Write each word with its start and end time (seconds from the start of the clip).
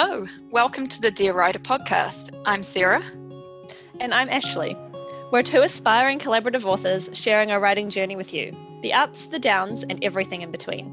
Hello, 0.00 0.28
welcome 0.52 0.86
to 0.86 1.00
the 1.00 1.10
Dear 1.10 1.32
Writer 1.34 1.58
podcast. 1.58 2.30
I'm 2.46 2.62
Sarah. 2.62 3.02
And 3.98 4.14
I'm 4.14 4.28
Ashley. 4.28 4.76
We're 5.32 5.42
two 5.42 5.62
aspiring 5.62 6.20
collaborative 6.20 6.64
authors 6.64 7.10
sharing 7.12 7.50
our 7.50 7.58
writing 7.58 7.90
journey 7.90 8.14
with 8.14 8.32
you 8.32 8.56
the 8.82 8.92
ups, 8.92 9.26
the 9.26 9.40
downs, 9.40 9.82
and 9.82 9.98
everything 10.04 10.42
in 10.42 10.52
between. 10.52 10.86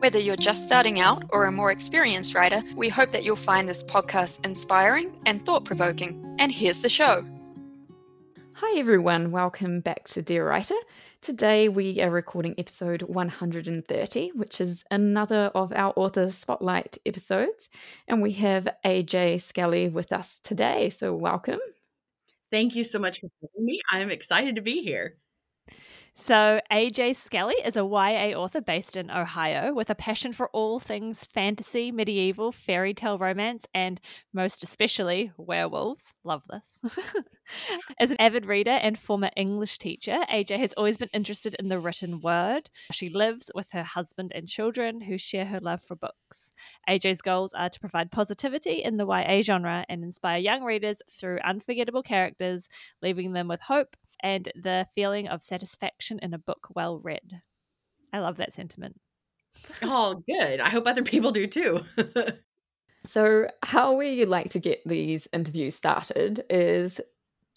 Whether 0.00 0.18
you're 0.18 0.34
just 0.34 0.66
starting 0.66 0.98
out 0.98 1.22
or 1.28 1.44
a 1.44 1.52
more 1.52 1.70
experienced 1.70 2.34
writer, 2.34 2.60
we 2.74 2.88
hope 2.88 3.12
that 3.12 3.22
you'll 3.22 3.36
find 3.36 3.68
this 3.68 3.84
podcast 3.84 4.44
inspiring 4.44 5.16
and 5.26 5.46
thought 5.46 5.64
provoking. 5.64 6.34
And 6.40 6.50
here's 6.50 6.82
the 6.82 6.88
show. 6.88 7.24
Hi, 8.54 8.80
everyone. 8.80 9.30
Welcome 9.30 9.78
back 9.78 10.08
to 10.08 10.22
Dear 10.22 10.48
Writer. 10.48 10.74
Today 11.24 11.70
we 11.70 12.02
are 12.02 12.10
recording 12.10 12.54
episode 12.58 13.00
130, 13.00 14.32
which 14.34 14.60
is 14.60 14.84
another 14.90 15.50
of 15.54 15.72
our 15.72 15.94
author 15.96 16.30
spotlight 16.30 16.98
episodes. 17.06 17.70
And 18.06 18.20
we 18.20 18.32
have 18.32 18.68
AJ 18.84 19.40
Skelly 19.40 19.88
with 19.88 20.12
us 20.12 20.38
today. 20.38 20.90
So, 20.90 21.14
welcome. 21.14 21.60
Thank 22.52 22.76
you 22.76 22.84
so 22.84 22.98
much 22.98 23.20
for 23.20 23.30
having 23.40 23.64
me. 23.64 23.80
I'm 23.90 24.10
excited 24.10 24.56
to 24.56 24.60
be 24.60 24.82
here. 24.82 25.16
So, 26.16 26.60
AJ 26.70 27.16
Skelly 27.16 27.56
is 27.64 27.76
a 27.76 27.80
YA 27.80 28.38
author 28.38 28.60
based 28.60 28.96
in 28.96 29.10
Ohio 29.10 29.74
with 29.74 29.90
a 29.90 29.96
passion 29.96 30.32
for 30.32 30.48
all 30.50 30.78
things 30.78 31.24
fantasy, 31.24 31.90
medieval, 31.90 32.52
fairy 32.52 32.94
tale 32.94 33.18
romance, 33.18 33.66
and 33.74 34.00
most 34.32 34.62
especially 34.62 35.32
werewolves. 35.36 36.14
Love 36.22 36.44
this. 36.48 36.94
As 38.00 38.12
an 38.12 38.16
avid 38.20 38.46
reader 38.46 38.70
and 38.70 38.98
former 38.98 39.30
English 39.36 39.76
teacher, 39.78 40.20
AJ 40.32 40.58
has 40.60 40.72
always 40.74 40.96
been 40.96 41.10
interested 41.12 41.56
in 41.58 41.68
the 41.68 41.80
written 41.80 42.20
word. 42.20 42.70
She 42.92 43.08
lives 43.08 43.50
with 43.52 43.72
her 43.72 43.82
husband 43.82 44.32
and 44.34 44.48
children 44.48 45.02
who 45.02 45.18
share 45.18 45.46
her 45.46 45.60
love 45.60 45.82
for 45.82 45.96
books. 45.96 46.50
AJ's 46.88 47.22
goals 47.22 47.52
are 47.52 47.68
to 47.68 47.80
provide 47.80 48.12
positivity 48.12 48.82
in 48.82 48.96
the 48.96 49.06
YA 49.06 49.42
genre 49.42 49.84
and 49.88 50.04
inspire 50.04 50.38
young 50.38 50.62
readers 50.62 51.02
through 51.10 51.40
unforgettable 51.44 52.02
characters, 52.02 52.68
leaving 53.02 53.32
them 53.32 53.48
with 53.48 53.60
hope 53.60 53.96
and 54.24 54.50
the 54.56 54.88
feeling 54.94 55.28
of 55.28 55.42
satisfaction 55.42 56.18
in 56.20 56.32
a 56.32 56.38
book 56.38 56.68
well 56.74 56.98
read. 56.98 57.42
I 58.12 58.20
love 58.20 58.38
that 58.38 58.54
sentiment. 58.54 58.98
Oh, 59.82 60.22
good. 60.26 60.60
I 60.60 60.70
hope 60.70 60.86
other 60.86 61.02
people 61.04 61.30
do 61.30 61.46
too. 61.46 61.82
so, 63.06 63.48
how 63.62 63.92
we 63.94 64.24
like 64.24 64.50
to 64.50 64.58
get 64.58 64.80
these 64.86 65.28
interviews 65.32 65.76
started 65.76 66.44
is 66.48 67.00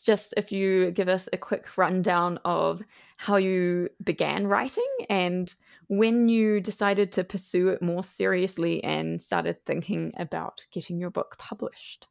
just 0.03 0.33
if 0.35 0.51
you 0.51 0.91
give 0.91 1.07
us 1.07 1.27
a 1.31 1.37
quick 1.37 1.77
rundown 1.77 2.37
of 2.45 2.81
how 3.15 3.37
you 3.37 3.89
began 4.03 4.45
writing 4.45 4.87
and 5.09 5.55
when 5.87 6.27
you 6.27 6.59
decided 6.59 7.13
to 7.13 7.23
pursue 7.23 7.69
it 7.69 7.81
more 7.81 8.03
seriously 8.03 8.83
and 8.83 9.21
started 9.21 9.65
thinking 9.65 10.11
about 10.17 10.65
getting 10.71 10.99
your 10.99 11.09
book 11.09 11.35
published. 11.39 12.07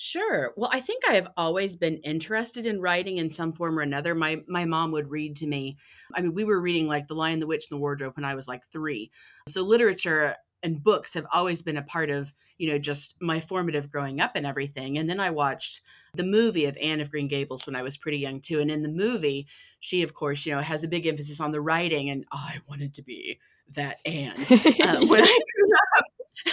Sure. 0.00 0.52
Well, 0.56 0.70
I 0.72 0.78
think 0.78 1.02
I 1.08 1.14
have 1.14 1.26
always 1.36 1.74
been 1.74 1.96
interested 1.98 2.66
in 2.66 2.80
writing 2.80 3.18
in 3.18 3.30
some 3.30 3.52
form 3.52 3.76
or 3.76 3.82
another. 3.82 4.14
My 4.14 4.40
my 4.46 4.64
mom 4.64 4.92
would 4.92 5.10
read 5.10 5.34
to 5.36 5.46
me. 5.48 5.76
I 6.14 6.20
mean, 6.20 6.34
we 6.34 6.44
were 6.44 6.60
reading 6.60 6.86
like 6.86 7.08
The 7.08 7.16
Lion, 7.16 7.40
the 7.40 7.48
Witch, 7.48 7.66
and 7.68 7.76
the 7.76 7.80
Wardrobe 7.80 8.14
when 8.14 8.24
I 8.24 8.36
was 8.36 8.46
like 8.46 8.62
3. 8.70 9.10
So 9.48 9.62
literature 9.62 10.36
and 10.62 10.82
books 10.84 11.14
have 11.14 11.26
always 11.32 11.62
been 11.62 11.76
a 11.76 11.82
part 11.82 12.10
of, 12.10 12.32
you 12.58 12.68
know, 12.70 12.78
just 12.78 13.16
my 13.20 13.40
formative 13.40 13.90
growing 13.90 14.20
up 14.20 14.32
and 14.36 14.46
everything. 14.46 14.98
And 14.98 15.10
then 15.10 15.18
I 15.18 15.30
watched 15.30 15.80
the 16.14 16.22
movie 16.24 16.66
of 16.66 16.76
Anne 16.80 17.00
of 17.00 17.10
Green 17.10 17.26
Gables 17.26 17.66
when 17.66 17.74
I 17.74 17.82
was 17.82 17.96
pretty 17.96 18.18
young 18.18 18.40
too. 18.40 18.60
And 18.60 18.70
in 18.70 18.82
the 18.82 18.88
movie, 18.88 19.48
she 19.80 20.02
of 20.04 20.14
course, 20.14 20.46
you 20.46 20.54
know, 20.54 20.60
has 20.60 20.84
a 20.84 20.88
big 20.88 21.06
emphasis 21.08 21.40
on 21.40 21.50
the 21.50 21.60
writing 21.60 22.08
and 22.10 22.24
oh, 22.32 22.38
I 22.40 22.58
wanted 22.68 22.94
to 22.94 23.02
be 23.02 23.40
that 23.74 23.98
Anne. 24.06 24.46
Uh, 24.80 25.04
when 25.06 25.22
I 25.24 25.38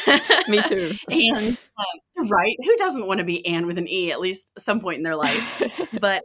Me 0.47 0.61
too. 0.63 0.91
and 1.09 1.57
um, 1.77 2.29
right, 2.29 2.55
who 2.63 2.75
doesn't 2.77 3.07
want 3.07 3.19
to 3.19 3.23
be 3.23 3.45
Anne 3.45 3.65
with 3.65 3.77
an 3.77 3.87
E 3.87 4.11
at 4.11 4.19
least 4.19 4.59
some 4.59 4.79
point 4.79 4.97
in 4.97 5.03
their 5.03 5.15
life? 5.15 5.43
but 5.99 6.23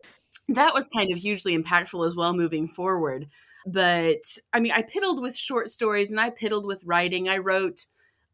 that 0.49 0.75
was 0.75 0.89
kind 0.89 1.13
of 1.13 1.19
hugely 1.19 1.57
impactful 1.57 2.07
as 2.07 2.17
well 2.17 2.35
moving 2.35 2.69
forward. 2.69 3.29
But 3.67 4.23
I 4.53 4.61
mean, 4.61 4.73
I 4.73 4.83
piddled 4.83 5.21
with 5.21 5.37
short 5.37 5.71
stories 5.71 6.11
and 6.11 6.21
I 6.21 6.31
piddled 6.31 6.65
with 6.65 6.83
writing. 6.85 7.29
I 7.29 7.39
wrote 7.39 7.87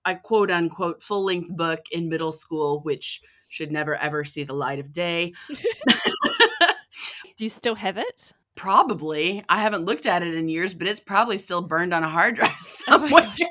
a 0.04 0.14
quote 0.16 0.50
unquote 0.50 1.02
full 1.02 1.24
length 1.24 1.50
book 1.50 1.80
in 1.90 2.08
middle 2.08 2.32
school, 2.32 2.80
which 2.80 3.20
should 3.48 3.72
never 3.72 3.94
ever 3.96 4.24
see 4.24 4.44
the 4.44 4.54
light 4.54 4.78
of 4.78 4.92
day. 4.92 5.32
Do 7.36 7.44
you 7.44 7.50
still 7.50 7.74
have 7.74 7.98
it? 7.98 8.32
Probably. 8.54 9.44
I 9.48 9.60
haven't 9.60 9.84
looked 9.84 10.06
at 10.06 10.22
it 10.22 10.34
in 10.34 10.48
years, 10.48 10.72
but 10.72 10.86
it's 10.86 11.00
probably 11.00 11.36
still 11.36 11.60
burned 11.60 11.92
on 11.92 12.02
a 12.02 12.08
hard 12.08 12.36
drive 12.36 12.50
oh 12.50 12.56
somewhere. 12.60 13.34
Oh 13.38 13.44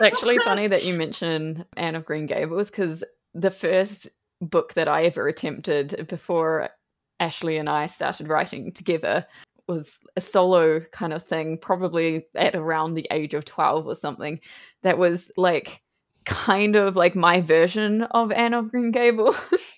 it's 0.00 0.12
actually 0.12 0.38
funny 0.38 0.66
that 0.66 0.84
you 0.84 0.94
mention 0.94 1.64
Anne 1.76 1.94
of 1.94 2.04
Green 2.04 2.26
Gables 2.26 2.70
because 2.70 3.04
the 3.34 3.50
first 3.50 4.08
book 4.40 4.74
that 4.74 4.88
I 4.88 5.04
ever 5.04 5.28
attempted 5.28 6.06
before 6.08 6.70
Ashley 7.18 7.58
and 7.58 7.68
I 7.68 7.86
started 7.86 8.28
writing 8.28 8.72
together 8.72 9.26
was 9.68 9.98
a 10.16 10.20
solo 10.20 10.80
kind 10.92 11.12
of 11.12 11.22
thing, 11.22 11.58
probably 11.58 12.26
at 12.34 12.54
around 12.56 12.94
the 12.94 13.06
age 13.10 13.34
of 13.34 13.44
12 13.44 13.86
or 13.86 13.94
something, 13.94 14.40
that 14.82 14.98
was 14.98 15.30
like 15.36 15.82
kind 16.24 16.76
of 16.76 16.96
like 16.96 17.14
my 17.14 17.40
version 17.40 18.02
of 18.02 18.32
Anne 18.32 18.54
of 18.54 18.70
Green 18.70 18.90
Gables. 18.90 19.38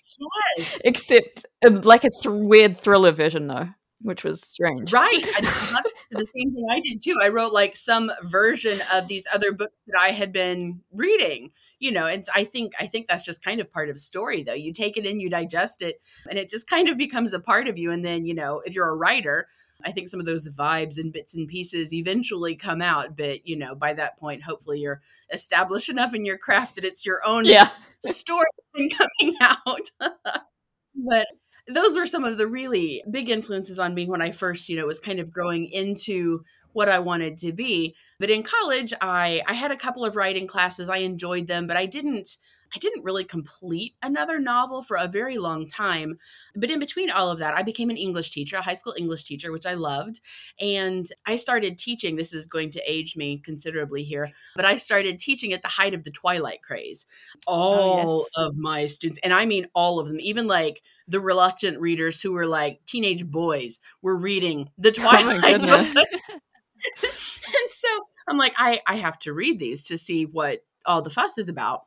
Yes. 0.57 0.77
Except 0.85 1.45
um, 1.65 1.81
like 1.81 2.03
a 2.03 2.09
th- 2.09 2.27
weird 2.27 2.77
thriller 2.77 3.11
version, 3.11 3.47
though 3.47 3.69
which 4.03 4.23
was 4.23 4.41
strange. 4.41 4.93
Right. 4.93 5.25
The 6.11 6.27
same 6.27 6.53
thing 6.53 6.67
I 6.71 6.79
did 6.79 7.01
too. 7.03 7.15
I 7.23 7.29
wrote 7.29 7.53
like 7.53 7.75
some 7.75 8.11
version 8.21 8.81
of 8.93 9.07
these 9.07 9.25
other 9.33 9.51
books 9.51 9.83
that 9.87 9.99
I 9.99 10.09
had 10.09 10.31
been 10.31 10.81
reading, 10.91 11.51
you 11.79 11.91
know, 11.91 12.05
and 12.05 12.23
I 12.35 12.43
think 12.43 12.73
I 12.79 12.85
think 12.85 13.07
that's 13.07 13.25
just 13.25 13.43
kind 13.43 13.59
of 13.59 13.71
part 13.71 13.89
of 13.89 13.97
story 13.97 14.43
though. 14.43 14.53
You 14.53 14.73
take 14.73 14.95
it 14.97 15.05
in, 15.05 15.19
you 15.19 15.29
digest 15.29 15.81
it, 15.81 16.01
and 16.29 16.37
it 16.37 16.49
just 16.49 16.69
kind 16.69 16.87
of 16.87 16.97
becomes 16.97 17.33
a 17.33 17.39
part 17.39 17.67
of 17.67 17.77
you. 17.77 17.91
And 17.91 18.05
then, 18.05 18.25
you 18.25 18.35
know, 18.35 18.61
if 18.63 18.75
you're 18.75 18.89
a 18.89 18.95
writer, 18.95 19.47
I 19.83 19.91
think 19.91 20.07
some 20.07 20.19
of 20.19 20.25
those 20.25 20.47
vibes 20.55 20.97
and 20.97 21.11
bits 21.11 21.35
and 21.35 21.47
pieces 21.47 21.93
eventually 21.93 22.55
come 22.55 22.81
out. 22.81 23.17
But, 23.17 23.47
you 23.47 23.57
know, 23.57 23.75
by 23.75 23.93
that 23.93 24.17
point, 24.19 24.43
hopefully 24.43 24.79
you're 24.79 25.01
established 25.31 25.89
enough 25.89 26.13
in 26.13 26.25
your 26.25 26.37
craft 26.37 26.75
that 26.75 26.85
it's 26.85 27.05
your 27.05 27.21
own 27.25 27.45
yeah. 27.45 27.71
story 28.05 28.45
coming 28.75 29.35
out. 29.41 29.89
but 29.99 31.27
those 31.67 31.95
were 31.95 32.05
some 32.05 32.23
of 32.23 32.37
the 32.37 32.47
really 32.47 33.03
big 33.09 33.29
influences 33.29 33.79
on 33.79 33.93
me 33.93 34.05
when 34.05 34.21
I 34.21 34.31
first, 34.31 34.67
you 34.67 34.75
know, 34.75 34.85
was 34.85 34.99
kind 34.99 35.19
of 35.19 35.31
growing 35.31 35.65
into 35.67 36.43
what 36.73 36.89
I 36.89 36.99
wanted 36.99 37.37
to 37.39 37.53
be. 37.53 37.95
But 38.19 38.29
in 38.29 38.43
college, 38.43 38.93
I 39.01 39.41
I 39.47 39.53
had 39.53 39.71
a 39.71 39.77
couple 39.77 40.03
of 40.03 40.15
writing 40.15 40.47
classes. 40.47 40.89
I 40.89 40.97
enjoyed 40.97 41.47
them, 41.47 41.67
but 41.67 41.77
I 41.77 41.85
didn't 41.85 42.37
I 42.75 42.79
didn't 42.79 43.03
really 43.03 43.23
complete 43.23 43.95
another 44.01 44.39
novel 44.39 44.81
for 44.81 44.97
a 44.97 45.07
very 45.07 45.37
long 45.37 45.67
time. 45.67 46.17
But 46.55 46.71
in 46.71 46.79
between 46.79 47.11
all 47.11 47.29
of 47.29 47.39
that, 47.39 47.53
I 47.53 47.61
became 47.61 47.89
an 47.89 47.97
English 47.97 48.31
teacher, 48.31 48.57
a 48.57 48.61
high 48.61 48.73
school 48.73 48.95
English 48.97 49.25
teacher, 49.25 49.51
which 49.51 49.65
I 49.65 49.75
loved. 49.75 50.19
And 50.59 51.05
I 51.25 51.35
started 51.35 51.77
teaching. 51.77 52.15
This 52.15 52.33
is 52.33 52.45
going 52.45 52.71
to 52.71 52.91
age 52.91 53.15
me 53.15 53.37
considerably 53.37 54.03
here, 54.03 54.29
but 54.55 54.65
I 54.65 54.77
started 54.77 55.19
teaching 55.19 55.53
at 55.53 55.61
the 55.61 55.67
height 55.67 55.93
of 55.93 56.03
the 56.03 56.11
Twilight 56.11 56.63
craze. 56.63 57.05
Oh, 57.47 57.53
all 57.53 58.09
oh, 58.09 58.25
yes. 58.37 58.47
of 58.47 58.57
my 58.57 58.85
students, 58.87 59.19
and 59.23 59.33
I 59.33 59.45
mean 59.45 59.67
all 59.73 59.99
of 59.99 60.07
them, 60.07 60.19
even 60.19 60.47
like 60.47 60.81
the 61.07 61.19
reluctant 61.19 61.79
readers 61.79 62.21
who 62.21 62.31
were 62.31 62.47
like 62.47 62.79
teenage 62.85 63.25
boys 63.25 63.79
were 64.01 64.15
reading 64.15 64.69
the 64.77 64.89
oh 64.89 64.91
Twilight. 64.91 65.61
Oh 65.61 66.03
and 67.03 67.69
so 67.69 67.87
I'm 68.27 68.37
like, 68.37 68.53
I, 68.57 68.81
I 68.87 68.95
have 68.95 69.19
to 69.19 69.33
read 69.33 69.59
these 69.59 69.85
to 69.85 69.97
see 69.97 70.25
what 70.25 70.65
all 70.85 71.01
the 71.01 71.09
fuss 71.09 71.37
is 71.37 71.49
about 71.49 71.83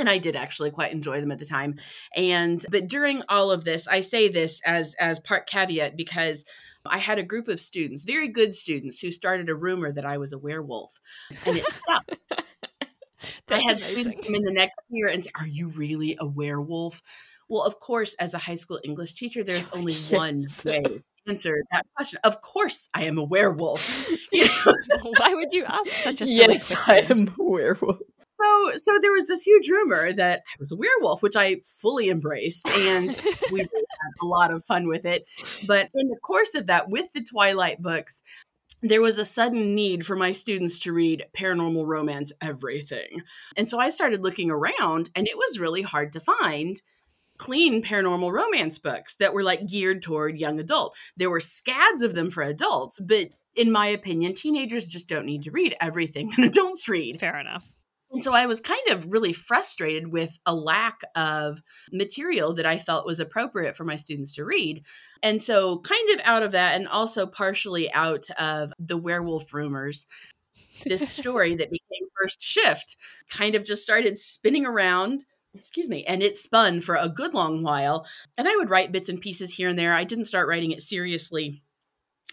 and 0.00 0.08
I 0.08 0.18
did 0.18 0.36
actually 0.36 0.70
quite 0.70 0.92
enjoy 0.92 1.20
them 1.20 1.30
at 1.30 1.38
the 1.38 1.46
time. 1.46 1.76
And 2.16 2.64
but 2.70 2.88
during 2.88 3.22
all 3.28 3.50
of 3.50 3.64
this, 3.64 3.86
I 3.86 4.00
say 4.00 4.28
this 4.28 4.60
as 4.66 4.94
as 4.94 5.20
part 5.20 5.46
caveat 5.48 5.96
because 5.96 6.44
I 6.84 6.98
had 6.98 7.18
a 7.18 7.22
group 7.22 7.48
of 7.48 7.60
students, 7.60 8.04
very 8.04 8.28
good 8.28 8.54
students, 8.54 9.00
who 9.00 9.12
started 9.12 9.48
a 9.50 9.54
rumor 9.54 9.92
that 9.92 10.06
I 10.06 10.18
was 10.18 10.32
a 10.32 10.38
werewolf, 10.38 10.92
and 11.46 11.58
it 11.58 11.66
stuck. 11.66 12.04
I 13.50 13.58
had 13.58 13.76
amazing. 13.76 13.92
students 13.92 14.18
come 14.24 14.34
in 14.34 14.42
the 14.42 14.52
next 14.52 14.80
year 14.88 15.08
and 15.08 15.22
say, 15.22 15.30
"Are 15.38 15.46
you 15.46 15.68
really 15.68 16.16
a 16.18 16.26
werewolf?" 16.26 17.02
Well, 17.48 17.64
of 17.64 17.80
course, 17.80 18.14
as 18.14 18.32
a 18.32 18.38
high 18.38 18.54
school 18.54 18.80
English 18.84 19.14
teacher, 19.14 19.42
there's 19.42 19.68
only 19.72 19.92
yes. 19.92 20.12
one 20.12 20.44
way 20.64 20.82
to 20.82 21.02
answer 21.26 21.62
that 21.72 21.84
question. 21.96 22.20
Of 22.24 22.40
course, 22.40 22.88
I 22.94 23.04
am 23.04 23.18
a 23.18 23.24
werewolf. 23.24 24.08
You 24.32 24.44
know? 24.44 25.12
Why 25.18 25.34
would 25.34 25.50
you 25.50 25.64
ask 25.64 25.88
such 25.88 26.20
a 26.20 26.26
yes? 26.28 26.72
I 26.86 26.98
am 27.10 27.26
a 27.26 27.42
werewolf 27.42 27.98
so 28.42 28.76
so 28.76 28.98
there 29.00 29.12
was 29.12 29.26
this 29.26 29.42
huge 29.42 29.68
rumor 29.68 30.12
that 30.12 30.40
I 30.48 30.56
was 30.58 30.72
a 30.72 30.76
werewolf, 30.76 31.22
which 31.22 31.36
I 31.36 31.56
fully 31.64 32.08
embraced, 32.08 32.68
and 32.68 33.16
we 33.50 33.60
had 33.60 33.68
a 34.20 34.26
lot 34.26 34.52
of 34.52 34.64
fun 34.64 34.88
with 34.88 35.04
it. 35.04 35.26
But 35.66 35.90
in 35.94 36.08
the 36.08 36.18
course 36.18 36.54
of 36.54 36.66
that, 36.66 36.88
with 36.88 37.12
the 37.12 37.22
Twilight 37.22 37.82
books, 37.82 38.22
there 38.82 39.02
was 39.02 39.18
a 39.18 39.24
sudden 39.24 39.74
need 39.74 40.06
for 40.06 40.16
my 40.16 40.32
students 40.32 40.78
to 40.80 40.92
read 40.92 41.26
paranormal 41.36 41.86
romance 41.86 42.32
everything. 42.40 43.22
And 43.56 43.68
so 43.68 43.78
I 43.78 43.90
started 43.90 44.22
looking 44.22 44.50
around, 44.50 45.10
and 45.14 45.28
it 45.28 45.36
was 45.36 45.58
really 45.58 45.82
hard 45.82 46.12
to 46.14 46.20
find 46.20 46.80
clean 47.36 47.82
paranormal 47.82 48.30
romance 48.32 48.78
books 48.78 49.14
that 49.14 49.32
were 49.32 49.42
like 49.42 49.66
geared 49.66 50.02
toward 50.02 50.38
young 50.38 50.60
adult. 50.60 50.94
There 51.16 51.30
were 51.30 51.40
scads 51.40 52.02
of 52.02 52.14
them 52.14 52.30
for 52.30 52.42
adults, 52.42 52.98
but 53.00 53.28
in 53.54 53.72
my 53.72 53.86
opinion, 53.86 54.34
teenagers 54.34 54.86
just 54.86 55.08
don't 55.08 55.26
need 55.26 55.42
to 55.44 55.50
read 55.50 55.74
everything 55.80 56.30
that 56.36 56.46
adults 56.46 56.88
read. 56.88 57.18
Fair 57.18 57.38
enough. 57.38 57.64
And 58.12 58.24
so 58.24 58.34
I 58.34 58.46
was 58.46 58.60
kind 58.60 58.88
of 58.90 59.06
really 59.10 59.32
frustrated 59.32 60.08
with 60.08 60.38
a 60.44 60.54
lack 60.54 61.02
of 61.14 61.62
material 61.92 62.52
that 62.54 62.66
I 62.66 62.78
felt 62.78 63.06
was 63.06 63.20
appropriate 63.20 63.76
for 63.76 63.84
my 63.84 63.96
students 63.96 64.34
to 64.34 64.44
read. 64.44 64.84
And 65.22 65.40
so, 65.40 65.78
kind 65.78 66.10
of 66.10 66.20
out 66.24 66.42
of 66.42 66.52
that, 66.52 66.76
and 66.76 66.88
also 66.88 67.26
partially 67.26 67.92
out 67.92 68.28
of 68.30 68.72
the 68.80 68.96
werewolf 68.96 69.54
rumors, 69.54 70.06
this 70.84 71.08
story 71.18 71.54
that 71.54 71.70
became 71.70 72.08
First 72.20 72.42
Shift 72.42 72.96
kind 73.30 73.54
of 73.54 73.64
just 73.64 73.84
started 73.84 74.18
spinning 74.18 74.66
around. 74.66 75.24
Excuse 75.54 75.88
me. 75.88 76.04
And 76.04 76.22
it 76.22 76.36
spun 76.36 76.80
for 76.80 76.94
a 76.96 77.08
good 77.08 77.34
long 77.34 77.62
while. 77.62 78.06
And 78.36 78.48
I 78.48 78.56
would 78.56 78.70
write 78.70 78.92
bits 78.92 79.08
and 79.08 79.20
pieces 79.20 79.52
here 79.52 79.68
and 79.68 79.78
there. 79.78 79.94
I 79.94 80.04
didn't 80.04 80.26
start 80.26 80.48
writing 80.48 80.70
it 80.70 80.82
seriously 80.82 81.62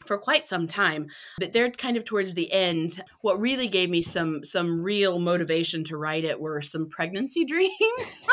for 0.06 0.18
quite 0.18 0.46
some 0.46 0.68
time 0.68 1.08
but 1.40 1.54
they're 1.54 1.72
kind 1.72 1.98
of 1.98 2.06
towards 2.06 2.34
the 2.34 2.52
end. 2.52 3.02
What 3.22 3.40
really 3.40 3.68
gave 3.68 3.90
me 3.90 4.02
some 4.02 4.44
some 4.44 4.82
real 4.82 5.20
motivation 5.20 5.84
to 5.86 5.98
write 5.98 6.24
it 6.24 6.40
were 6.40 6.62
some 6.62 6.88
pregnancy 6.90 7.46
dreams. 7.54 8.24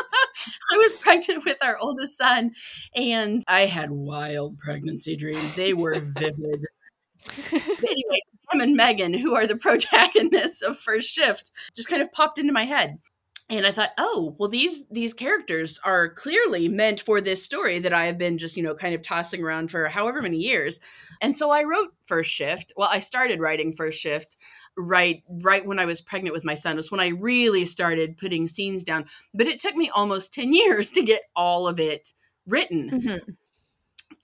I 0.72 0.76
was 0.76 0.94
pregnant 0.94 1.44
with 1.44 1.58
our 1.62 1.78
oldest 1.78 2.18
son 2.18 2.52
and 2.94 3.42
i 3.48 3.66
had 3.66 3.90
wild 3.90 4.58
pregnancy 4.58 5.16
dreams. 5.16 5.54
They 5.54 5.74
were 5.74 6.00
vivid. 6.00 6.66
Anyway 7.52 8.20
Sam 8.50 8.60
and 8.60 8.76
Megan, 8.76 9.14
who 9.14 9.34
are 9.34 9.46
the 9.46 9.56
protagonists 9.66 10.62
of 10.62 10.76
First 10.76 11.08
Shift, 11.08 11.50
just 11.74 11.88
kind 11.88 12.02
of 12.02 12.12
popped 12.12 12.38
into 12.38 12.52
my 12.52 12.64
head 12.64 12.98
and 13.50 13.66
I 13.66 13.72
thought, 13.72 13.90
oh, 13.98 14.34
well, 14.38 14.48
these 14.48 14.86
these 14.88 15.12
characters 15.12 15.78
are 15.84 16.08
clearly 16.08 16.66
meant 16.68 17.00
for 17.00 17.20
this 17.20 17.44
story 17.44 17.78
that 17.80 17.92
I 17.92 18.06
have 18.06 18.16
been 18.16 18.38
just, 18.38 18.56
you 18.56 18.62
know, 18.62 18.74
kind 18.74 18.94
of 18.94 19.02
tossing 19.02 19.42
around 19.42 19.70
for 19.70 19.86
however 19.88 20.22
many 20.22 20.38
years. 20.38 20.80
And 21.20 21.36
so 21.36 21.50
I 21.50 21.64
wrote 21.64 21.94
First 22.02 22.30
Shift. 22.30 22.72
Well, 22.76 22.88
I 22.90 23.00
started 23.00 23.40
writing 23.40 23.72
First 23.72 24.00
Shift 24.00 24.36
right 24.78 25.22
right 25.28 25.64
when 25.64 25.78
I 25.78 25.84
was 25.84 26.00
pregnant 26.00 26.34
with 26.34 26.44
my 26.44 26.54
son. 26.54 26.72
It 26.72 26.76
was 26.76 26.90
when 26.90 27.00
I 27.00 27.08
really 27.08 27.66
started 27.66 28.16
putting 28.16 28.48
scenes 28.48 28.82
down. 28.82 29.04
But 29.34 29.46
it 29.46 29.60
took 29.60 29.76
me 29.76 29.90
almost 29.90 30.32
10 30.32 30.54
years 30.54 30.90
to 30.92 31.02
get 31.02 31.22
all 31.36 31.68
of 31.68 31.78
it 31.78 32.14
written. 32.46 32.90
Mm-hmm. 32.90 33.30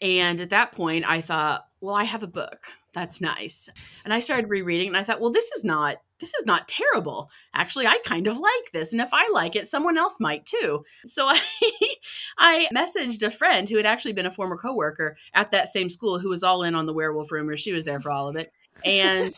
And 0.01 0.41
at 0.41 0.51
that 0.51 0.73
point, 0.73 1.05
I 1.07 1.21
thought, 1.21 1.67
well, 1.83 1.95
I 1.95 2.05
have 2.05 2.23
a 2.23 2.27
book. 2.27 2.67
That's 2.93 3.21
nice. 3.21 3.69
And 4.05 4.13
I 4.13 4.19
started 4.19 4.51
rereading 4.51 4.89
and 4.89 4.97
I 4.97 5.05
thought, 5.05 5.21
well, 5.21 5.31
this 5.31 5.51
is 5.53 5.65
not 5.65 5.97
this 6.19 6.35
is 6.35 6.45
not 6.45 6.69
terrible. 6.69 7.31
Actually, 7.55 7.87
I 7.87 7.99
kind 8.05 8.27
of 8.27 8.37
like 8.37 8.73
this. 8.73 8.93
And 8.93 9.01
if 9.01 9.09
I 9.11 9.27
like 9.33 9.57
it, 9.57 9.67
someone 9.67 9.97
else 9.97 10.21
might 10.21 10.45
too. 10.45 10.85
So 11.07 11.27
I 11.29 11.41
I 12.39 12.69
messaged 12.75 13.23
a 13.23 13.31
friend 13.31 13.69
who 13.69 13.77
had 13.77 13.87
actually 13.87 14.13
been 14.13 14.27
a 14.27 14.31
former 14.31 14.57
coworker 14.57 15.17
at 15.35 15.51
that 15.53 15.69
same 15.69 15.89
school 15.89 16.19
who 16.19 16.29
was 16.29 16.43
all 16.43 16.63
in 16.63 16.75
on 16.75 16.87
the 16.87 16.93
werewolf 16.93 17.33
rumors. 17.33 17.61
She 17.61 17.73
was 17.73 17.85
there 17.85 18.01
for 18.01 18.11
all 18.11 18.29
of 18.29 18.37
it. 18.37 18.49
And 18.85 19.35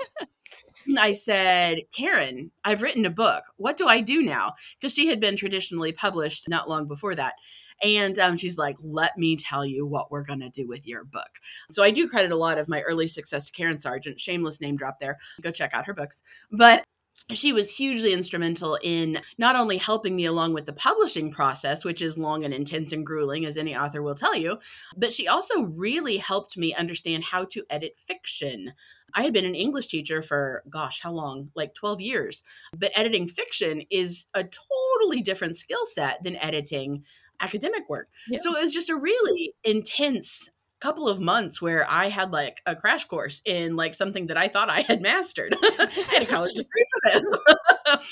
I 0.99 1.13
said, 1.13 1.79
Karen, 1.95 2.51
I've 2.65 2.83
written 2.83 3.05
a 3.07 3.11
book. 3.11 3.45
What 3.57 3.77
do 3.77 3.87
I 3.87 4.01
do 4.01 4.23
now? 4.23 4.55
Because 4.81 4.95
she 4.95 5.07
had 5.09 5.21
been 5.21 5.37
traditionally 5.37 5.93
published 5.93 6.49
not 6.49 6.69
long 6.69 6.89
before 6.89 7.15
that. 7.15 7.35
And 7.83 8.19
um, 8.19 8.37
she's 8.37 8.59
like, 8.59 8.77
let 8.83 9.19
me 9.19 9.37
tell 9.37 9.65
you 9.65 9.87
what 9.87 10.11
we're 10.11 10.25
going 10.25 10.41
to 10.41 10.51
do 10.51 10.69
with 10.69 10.87
your 10.87 11.05
book. 11.05 11.39
So 11.71 11.83
I 11.83 11.91
do 11.91 12.09
credit 12.09 12.33
a 12.33 12.37
lot 12.37 12.59
of 12.59 12.69
my 12.69 12.83
early 12.83 13.09
success 13.09 13.47
to 13.47 13.53
Karen 13.53 13.81
Sargent. 13.81 14.21
Shameless 14.21 14.61
name 14.61 14.77
drop 14.77 15.01
there. 15.01 15.19
Go 15.41 15.51
check 15.51 15.75
out 15.75 15.87
her 15.87 15.95
books. 15.95 16.23
But 16.51 16.85
she 17.31 17.53
was 17.53 17.71
hugely 17.71 18.13
instrumental 18.13 18.79
in 18.83 19.21
not 19.39 19.57
only 19.57 19.79
helping 19.79 20.17
me 20.17 20.25
along 20.25 20.55
with 20.55 20.67
the 20.67 20.73
publishing 20.73 21.31
process, 21.31 21.85
which 21.85 22.03
is 22.03 22.19
long 22.19 22.45
and 22.45 22.53
intense 22.53 22.93
and 22.93 23.07
grueling, 23.07 23.45
as 23.45 23.57
any 23.57 23.77
author 23.77 24.03
will 24.03 24.15
tell 24.15 24.35
you, 24.35 24.59
but 24.97 25.13
she 25.13 25.29
also 25.29 25.63
really 25.63 26.19
helped 26.19 26.57
me 26.57 26.75
understand 26.75 27.25
how 27.25 27.45
to 27.45 27.65
edit 27.71 27.95
fiction. 27.97 28.73
I 29.15 29.23
had 29.23 29.33
been 29.33 29.45
an 29.45 29.55
English 29.55 29.89
teacher 29.89 30.23
for, 30.23 30.63
gosh, 30.69 31.01
how 31.01 31.13
long? 31.13 31.51
Like 31.55 31.75
12 31.75 32.01
years. 32.01 32.43
But 32.77 32.93
editing 32.97 33.29
fiction 33.29 33.83
is 33.91 34.27
a 34.35 34.45
totally 34.45 35.23
different 35.23 35.57
skill 35.57 35.85
set 35.87 36.23
than 36.23 36.37
editing 36.37 37.05
academic 37.43 37.89
work. 37.89 38.09
Yeah. 38.29 38.39
So 38.41 38.57
it 38.57 38.61
was 38.61 38.73
just 38.73 38.89
a 38.89 38.97
really 38.97 39.55
intense 39.65 40.51
couple 40.83 41.09
of 41.09 41.21
months 41.21 41.63
where 41.63 41.89
I 41.89 42.09
had 42.09 42.33
like 42.33 42.61
a 42.67 42.75
crash 42.75 43.05
course 43.05 43.41
in 43.45 43.77
like 43.77 43.95
something 43.95 44.27
that 44.27 44.37
I 44.37 44.49
thought 44.49 44.69
I 44.69 44.81
had 44.81 45.01
mastered. 45.01 45.55
I 45.63 45.89
had 46.11 46.23
a 46.23 46.27
college 46.27 46.55
degree 46.55 46.85
for 46.93 47.13
this. 47.13 47.39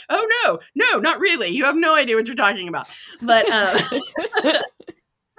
oh 0.09 0.29
no, 0.45 0.61
no, 0.77 1.01
not 1.01 1.19
really. 1.19 1.49
You 1.49 1.65
have 1.65 1.75
no 1.75 1.97
idea 1.97 2.15
what 2.15 2.29
you're 2.29 2.37
talking 2.37 2.69
about. 2.69 2.87
But 3.21 3.51
um, 3.51 3.77
so, 3.79 4.53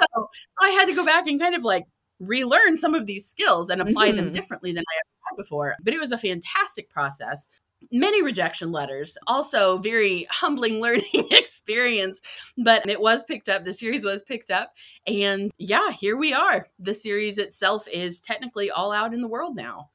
so, 0.03 0.27
I 0.61 0.71
had 0.71 0.89
to 0.89 0.93
go 0.93 1.05
back 1.05 1.25
and 1.27 1.39
kind 1.39 1.55
of 1.55 1.63
like 1.63 1.85
relearn 2.19 2.75
some 2.75 2.93
of 2.95 3.05
these 3.05 3.25
skills 3.25 3.69
and 3.69 3.81
apply 3.81 4.09
mm-hmm. 4.09 4.17
them 4.17 4.31
differently 4.31 4.73
than 4.73 4.83
I 4.83 4.95
had 4.95 5.37
before. 5.37 5.75
But 5.81 5.93
it 5.93 6.01
was 6.01 6.11
a 6.11 6.17
fantastic 6.17 6.89
process 6.89 7.47
many 7.91 8.21
rejection 8.21 8.71
letters 8.71 9.17
also 9.27 9.77
very 9.77 10.27
humbling 10.29 10.79
learning 10.81 11.27
experience 11.31 12.19
but 12.57 12.87
it 12.89 13.01
was 13.01 13.23
picked 13.23 13.49
up 13.49 13.63
the 13.63 13.73
series 13.73 14.05
was 14.05 14.21
picked 14.21 14.51
up 14.51 14.73
and 15.07 15.51
yeah 15.57 15.91
here 15.91 16.17
we 16.17 16.33
are. 16.33 16.67
The 16.79 16.93
series 16.93 17.37
itself 17.37 17.87
is 17.87 18.21
technically 18.21 18.71
all 18.71 18.91
out 18.91 19.13
in 19.13 19.21
the 19.21 19.27
world 19.27 19.55
now. 19.55 19.89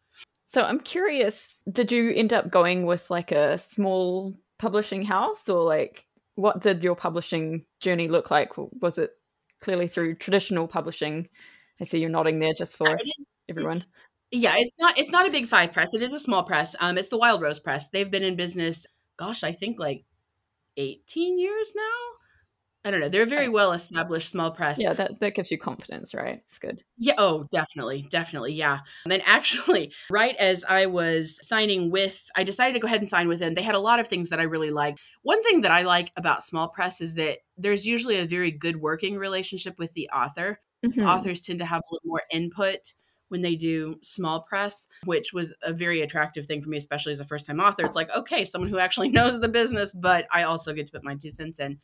So 0.49 0.63
i'm 0.63 0.81
curious 0.81 1.61
did 1.71 1.93
you 1.93 2.13
end 2.13 2.33
up 2.33 2.51
going 2.51 2.87
with 2.87 3.11
like 3.11 3.33
a 3.33 3.59
small 3.59 4.35
publishing 4.59 5.05
house 5.05 5.49
or 5.49 5.63
like 5.63 6.07
what 6.37 6.61
did 6.61 6.85
your 6.85 6.95
publishing 6.95 7.65
journey 7.81 8.09
look 8.09 8.31
like? 8.31 8.53
Was 8.81 8.99
it 8.99 9.11
clearly 9.61 9.89
through 9.89 10.15
traditional 10.17 10.69
publishing? 10.69 11.29
I 11.81 11.85
see 11.85 11.99
you're 11.99 12.11
nodding 12.11 12.39
there 12.39 12.55
just 12.57 12.77
for 12.77 12.91
uh, 12.91 12.99
everyone 13.49 13.81
yeah, 14.31 14.55
it's 14.57 14.77
not 14.79 14.99
it's 14.99 15.11
not 15.11 15.27
a 15.29 15.31
big 15.31 15.47
five 15.47 15.73
press. 15.73 15.95
It 15.95 16.03
is 16.03 16.13
a 16.13 16.21
small 16.21 16.43
press. 16.43 16.75
Um, 16.81 16.99
it's 16.99 17.09
the 17.09 17.19
Wild 17.19 17.43
Rose 17.43 17.61
Press. 17.61 17.89
They've 17.91 18.11
been 18.11 18.25
in 18.25 18.37
business, 18.37 18.87
gosh, 19.17 19.45
I 19.45 19.53
think 19.53 19.79
like 19.79 20.05
eighteen 20.77 21.39
years 21.39 21.73
now. 21.77 22.17
I 22.87 22.93
don't 22.93 23.01
know. 23.01 23.09
They're 23.09 23.25
a 23.25 23.27
very 23.27 23.49
well 23.49 23.73
established 23.73 24.31
small 24.31 24.53
press. 24.53 24.79
Yeah, 24.79 24.93
that, 24.93 25.19
that 25.19 25.35
gives 25.35 25.51
you 25.51 25.59
confidence, 25.59 26.15
right? 26.15 26.41
It's 26.49 26.61
good. 26.61 26.85
Yeah. 26.99 27.15
Oh, 27.19 27.49
definitely. 27.53 28.07
Definitely. 28.11 28.53
Yeah. 28.53 28.79
And 29.11 29.23
actually, 29.27 29.93
right 30.11 30.37
as 30.37 30.63
I 30.63 30.87
was 30.87 31.37
signing 31.45 31.91
with, 31.91 32.31
I 32.37 32.45
decided 32.45 32.75
to 32.75 32.79
go 32.79 32.87
ahead 32.87 33.01
and 33.01 33.11
sign 33.11 33.27
with 33.27 33.41
them. 33.41 33.55
They 33.55 33.63
had 33.63 33.75
a 33.75 33.81
lot 33.81 33.99
of 33.99 34.07
things 34.07 34.31
that 34.31 34.39
I 34.39 34.45
really 34.45 34.71
like. 34.71 34.99
One 35.23 35.43
thing 35.43 35.63
that 35.63 35.73
I 35.73 35.83
like 35.83 36.13
about 36.17 36.45
small 36.45 36.69
press 36.69 37.01
is 37.01 37.15
that 37.15 37.39
there's 37.59 37.85
usually 37.85 38.19
a 38.19 38.25
very 38.25 38.53
good 38.53 38.77
working 38.77 39.17
relationship 39.17 39.81
with 39.81 39.93
the 39.95 40.09
author. 40.11 40.61
Mm-hmm. 40.85 41.09
Authors 41.09 41.43
tend 41.43 41.59
to 41.59 41.67
have 41.67 41.81
a 41.81 41.93
little 41.93 42.07
more 42.07 42.23
input 42.31 42.93
when 43.29 43.43
they 43.43 43.57
do 43.57 43.99
small 44.03 44.43
press, 44.43 44.89
which 45.05 45.33
was 45.33 45.55
a 45.63 45.73
very 45.73 46.01
attractive 46.01 46.47
thing 46.47 46.63
for 46.63 46.69
me, 46.69 46.77
especially 46.77 47.13
as 47.13 47.21
a 47.21 47.25
first 47.25 47.47
time 47.47 47.61
author. 47.61 47.85
It's 47.85 47.97
like, 47.97 48.11
okay, 48.15 48.45
someone 48.45 48.71
who 48.71 48.79
actually 48.79 49.09
knows 49.11 49.41
the 49.41 49.49
business, 49.49 49.93
but 49.93 50.27
I 50.33 50.45
also 50.45 50.73
get 50.73 50.87
to 50.87 50.93
put 50.93 51.05
my 51.05 51.15
two 51.17 51.31
cents 51.31 51.61
in. 51.61 51.79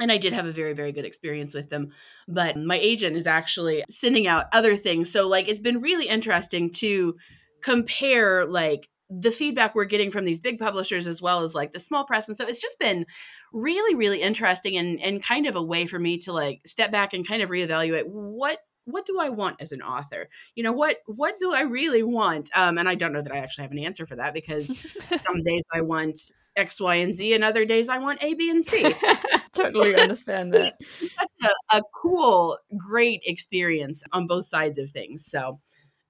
And 0.00 0.12
I 0.12 0.16
did 0.16 0.32
have 0.32 0.46
a 0.46 0.52
very, 0.52 0.72
very 0.72 0.92
good 0.92 1.04
experience 1.04 1.54
with 1.54 1.68
them. 1.68 1.90
But 2.28 2.56
my 2.56 2.76
agent 2.76 3.16
is 3.16 3.26
actually 3.26 3.84
sending 3.90 4.26
out 4.26 4.46
other 4.52 4.76
things. 4.76 5.10
So, 5.10 5.28
like, 5.28 5.48
it's 5.48 5.60
been 5.60 5.80
really 5.80 6.08
interesting 6.08 6.70
to 6.74 7.16
compare, 7.62 8.46
like, 8.46 8.88
the 9.20 9.30
feedback 9.30 9.74
we're 9.74 9.84
getting 9.84 10.10
from 10.10 10.24
these 10.24 10.40
big 10.40 10.58
publishers 10.58 11.06
as 11.06 11.20
well 11.20 11.42
as 11.42 11.54
like 11.54 11.72
the 11.72 11.78
small 11.78 12.04
press 12.04 12.28
and 12.28 12.36
so 12.36 12.46
it's 12.46 12.62
just 12.62 12.78
been 12.78 13.04
really 13.52 13.94
really 13.94 14.22
interesting 14.22 14.76
and 14.76 14.98
and 15.02 15.22
kind 15.22 15.46
of 15.46 15.54
a 15.54 15.62
way 15.62 15.84
for 15.84 15.98
me 15.98 16.16
to 16.16 16.32
like 16.32 16.62
step 16.66 16.90
back 16.90 17.12
and 17.12 17.28
kind 17.28 17.42
of 17.42 17.50
reevaluate 17.50 18.06
what 18.06 18.58
what 18.84 19.06
do 19.06 19.18
I 19.20 19.28
want 19.28 19.56
as 19.60 19.72
an 19.72 19.82
author? 19.82 20.28
You 20.54 20.62
know, 20.64 20.72
what 20.72 20.98
what 21.06 21.38
do 21.38 21.52
I 21.52 21.62
really 21.62 22.02
want? 22.02 22.50
Um, 22.54 22.78
and 22.78 22.88
I 22.88 22.94
don't 22.94 23.12
know 23.12 23.22
that 23.22 23.32
I 23.32 23.38
actually 23.38 23.62
have 23.62 23.72
an 23.72 23.78
answer 23.78 24.06
for 24.06 24.16
that 24.16 24.34
because 24.34 24.68
some 25.16 25.42
days 25.44 25.66
I 25.72 25.82
want 25.82 26.18
X, 26.56 26.80
Y, 26.80 26.96
and 26.96 27.14
Z, 27.14 27.34
and 27.34 27.44
other 27.44 27.64
days 27.64 27.88
I 27.88 27.98
want 27.98 28.22
A, 28.22 28.34
B, 28.34 28.50
and 28.50 28.64
C. 28.64 28.94
totally 29.52 29.94
understand 30.00 30.52
that. 30.54 30.74
It's 31.00 31.14
such 31.14 31.28
a, 31.42 31.78
a 31.78 31.82
cool, 31.94 32.58
great 32.76 33.22
experience 33.24 34.02
on 34.12 34.26
both 34.26 34.46
sides 34.46 34.78
of 34.78 34.90
things. 34.90 35.24
So, 35.26 35.60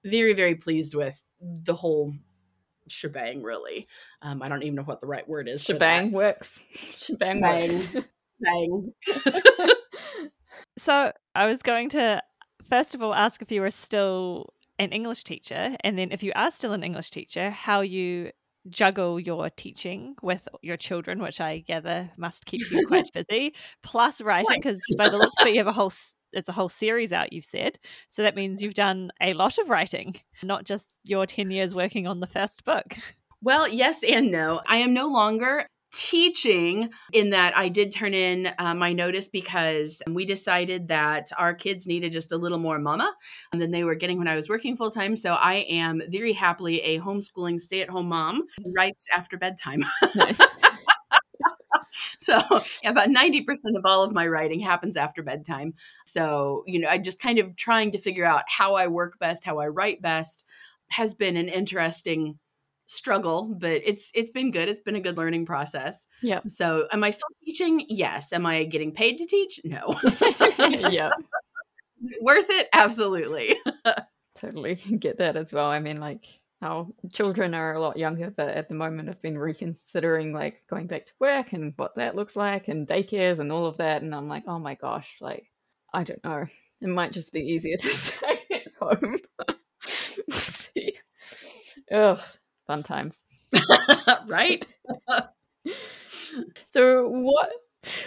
very, 0.04 0.32
very 0.32 0.54
pleased 0.54 0.94
with 0.94 1.24
the 1.40 1.74
whole 1.74 2.14
shebang. 2.88 3.42
Really, 3.42 3.86
um, 4.22 4.42
I 4.42 4.48
don't 4.48 4.62
even 4.62 4.76
know 4.76 4.82
what 4.82 5.00
the 5.00 5.06
right 5.06 5.28
word 5.28 5.48
is. 5.48 5.62
Shebang 5.62 6.12
works. 6.12 6.60
Shebang 6.98 7.40
Bang. 7.40 7.70
works. 7.70 7.88
Bang. 8.40 8.92
so 10.76 11.12
I 11.34 11.46
was 11.46 11.62
going 11.62 11.90
to 11.90 12.22
first 12.68 12.94
of 12.94 13.02
all 13.02 13.14
ask 13.14 13.42
if 13.42 13.52
you 13.52 13.62
are 13.62 13.70
still 13.70 14.52
an 14.78 14.90
English 14.92 15.24
teacher, 15.24 15.76
and 15.80 15.98
then 15.98 16.10
if 16.10 16.22
you 16.22 16.32
are 16.34 16.50
still 16.50 16.72
an 16.72 16.82
English 16.82 17.10
teacher, 17.10 17.50
how 17.50 17.80
you 17.80 18.30
juggle 18.68 19.18
your 19.18 19.50
teaching 19.50 20.14
with 20.22 20.48
your 20.62 20.76
children, 20.76 21.20
which 21.20 21.40
I 21.40 21.58
gather 21.60 22.10
must 22.16 22.46
keep 22.46 22.70
you 22.70 22.86
quite 22.86 23.10
busy, 23.14 23.54
plus 23.82 24.20
writing, 24.20 24.60
because 24.60 24.82
by 24.96 25.08
the 25.08 25.18
looks 25.18 25.40
of 25.40 25.46
it, 25.46 25.52
you 25.52 25.58
have 25.58 25.66
a 25.66 25.72
whole 25.72 25.92
it's 26.32 26.48
a 26.48 26.52
whole 26.52 26.68
series 26.68 27.12
out. 27.12 27.32
You've 27.32 27.44
said 27.44 27.78
so 28.08 28.22
that 28.22 28.36
means 28.36 28.62
you've 28.62 28.74
done 28.74 29.10
a 29.20 29.34
lot 29.34 29.58
of 29.58 29.68
writing, 29.68 30.16
not 30.42 30.64
just 30.64 30.94
your 31.04 31.26
ten 31.26 31.50
years 31.50 31.74
working 31.74 32.06
on 32.06 32.20
the 32.20 32.26
first 32.26 32.64
book. 32.64 32.96
Well, 33.42 33.66
yes 33.66 34.04
and 34.04 34.30
no. 34.30 34.60
I 34.68 34.76
am 34.76 34.94
no 34.94 35.08
longer 35.08 35.66
teaching 35.92 36.90
in 37.12 37.30
that 37.30 37.56
I 37.56 37.68
did 37.68 37.92
turn 37.92 38.14
in 38.14 38.48
uh, 38.58 38.74
my 38.74 38.92
notice 38.92 39.28
because 39.28 40.02
we 40.10 40.24
decided 40.24 40.88
that 40.88 41.30
our 41.38 41.54
kids 41.54 41.86
needed 41.86 42.12
just 42.12 42.32
a 42.32 42.36
little 42.36 42.58
more 42.58 42.78
mama 42.78 43.12
than 43.52 43.70
they 43.70 43.84
were 43.84 43.94
getting 43.94 44.18
when 44.18 44.28
I 44.28 44.36
was 44.36 44.48
working 44.48 44.76
full 44.76 44.90
time. 44.90 45.16
So 45.16 45.34
I 45.34 45.66
am 45.68 46.02
very 46.08 46.32
happily 46.32 46.80
a 46.80 47.00
homeschooling 47.00 47.60
stay 47.60 47.82
at 47.82 47.90
home 47.90 48.08
mom 48.08 48.42
who 48.62 48.72
writes 48.76 49.06
after 49.14 49.36
bedtime. 49.36 49.84
nice. 50.14 50.40
so 52.18 52.40
yeah, 52.82 52.90
about 52.90 53.08
90% 53.08 53.44
of 53.76 53.84
all 53.84 54.02
of 54.02 54.12
my 54.12 54.26
writing 54.26 54.60
happens 54.60 54.96
after 54.96 55.22
bedtime. 55.22 55.74
So, 56.06 56.64
you 56.66 56.78
know, 56.78 56.88
I 56.88 56.98
just 56.98 57.20
kind 57.20 57.38
of 57.38 57.54
trying 57.56 57.92
to 57.92 57.98
figure 57.98 58.24
out 58.24 58.44
how 58.48 58.74
I 58.74 58.86
work 58.86 59.18
best, 59.18 59.44
how 59.44 59.58
I 59.58 59.68
write 59.68 60.00
best 60.00 60.46
has 60.90 61.14
been 61.14 61.36
an 61.36 61.48
interesting 61.48 62.38
struggle, 62.92 63.54
but 63.58 63.80
it's 63.84 64.10
it's 64.14 64.30
been 64.30 64.50
good. 64.50 64.68
It's 64.68 64.80
been 64.80 64.96
a 64.96 65.00
good 65.00 65.16
learning 65.16 65.46
process. 65.46 66.06
Yeah. 66.20 66.40
So, 66.46 66.86
am 66.92 67.02
I 67.02 67.10
still 67.10 67.28
teaching? 67.44 67.84
Yes. 67.88 68.32
Am 68.32 68.46
I 68.46 68.64
getting 68.64 68.92
paid 68.92 69.18
to 69.18 69.26
teach? 69.26 69.60
No. 69.64 69.98
yeah. 70.58 71.10
Worth 72.20 72.50
it? 72.50 72.68
Absolutely. 72.72 73.56
totally 74.36 74.74
get 74.74 75.18
that 75.18 75.36
as 75.36 75.52
well. 75.52 75.66
I 75.66 75.78
mean, 75.78 76.00
like 76.00 76.26
our 76.60 76.86
children 77.12 77.54
are 77.54 77.74
a 77.74 77.80
lot 77.80 77.96
younger, 77.96 78.30
but 78.30 78.48
at 78.48 78.68
the 78.68 78.74
moment 78.74 79.08
I've 79.08 79.22
been 79.22 79.38
reconsidering 79.38 80.32
like 80.32 80.64
going 80.68 80.86
back 80.86 81.04
to 81.06 81.12
work 81.18 81.52
and 81.52 81.72
what 81.76 81.94
that 81.96 82.14
looks 82.14 82.36
like 82.36 82.68
and 82.68 82.86
daycares 82.86 83.38
and 83.38 83.50
all 83.50 83.66
of 83.66 83.78
that. 83.78 84.02
And 84.02 84.14
I'm 84.14 84.28
like, 84.28 84.44
oh 84.46 84.58
my 84.58 84.74
gosh, 84.74 85.16
like 85.20 85.50
I 85.92 86.04
don't 86.04 86.22
know. 86.24 86.44
It 86.80 86.88
might 86.88 87.12
just 87.12 87.32
be 87.32 87.40
easier 87.40 87.76
to 87.76 87.88
stay 87.88 88.40
at 88.50 88.66
home. 88.80 89.18
see. 90.30 90.94
Ugh, 91.92 92.20
fun 92.66 92.82
times. 92.82 93.24
right? 94.26 94.64
so 96.70 97.08
what 97.08 97.52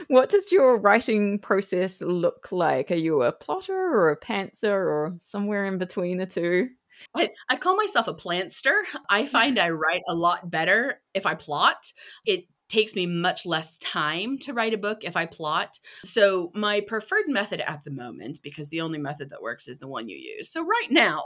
what 0.08 0.30
does 0.30 0.52
your 0.52 0.78
writing 0.78 1.40
process 1.40 2.02
look 2.02 2.52
like? 2.52 2.92
Are 2.92 2.96
you 2.96 3.24
a 3.24 3.32
plotter 3.32 3.74
or 3.74 4.10
a 4.10 4.20
pantser 4.20 4.72
or 4.72 5.16
somewhere 5.20 5.66
in 5.66 5.78
between 5.78 6.18
the 6.18 6.26
two? 6.26 6.70
I, 7.14 7.30
I 7.50 7.58
call 7.58 7.76
myself 7.76 8.08
a 8.08 8.14
plantster. 8.14 8.84
I 9.10 9.26
find 9.28 9.60
I 9.60 9.70
write 9.70 10.04
a 10.08 10.16
lot 10.16 10.50
better 10.50 11.02
if 11.14 11.26
I 11.26 11.36
plot. 11.36 11.92
It 12.26 12.46
takes 12.68 12.96
me 12.96 13.06
much 13.06 13.46
less 13.46 13.78
time 13.78 14.40
to 14.40 14.54
write 14.54 14.74
a 14.74 14.78
book 14.78 15.04
if 15.04 15.16
I 15.16 15.26
plot. 15.26 15.78
So, 16.04 16.52
my 16.56 16.80
preferred 16.82 17.28
method 17.28 17.62
at 17.62 17.84
the 17.84 17.92
moment, 17.92 18.40
because 18.42 18.70
the 18.70 18.82
only 18.82 18.98
method 18.98 19.30
that 19.30 19.42
works 19.42 19.68
is 19.68 19.78
the 19.78 19.88
one 19.88 20.10
you 20.10 20.18
use. 20.18 20.50
So, 20.52 20.66
right 20.66 20.90
now, 20.90 21.24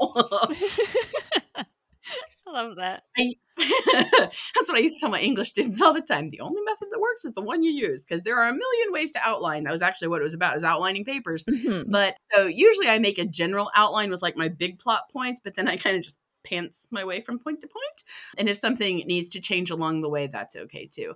I 2.49 2.61
love 2.61 2.75
that. 2.77 3.03
I, 3.17 3.33
that's 4.55 4.69
what 4.69 4.75
I 4.77 4.79
used 4.79 4.95
to 4.95 4.99
tell 5.01 5.09
my 5.09 5.19
English 5.19 5.49
students 5.49 5.81
all 5.81 5.93
the 5.93 6.01
time. 6.01 6.29
The 6.29 6.39
only 6.39 6.61
method 6.63 6.87
that 6.91 6.99
works 6.99 7.25
is 7.25 7.33
the 7.33 7.41
one 7.41 7.63
you 7.63 7.71
use 7.71 8.03
because 8.05 8.23
there 8.23 8.37
are 8.37 8.47
a 8.47 8.53
million 8.53 8.91
ways 8.91 9.11
to 9.13 9.19
outline. 9.23 9.63
That 9.63 9.71
was 9.73 9.81
actually 9.81 10.07
what 10.09 10.21
it 10.21 10.23
was 10.25 10.33
about, 10.33 10.55
is 10.57 10.63
outlining 10.63 11.05
papers. 11.05 11.43
Mhm. 11.45 11.85
But 11.91 12.15
so 12.33 12.45
usually 12.45 12.87
I 12.87 12.99
make 12.99 13.17
a 13.19 13.25
general 13.25 13.69
outline 13.75 14.09
with 14.11 14.21
like 14.21 14.37
my 14.37 14.47
big 14.47 14.79
plot 14.79 15.03
points, 15.11 15.41
but 15.43 15.55
then 15.55 15.67
I 15.67 15.77
kind 15.77 15.97
of 15.97 16.03
just 16.03 16.19
pants 16.45 16.87
my 16.89 17.03
way 17.03 17.21
from 17.21 17.37
point 17.39 17.59
to 17.61 17.67
point. 17.67 18.03
And 18.37 18.47
if 18.49 18.57
something 18.57 18.97
needs 19.05 19.29
to 19.31 19.41
change 19.41 19.69
along 19.71 20.01
the 20.01 20.09
way, 20.09 20.27
that's 20.27 20.55
okay 20.55 20.87
too. 20.87 21.15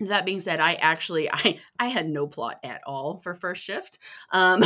That 0.00 0.26
being 0.26 0.40
said, 0.40 0.60
I 0.60 0.74
actually 0.74 1.30
I 1.32 1.60
I 1.78 1.88
had 1.88 2.08
no 2.08 2.26
plot 2.26 2.60
at 2.64 2.82
all 2.86 3.18
for 3.18 3.34
first 3.34 3.64
shift. 3.64 3.98
Um 4.32 4.62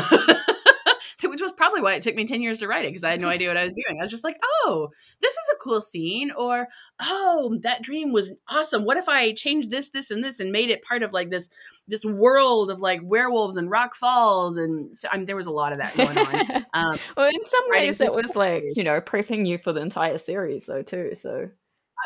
which 1.28 1.40
was 1.40 1.52
probably 1.52 1.80
why 1.80 1.94
it 1.94 2.02
took 2.02 2.14
me 2.14 2.26
10 2.26 2.42
years 2.42 2.60
to 2.60 2.68
write 2.68 2.84
it 2.84 2.88
because 2.88 3.04
I 3.04 3.10
had 3.10 3.20
no 3.20 3.28
idea 3.28 3.48
what 3.48 3.56
I 3.56 3.64
was 3.64 3.72
doing. 3.72 3.98
I 3.98 4.02
was 4.02 4.10
just 4.10 4.24
like, 4.24 4.38
oh, 4.64 4.88
this 5.20 5.32
is 5.32 5.52
a 5.52 5.58
cool 5.62 5.80
scene, 5.80 6.30
or 6.32 6.68
oh, 7.00 7.58
that 7.62 7.82
dream 7.82 8.12
was 8.12 8.34
awesome. 8.48 8.84
What 8.84 8.96
if 8.96 9.08
I 9.08 9.32
changed 9.32 9.70
this, 9.70 9.90
this, 9.90 10.10
and 10.10 10.22
this 10.22 10.40
and 10.40 10.52
made 10.52 10.70
it 10.70 10.82
part 10.82 11.02
of 11.02 11.12
like 11.12 11.30
this 11.30 11.48
this 11.88 12.04
world 12.04 12.70
of 12.70 12.80
like 12.80 13.00
werewolves 13.02 13.56
and 13.56 13.70
rock 13.70 13.94
falls? 13.94 14.56
And 14.56 14.96
so 14.96 15.08
I 15.10 15.16
mean, 15.16 15.26
there 15.26 15.36
was 15.36 15.46
a 15.46 15.52
lot 15.52 15.72
of 15.72 15.78
that 15.78 15.96
going 15.96 16.18
on. 16.18 16.66
Um, 16.74 16.98
well, 17.16 17.28
in 17.28 17.44
some 17.44 17.64
ways, 17.68 18.00
it 18.00 18.14
was 18.14 18.34
like 18.34 18.64
you 18.74 18.82
know 18.82 18.98
prepping 19.00 19.46
you 19.46 19.58
for 19.58 19.72
the 19.72 19.82
entire 19.82 20.16
series, 20.16 20.64
though 20.64 20.82
too. 20.82 21.14
So 21.14 21.50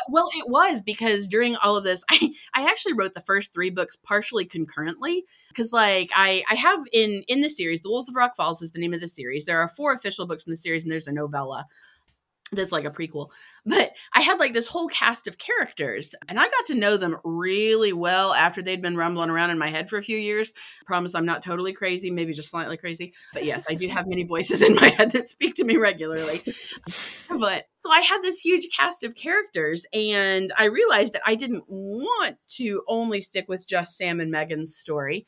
well, 0.09 0.29
it 0.35 0.49
was 0.49 0.81
because 0.81 1.27
during 1.27 1.55
all 1.57 1.75
of 1.75 1.83
this, 1.83 2.03
I 2.11 2.31
I 2.53 2.63
actually 2.63 2.93
wrote 2.93 3.13
the 3.13 3.21
first 3.21 3.53
three 3.53 3.69
books 3.69 3.95
partially 3.95 4.45
concurrently 4.45 5.25
because 5.49 5.73
like 5.73 6.09
I 6.15 6.43
I 6.49 6.55
have 6.55 6.79
in 6.93 7.23
in 7.27 7.41
the 7.41 7.49
series, 7.49 7.81
The 7.81 7.89
Wolves 7.89 8.09
of 8.09 8.15
Rock 8.15 8.35
Falls 8.35 8.61
is 8.61 8.71
the 8.71 8.79
name 8.79 8.93
of 8.93 9.01
the 9.01 9.07
series. 9.07 9.45
There 9.45 9.59
are 9.59 9.67
four 9.67 9.93
official 9.93 10.27
books 10.27 10.45
in 10.45 10.51
the 10.51 10.57
series, 10.57 10.83
and 10.83 10.91
there's 10.91 11.07
a 11.07 11.11
novella 11.11 11.65
that's 12.51 12.71
like 12.71 12.85
a 12.85 12.89
prequel. 12.89 13.29
But 13.65 13.91
I 14.13 14.21
had 14.21 14.39
like 14.39 14.53
this 14.53 14.67
whole 14.67 14.87
cast 14.87 15.27
of 15.27 15.37
characters, 15.37 16.15
and 16.27 16.39
I 16.39 16.43
got 16.43 16.65
to 16.67 16.75
know 16.75 16.97
them 16.97 17.17
really 17.23 17.93
well 17.93 18.33
after 18.33 18.61
they'd 18.61 18.81
been 18.81 18.95
rumbling 18.95 19.29
around 19.29 19.49
in 19.49 19.57
my 19.57 19.69
head 19.69 19.89
for 19.89 19.97
a 19.97 20.03
few 20.03 20.17
years. 20.17 20.53
Promise 20.85 21.15
I'm 21.15 21.25
not 21.25 21.43
totally 21.43 21.73
crazy, 21.73 22.09
maybe 22.09 22.33
just 22.33 22.49
slightly 22.49 22.77
crazy. 22.77 23.13
But 23.33 23.45
yes, 23.45 23.65
I 23.69 23.73
do 23.73 23.87
have 23.89 24.07
many 24.07 24.23
voices 24.23 24.61
in 24.61 24.75
my 24.75 24.89
head 24.89 25.11
that 25.11 25.29
speak 25.29 25.55
to 25.55 25.65
me 25.65 25.77
regularly. 25.77 26.43
But 27.29 27.65
so 27.79 27.91
I 27.91 28.01
had 28.01 28.21
this 28.21 28.39
huge 28.41 28.67
cast 28.75 29.03
of 29.03 29.15
characters, 29.15 29.85
and 29.93 30.51
I 30.57 30.65
realized 30.65 31.13
that 31.13 31.23
I 31.25 31.35
didn't 31.35 31.65
want 31.67 32.37
to 32.55 32.81
only 32.87 33.21
stick 33.21 33.47
with 33.47 33.67
just 33.67 33.97
Sam 33.97 34.19
and 34.19 34.31
Megan's 34.31 34.75
story 34.75 35.27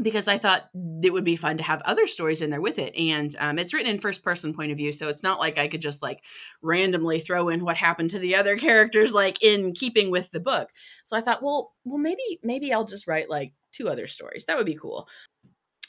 because 0.00 0.28
I 0.28 0.38
thought 0.38 0.68
it 1.02 1.12
would 1.12 1.24
be 1.24 1.36
fun 1.36 1.56
to 1.58 1.62
have 1.64 1.82
other 1.82 2.06
stories 2.06 2.40
in 2.40 2.50
there 2.50 2.60
with 2.60 2.78
it. 2.78 2.94
And 2.96 3.34
um, 3.38 3.58
it's 3.58 3.74
written 3.74 3.90
in 3.90 4.00
first 4.00 4.22
person 4.22 4.54
point 4.54 4.70
of 4.70 4.76
view. 4.76 4.92
So 4.92 5.08
it's 5.08 5.22
not 5.22 5.40
like 5.40 5.58
I 5.58 5.68
could 5.68 5.82
just 5.82 6.02
like 6.02 6.22
randomly 6.62 7.20
throw 7.20 7.48
in 7.48 7.64
what 7.64 7.76
happened 7.76 8.10
to 8.10 8.18
the 8.18 8.36
other 8.36 8.56
characters, 8.56 9.12
like 9.12 9.42
in 9.42 9.72
keeping 9.72 10.10
with 10.10 10.30
the 10.30 10.40
book. 10.40 10.70
So 11.04 11.16
I 11.16 11.20
thought, 11.20 11.42
well, 11.42 11.72
well, 11.84 11.98
maybe, 11.98 12.38
maybe 12.42 12.72
I'll 12.72 12.84
just 12.84 13.08
write 13.08 13.28
like 13.28 13.52
two 13.72 13.88
other 13.88 14.06
stories. 14.06 14.44
That 14.46 14.56
would 14.56 14.66
be 14.66 14.78
cool. 14.80 15.08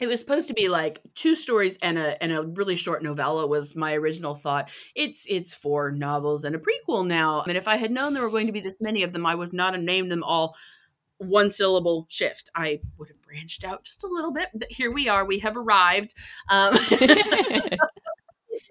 It 0.01 0.07
was 0.07 0.21
supposed 0.21 0.47
to 0.47 0.53
be 0.53 0.69
like 0.69 1.01
two 1.13 1.35
stories 1.35 1.77
and 1.81 1.97
a 1.99 2.23
and 2.23 2.31
a 2.31 2.43
really 2.43 2.77
short 2.77 3.03
novella 3.03 3.45
was 3.45 3.75
my 3.75 3.93
original 3.95 4.33
thought. 4.33 4.69
It's 4.95 5.25
it's 5.27 5.53
four 5.53 5.91
novels 5.91 6.45
and 6.45 6.55
a 6.55 6.59
prequel 6.59 7.05
now. 7.05 7.41
And 7.41 7.57
if 7.57 7.67
I 7.67 7.75
had 7.75 7.91
known 7.91 8.13
there 8.13 8.23
were 8.23 8.29
going 8.29 8.47
to 8.47 8.53
be 8.53 8.61
this 8.61 8.77
many 8.79 9.03
of 9.03 9.11
them, 9.11 9.25
I 9.25 9.35
would 9.35 9.51
not 9.51 9.73
have 9.73 9.83
named 9.83 10.09
them 10.09 10.23
all 10.23 10.55
one 11.19 11.51
syllable 11.51 12.07
shift. 12.09 12.49
I 12.55 12.79
would 12.97 13.09
have 13.09 13.18
branched 13.29 13.63
out 13.63 13.83
just 13.83 14.03
a 14.03 14.07
little 14.07 14.31
bit, 14.31 14.49
but 14.53 14.71
here 14.71 14.91
we 14.91 15.07
are. 15.07 15.23
We 15.23 15.39
have 15.39 15.55
arrived. 15.55 16.13
Um, 16.49 16.75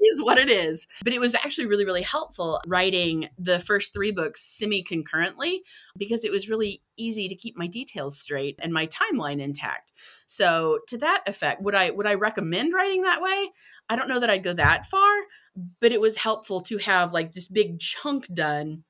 is 0.00 0.22
what 0.22 0.38
it 0.38 0.48
is. 0.48 0.86
But 1.04 1.12
it 1.12 1.20
was 1.20 1.34
actually 1.34 1.66
really, 1.66 1.84
really 1.84 2.02
helpful 2.02 2.60
writing 2.66 3.28
the 3.38 3.58
first 3.58 3.92
three 3.92 4.10
books 4.10 4.42
semi 4.42 4.82
concurrently 4.82 5.62
because 5.96 6.24
it 6.24 6.30
was 6.30 6.48
really 6.48 6.82
easy 6.96 7.28
to 7.28 7.34
keep 7.34 7.56
my 7.56 7.66
details 7.66 8.18
straight 8.18 8.58
and 8.60 8.72
my 8.72 8.88
timeline 8.88 9.40
intact. 9.40 9.92
So 10.26 10.80
to 10.88 10.98
that 10.98 11.22
effect, 11.26 11.62
would 11.62 11.74
I 11.74 11.90
would 11.90 12.06
I 12.06 12.14
recommend 12.14 12.72
writing 12.74 13.02
that 13.02 13.22
way? 13.22 13.50
I 13.88 13.96
don't 13.96 14.08
know 14.08 14.20
that 14.20 14.30
I'd 14.30 14.44
go 14.44 14.52
that 14.52 14.86
far, 14.86 15.12
but 15.80 15.92
it 15.92 16.00
was 16.00 16.16
helpful 16.16 16.60
to 16.62 16.78
have 16.78 17.12
like 17.12 17.32
this 17.32 17.48
big 17.48 17.80
chunk 17.80 18.32
done 18.32 18.84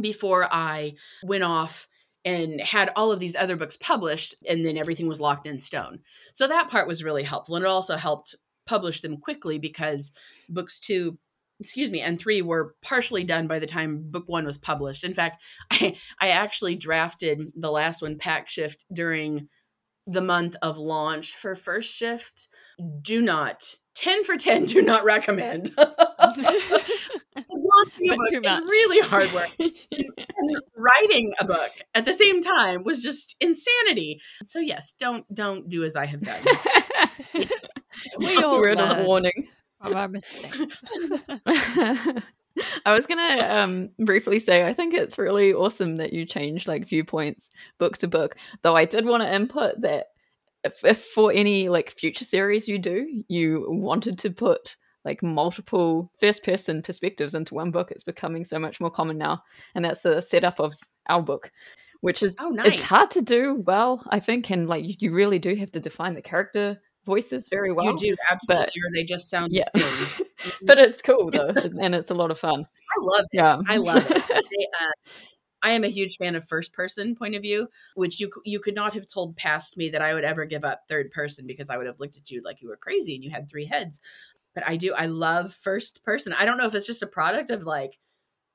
before 0.00 0.46
I 0.50 0.94
went 1.22 1.44
off 1.44 1.88
and 2.26 2.60
had 2.60 2.90
all 2.96 3.12
of 3.12 3.20
these 3.20 3.36
other 3.36 3.56
books 3.56 3.78
published 3.80 4.34
and 4.46 4.66
then 4.66 4.76
everything 4.76 5.06
was 5.06 5.20
locked 5.20 5.46
in 5.46 5.60
stone. 5.60 6.00
So 6.34 6.48
that 6.48 6.68
part 6.68 6.88
was 6.88 7.04
really 7.04 7.22
helpful 7.22 7.54
and 7.54 7.64
it 7.64 7.68
also 7.68 7.96
helped 7.96 8.34
publish 8.66 9.00
them 9.00 9.16
quickly 9.16 9.58
because 9.58 10.12
books 10.48 10.80
2 10.80 11.16
excuse 11.60 11.90
me 11.90 12.02
and 12.02 12.18
3 12.18 12.42
were 12.42 12.74
partially 12.82 13.24
done 13.24 13.46
by 13.46 13.60
the 13.60 13.66
time 13.66 14.02
book 14.10 14.24
1 14.26 14.44
was 14.44 14.58
published. 14.58 15.04
In 15.04 15.14
fact, 15.14 15.40
I 15.70 15.96
I 16.20 16.28
actually 16.28 16.74
drafted 16.74 17.52
the 17.54 17.70
last 17.70 18.02
one 18.02 18.18
pack 18.18 18.48
shift 18.48 18.84
during 18.92 19.48
the 20.08 20.20
month 20.20 20.56
of 20.62 20.78
launch 20.78 21.34
for 21.36 21.54
first 21.54 21.94
shift. 21.94 22.48
Do 23.02 23.22
not 23.22 23.76
10 23.94 24.24
for 24.24 24.36
10 24.36 24.66
do 24.66 24.82
not 24.82 25.04
recommend. 25.04 25.74
Launching 27.64 28.12
a 28.12 28.16
book 28.16 28.44
is 28.44 28.58
really 28.60 29.06
hard 29.06 29.32
work 29.32 29.50
and 29.58 30.56
writing 30.76 31.32
a 31.40 31.44
book 31.44 31.70
at 31.94 32.04
the 32.04 32.12
same 32.12 32.42
time 32.42 32.84
was 32.84 33.02
just 33.02 33.36
insanity. 33.40 34.20
So 34.46 34.60
yes, 34.60 34.94
don't 34.98 35.32
don't 35.34 35.68
do 35.68 35.84
as 35.84 35.96
I 35.96 36.06
have 36.06 36.22
done. 36.22 36.42
we 38.18 38.36
all 38.38 38.60
Word 38.60 38.78
of 38.78 39.06
warning. 39.06 39.48
from 39.80 39.94
our 39.94 40.08
mistakes. 40.08 40.76
I 42.86 42.94
was 42.94 43.06
gonna 43.06 43.46
um, 43.50 43.90
briefly 43.98 44.38
say 44.38 44.66
I 44.66 44.72
think 44.72 44.94
it's 44.94 45.18
really 45.18 45.52
awesome 45.52 45.98
that 45.98 46.12
you 46.12 46.24
changed 46.24 46.68
like 46.68 46.88
viewpoints 46.88 47.50
book 47.78 47.98
to 47.98 48.08
book. 48.08 48.36
Though 48.62 48.76
I 48.76 48.86
did 48.86 49.04
want 49.06 49.22
to 49.22 49.34
input 49.34 49.80
that 49.82 50.06
if, 50.64 50.84
if 50.84 51.02
for 51.02 51.32
any 51.32 51.68
like 51.68 51.90
future 51.90 52.24
series 52.24 52.66
you 52.66 52.78
do, 52.78 53.22
you 53.28 53.66
wanted 53.68 54.18
to 54.20 54.30
put 54.30 54.76
like 55.06 55.22
multiple 55.22 56.10
first 56.20 56.44
person 56.44 56.82
perspectives 56.82 57.34
into 57.34 57.54
one 57.54 57.70
book. 57.70 57.90
It's 57.90 58.04
becoming 58.04 58.44
so 58.44 58.58
much 58.58 58.80
more 58.80 58.90
common 58.90 59.16
now, 59.16 59.42
and 59.74 59.84
that's 59.84 60.02
the 60.02 60.20
setup 60.20 60.58
of 60.60 60.74
our 61.08 61.22
book, 61.22 61.50
which 62.00 62.22
is 62.22 62.36
Oh, 62.40 62.52
it's 62.58 62.82
hard 62.82 63.10
to 63.12 63.22
do 63.22 63.54
well, 63.66 64.02
I 64.10 64.20
think, 64.20 64.50
and 64.50 64.68
like 64.68 64.84
you, 64.84 64.94
you 64.98 65.14
really 65.14 65.38
do 65.38 65.54
have 65.54 65.70
to 65.72 65.80
define 65.80 66.14
the 66.14 66.22
character 66.22 66.82
voices 67.04 67.48
very 67.48 67.72
well. 67.72 67.86
you 67.86 67.96
do 67.96 68.16
absolutely, 68.28 68.64
but- 68.64 68.68
or 68.70 68.90
they 68.92 69.04
just 69.04 69.30
sound 69.30 69.52
Yeah. 69.52 69.68
but 70.62 70.78
it's 70.78 71.00
cool 71.00 71.30
though, 71.30 71.52
and 71.80 71.94
it's 71.94 72.10
a 72.10 72.14
lot 72.14 72.32
of 72.32 72.38
fun. 72.38 72.66
I 72.98 73.00
love 73.00 73.24
it. 73.32 73.36
Yeah, 73.36 73.56
I 73.68 73.76
love 73.76 74.10
it. 74.10 74.30
I, 74.34 74.38
uh, 74.38 74.92
I 75.62 75.70
am 75.70 75.84
a 75.84 75.88
huge 75.88 76.16
fan 76.16 76.36
of 76.36 76.46
first 76.46 76.72
person 76.72 77.16
point 77.16 77.34
of 77.34 77.42
view, 77.42 77.68
which 77.94 78.20
you 78.20 78.30
you 78.44 78.60
could 78.60 78.74
not 78.74 78.94
have 78.94 79.06
told 79.10 79.36
past 79.36 79.76
me 79.76 79.88
that 79.90 80.02
I 80.02 80.14
would 80.14 80.24
ever 80.24 80.44
give 80.44 80.64
up 80.64 80.82
third 80.88 81.10
person 81.10 81.46
because 81.46 81.70
I 81.70 81.76
would 81.76 81.86
have 81.86 81.98
looked 81.98 82.16
at 82.16 82.30
you 82.30 82.42
like 82.44 82.60
you 82.60 82.68
were 82.68 82.76
crazy 82.76 83.14
and 83.14 83.24
you 83.24 83.30
had 83.30 83.48
three 83.48 83.64
heads. 83.66 84.00
But 84.56 84.66
I 84.68 84.76
do. 84.76 84.94
I 84.94 85.06
love 85.06 85.54
first 85.54 86.02
person. 86.04 86.32
I 86.34 86.44
don't 86.46 86.58
know 86.58 86.66
if 86.66 86.74
it's 86.74 86.86
just 86.88 87.04
a 87.04 87.08
product 87.08 87.50
of 87.50 87.62
like 87.64 87.98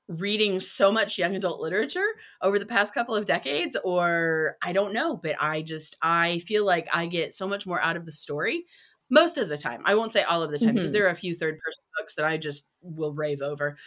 reading 0.08 0.60
so 0.60 0.91
much 0.91 1.17
young 1.17 1.36
adult 1.36 1.62
literature 1.62 2.05
over 2.41 2.60
the 2.60 2.65
past 2.65 2.93
couple 2.93 3.15
of 3.15 3.25
decades 3.25 3.77
or 3.86 4.58
I 4.62 4.74
don't 4.74 4.93
know, 4.93 5.15
but 5.15 5.36
I 5.41 5.62
just 5.62 5.96
I 6.01 6.39
feel 6.39 6.65
like 6.65 6.93
I 6.93 7.05
get 7.08 7.34
so 7.34 7.48
much 7.48 7.65
more 7.65 7.81
out 7.81 7.96
of 7.98 8.05
the 8.05 8.12
story 8.12 8.65
most 9.10 9.38
of 9.38 9.48
the 9.50 9.58
time. 9.58 9.84
I 9.86 9.96
won't 9.96 10.12
say 10.12 10.24
all 10.24 10.43
of 10.43 10.51
the 10.51 10.60
time 10.60 10.75
because 10.75 10.91
Mhm. 10.91 10.93
there 10.93 11.05
are 11.05 11.10
a 11.12 11.15
few 11.15 11.36
third 11.36 11.60
person 11.60 11.86
books 11.98 12.15
that 12.15 12.25
I 12.25 12.38
just 12.38 12.65
will 12.81 13.13
rave 13.13 13.41
over. 13.41 13.77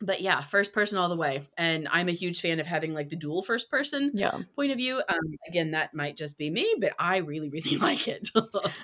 But 0.00 0.20
yeah, 0.22 0.42
first 0.42 0.72
person 0.74 0.98
all 0.98 1.08
the 1.08 1.16
way. 1.16 1.48
And 1.58 1.88
I'm 1.90 2.08
a 2.08 2.12
huge 2.12 2.40
fan 2.40 2.60
of 2.60 2.66
having 2.66 2.94
like 2.94 3.08
the 3.10 3.16
dual 3.16 3.42
first 3.42 3.70
person 3.70 4.12
Yeah. 4.14 4.38
point 4.56 4.72
of 4.72 4.78
view. 4.78 5.02
Um 5.08 5.36
again, 5.48 5.72
that 5.72 5.94
might 5.94 6.16
just 6.16 6.38
be 6.38 6.50
me, 6.50 6.74
but 6.80 6.94
I 6.98 7.18
really 7.18 7.50
really 7.50 7.76
like 7.78 8.08
it. 8.08 8.28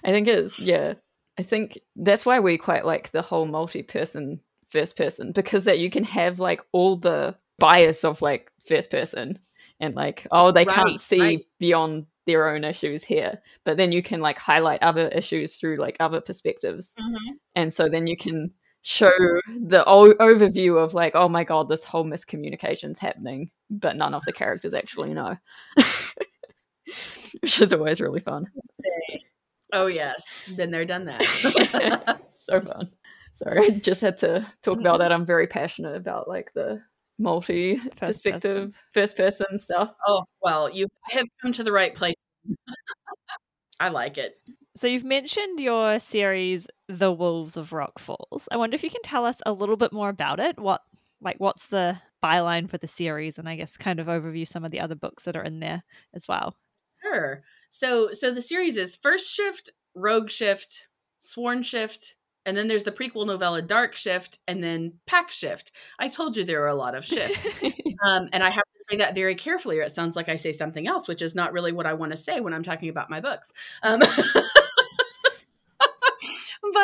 I 0.05 0.11
think 0.13 0.29
it's 0.29 0.59
yeah. 0.59 0.95
I 1.39 1.43
think 1.43 1.79
that's 1.97 2.27
why 2.27 2.41
we 2.41 2.59
quite 2.59 2.85
like 2.85 3.11
the 3.11 3.23
whole 3.23 3.47
multi-person 3.47 4.41
first 4.69 4.97
person 4.97 5.33
because 5.33 5.65
that 5.65 5.79
you 5.79 5.91
can 5.91 6.05
have 6.05 6.39
like 6.39 6.63
all 6.73 6.97
the 6.97 7.37
bias 7.59 8.05
of 8.05 8.23
like 8.23 8.51
first 8.67 8.91
person 8.91 9.39
and 9.81 9.95
like 9.95 10.27
oh 10.31 10.51
they 10.51 10.65
Right, 10.65 10.75
can't 10.75 11.01
see 11.01 11.21
right. 11.21 11.47
beyond 11.59 12.07
their 12.27 12.49
own 12.55 12.65
issues 12.65 13.03
here. 13.05 13.41
But 13.65 13.77
then 13.77 13.93
you 13.93 14.03
can 14.03 14.21
like 14.21 14.39
highlight 14.39 14.83
other 14.83 15.09
issues 15.09 15.57
through 15.57 15.77
like 15.77 15.97
other 16.01 16.21
perspectives. 16.21 16.95
Mm-hmm. 17.01 17.33
And 17.57 17.73
so 17.73 17.89
then 17.89 18.07
you 18.07 18.17
can 18.17 18.53
show 18.83 19.11
the 19.61 19.85
o- 19.87 20.15
overview 20.15 20.83
of 20.83 20.93
like 20.95 21.15
oh 21.15 21.29
my 21.29 21.45
god 21.45 21.69
this 21.69 21.85
whole 21.85 22.05
miscommunication's 22.05 22.99
happening 22.99 23.49
but 23.71 23.97
none 23.97 24.13
of 24.15 24.23
the 24.25 24.33
characters 24.33 24.75
actually 24.75 25.15
know. 25.15 25.37
Which 27.41 27.61
is 27.61 27.73
always 27.73 28.01
really 28.01 28.21
fun 28.21 28.47
Oh 29.73 29.87
yes, 29.87 30.51
been 30.57 30.71
there, 30.71 30.85
done 30.85 31.07
that. 31.07 32.21
so 32.29 32.61
fun. 32.61 32.91
Sorry, 33.35 33.67
I 33.67 33.71
just 33.71 34.03
had 34.03 34.19
to 34.19 34.47
talk 34.63 34.79
about 34.79 34.99
that. 34.99 35.11
Mm-hmm. 35.11 35.21
I'm 35.21 35.27
very 35.27 35.47
passionate 35.47 35.97
about 35.97 36.29
like 36.29 36.53
the 36.55 36.83
multi 37.19 37.81
perspective, 37.97 38.75
first 38.93 39.17
person 39.17 39.59
stuff. 39.59 39.95
oh 40.07 40.25
well, 40.43 40.71
you 40.71 40.89
have 41.11 41.27
come 41.41 41.53
to 41.53 41.65
the 41.65 41.73
right 41.73 41.95
place. 41.95 42.27
I 43.81 43.89
like 43.89 44.19
it. 44.19 44.37
So 44.77 44.87
you've 44.87 45.05
mentioned 45.05 45.61
your 45.61 45.99
series, 45.99 46.67
The 46.89 47.13
Wolves 47.13 47.57
of 47.57 47.73
Rock 47.73 47.99
Falls. 47.99 48.49
I 48.51 48.57
wonder 48.57 48.75
if 48.75 48.83
you 48.85 48.91
can 48.91 49.03
tell 49.03 49.27
us 49.27 49.37
a 49.45 49.53
little 49.53 49.77
bit 49.77 49.93
more 49.93 50.09
about 50.09 50.41
it. 50.41 50.59
What, 50.59 50.81
like, 51.21 51.37
what's 51.39 51.67
the 51.67 51.99
byline 52.23 52.71
for 52.71 52.79
the 52.79 52.89
series, 52.89 53.39
and 53.39 53.49
I 53.49 53.57
guess 53.57 53.77
kind 53.77 54.01
of 54.01 54.07
overview 54.07 54.47
some 54.47 54.65
of 54.65 54.71
the 54.71 54.81
other 54.81 54.95
books 54.95 55.25
that 55.25 55.37
are 55.37 55.43
in 55.43 55.61
there 55.61 55.83
as 56.15 56.27
well. 56.27 56.57
Sure. 57.03 57.43
So 57.73 58.13
so 58.13 58.33
the 58.33 58.43
series 58.43 58.77
is 58.77 58.95
First 58.95 59.35
Shift, 59.35 59.71
Rogue 59.95 60.29
Shift, 60.29 60.89
Sworn 61.21 61.63
Shift, 61.63 62.17
and 62.45 62.55
then 62.55 62.69
there's 62.69 62.85
the 62.85 62.93
prequel 62.93 63.27
novella 63.27 63.63
Dark 63.63 63.95
Shift, 63.95 64.41
and 64.47 64.63
then 64.63 64.95
Pack 65.07 65.31
Shift. 65.31 65.73
I 65.99 66.09
told 66.09 66.37
you 66.37 66.45
there 66.45 66.63
are 66.63 66.69
a 66.69 66.75
lot 66.75 66.95
of 66.95 67.05
shifts. 67.05 67.49
Um, 68.05 68.29
and 68.33 68.43
I 68.43 68.51
have 68.51 68.65
to 68.65 68.85
say 68.91 68.97
that 68.97 69.15
very 69.15 69.37
carefully, 69.37 69.79
or 69.79 69.83
it 69.83 69.95
sounds 69.95 70.17
like 70.17 70.29
I 70.29 70.35
say 70.35 70.51
something 70.51 70.89
else, 70.89 71.07
which 71.07 71.23
is 71.23 71.37
not 71.37 71.53
really 71.53 71.71
what 71.71 71.87
I 71.87 71.93
want 71.93 72.11
to 72.11 72.17
say 72.17 72.41
when 72.41 72.53
I'm 72.53 72.65
talking 72.65 72.89
about 72.89 73.11
my 73.11 73.21
books. 73.21 73.53
Um, 73.85 74.01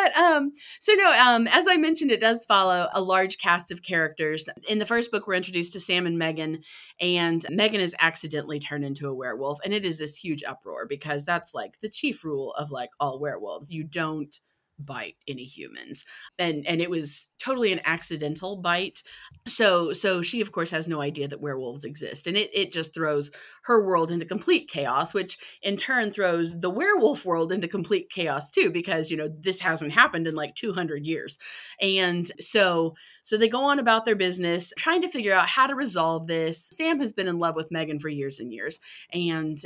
but 0.02 0.16
um, 0.16 0.52
so 0.80 0.94
no, 0.94 1.12
um, 1.12 1.46
as 1.48 1.66
I 1.68 1.76
mentioned, 1.76 2.10
it 2.10 2.20
does 2.20 2.44
follow 2.44 2.88
a 2.92 3.00
large 3.00 3.38
cast 3.38 3.70
of 3.70 3.82
characters. 3.82 4.48
In 4.68 4.78
the 4.78 4.86
first 4.86 5.10
book, 5.10 5.26
we're 5.26 5.34
introduced 5.34 5.72
to 5.72 5.80
Sam 5.80 6.06
and 6.06 6.18
Megan, 6.18 6.62
and 7.00 7.44
Megan 7.50 7.80
is 7.80 7.94
accidentally 7.98 8.58
turned 8.58 8.84
into 8.84 9.08
a 9.08 9.14
werewolf, 9.14 9.58
and 9.64 9.74
it 9.74 9.84
is 9.84 9.98
this 9.98 10.16
huge 10.16 10.42
uproar 10.44 10.86
because 10.86 11.24
that's 11.24 11.54
like 11.54 11.80
the 11.80 11.88
chief 11.88 12.24
rule 12.24 12.52
of 12.54 12.70
like 12.70 12.90
all 13.00 13.20
werewolves: 13.20 13.70
you 13.70 13.84
don't 13.84 14.34
bite 14.78 15.16
any 15.26 15.44
humans. 15.44 16.04
And 16.38 16.66
and 16.66 16.80
it 16.80 16.90
was 16.90 17.30
totally 17.38 17.72
an 17.72 17.80
accidental 17.84 18.56
bite. 18.56 19.02
So 19.46 19.92
so 19.92 20.22
she 20.22 20.40
of 20.40 20.52
course 20.52 20.70
has 20.70 20.88
no 20.88 21.00
idea 21.00 21.28
that 21.28 21.40
werewolves 21.40 21.84
exist. 21.84 22.26
And 22.26 22.36
it 22.36 22.50
it 22.52 22.72
just 22.72 22.94
throws 22.94 23.30
her 23.64 23.84
world 23.84 24.10
into 24.10 24.24
complete 24.24 24.68
chaos 24.68 25.12
which 25.12 25.36
in 25.62 25.76
turn 25.76 26.10
throws 26.10 26.58
the 26.58 26.70
werewolf 26.70 27.24
world 27.24 27.52
into 27.52 27.68
complete 27.68 28.10
chaos 28.10 28.50
too 28.50 28.70
because 28.70 29.10
you 29.10 29.16
know 29.16 29.28
this 29.40 29.60
hasn't 29.60 29.92
happened 29.92 30.26
in 30.26 30.34
like 30.34 30.54
200 30.54 31.04
years. 31.04 31.38
And 31.80 32.26
so 32.40 32.94
so 33.22 33.36
they 33.36 33.48
go 33.48 33.64
on 33.64 33.78
about 33.78 34.04
their 34.04 34.16
business 34.16 34.72
trying 34.78 35.02
to 35.02 35.08
figure 35.08 35.34
out 35.34 35.48
how 35.48 35.66
to 35.66 35.74
resolve 35.74 36.26
this. 36.26 36.68
Sam 36.72 37.00
has 37.00 37.12
been 37.12 37.28
in 37.28 37.38
love 37.38 37.56
with 37.56 37.70
megan 37.70 37.98
for 37.98 38.08
years 38.08 38.40
and 38.40 38.52
years. 38.52 38.80
And 39.12 39.58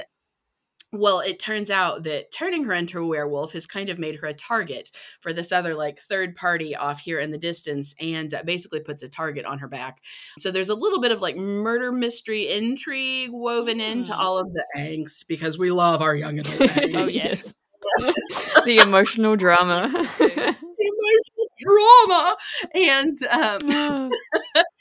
well, 0.93 1.21
it 1.21 1.39
turns 1.41 1.71
out 1.71 2.03
that 2.05 2.31
turning 2.33 2.65
her 2.65 2.73
into 2.75 2.99
a 3.03 3.07
werewolf 3.07 3.53
has 3.53 3.67
kind 3.67 3.89
of 3.89 3.99
made 3.99 4.17
her 4.17 4.29
a 4.29 4.35
target 4.35 4.91
for 5.21 5.33
this 5.33 5.51
other, 5.51 5.75
like, 5.75 5.99
third 6.01 6.37
party 6.37 6.77
off 6.77 7.01
here 7.01 7.19
in 7.19 7.31
the 7.31 7.39
distance 7.39 7.95
and 7.99 8.33
uh, 8.35 8.43
basically 8.45 8.81
puts 8.81 9.03
a 9.03 9.09
target 9.09 9.47
on 9.47 9.59
her 9.61 9.69
back. 9.69 10.01
So 10.39 10.51
there's 10.51 10.69
a 10.69 10.75
little 10.75 11.01
bit 11.01 11.11
of 11.13 11.21
like 11.23 11.37
murder 11.37 11.93
mystery 11.93 12.51
intrigue 12.53 13.31
woven 13.33 13.81
into 13.81 14.13
Mm. 14.13 14.19
all 14.19 14.39
of 14.39 14.53
the 14.53 14.65
angst 14.77 15.27
because 15.29 15.59
we 15.59 15.71
love 15.71 16.03
our 16.03 16.15
young 16.15 16.39
adult 16.39 16.57
angst. 16.71 16.95
Oh, 16.95 17.07
yes. 17.09 17.55
the 18.65 18.79
emotional 18.79 19.37
drama. 19.37 19.89
The 20.19 20.57
emotional 20.93 21.49
drama. 21.61 22.37
And 22.75 23.23
um, 23.25 24.11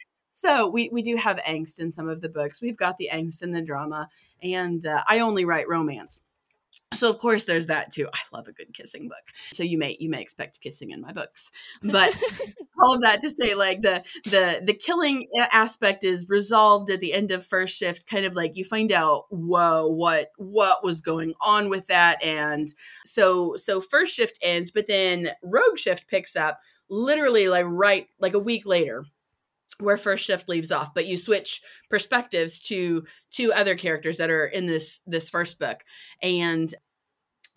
so 0.42 0.68
we, 0.68 0.90
we 0.92 1.04
do 1.04 1.16
have 1.18 1.38
angst 1.48 1.80
in 1.80 1.92
some 1.92 2.10
of 2.10 2.20
the 2.20 2.30
books. 2.30 2.64
We've 2.64 2.76
got 2.76 2.98
the 2.98 3.10
angst 3.14 3.44
and 3.44 3.56
the 3.56 3.62
drama, 3.62 4.10
and 4.42 4.84
uh, 4.84 5.04
I 5.08 5.20
only 5.20 5.46
write 5.46 5.70
romance. 5.70 6.22
So 6.96 7.10
of 7.12 7.20
course 7.20 7.46
there's 7.46 7.68
that 7.68 7.92
too. 7.92 8.08
I 8.12 8.20
love 8.36 8.48
a 8.48 8.52
good 8.52 8.74
kissing 8.74 9.08
book. 9.08 9.24
So 9.54 9.62
you 9.62 9.78
may 9.78 9.98
you 10.00 10.10
may 10.10 10.20
expect 10.20 10.60
kissing 10.60 10.90
in 10.90 11.00
my 11.00 11.14
books, 11.14 11.52
but 11.84 12.14
all 12.82 12.96
of 12.96 13.02
that 13.02 13.22
to 13.22 13.30
say 13.30 13.54
like 13.54 13.82
the 13.82 14.04
the 14.26 14.62
the 14.66 14.74
killing 14.74 15.28
aspect 15.52 16.04
is 16.04 16.28
resolved 16.28 16.90
at 16.90 17.00
the 17.02 17.14
end 17.14 17.32
of 17.32 17.46
first 17.46 17.78
shift. 17.78 18.10
Kind 18.10 18.26
of 18.26 18.36
like 18.36 18.58
you 18.58 18.66
find 18.66 18.92
out 18.92 19.26
whoa 19.30 19.88
what 19.88 20.32
what 20.38 20.84
was 20.84 21.02
going 21.02 21.36
on 21.40 21.70
with 21.70 21.86
that, 21.88 22.22
and 22.24 22.68
so 23.06 23.56
so 23.58 23.80
first 23.80 24.16
shift 24.16 24.40
ends, 24.42 24.72
but 24.72 24.88
then 24.88 25.30
rogue 25.44 25.78
shift 25.78 26.08
picks 26.08 26.36
up 26.36 26.60
literally 26.90 27.48
like 27.48 27.66
right 27.70 28.08
like 28.20 28.34
a 28.34 28.40
week 28.40 28.66
later 28.66 29.06
where 29.82 29.98
first 29.98 30.26
shift 30.26 30.48
leaves 30.48 30.72
off 30.72 30.94
but 30.94 31.06
you 31.06 31.18
switch 31.18 31.62
perspectives 31.90 32.60
to 32.60 33.04
two 33.32 33.52
other 33.54 33.76
characters 33.76 34.18
that 34.18 34.30
are 34.30 34.46
in 34.46 34.66
this 34.66 35.02
this 35.06 35.30
first 35.30 35.60
book. 35.60 35.84
And 36.22 36.74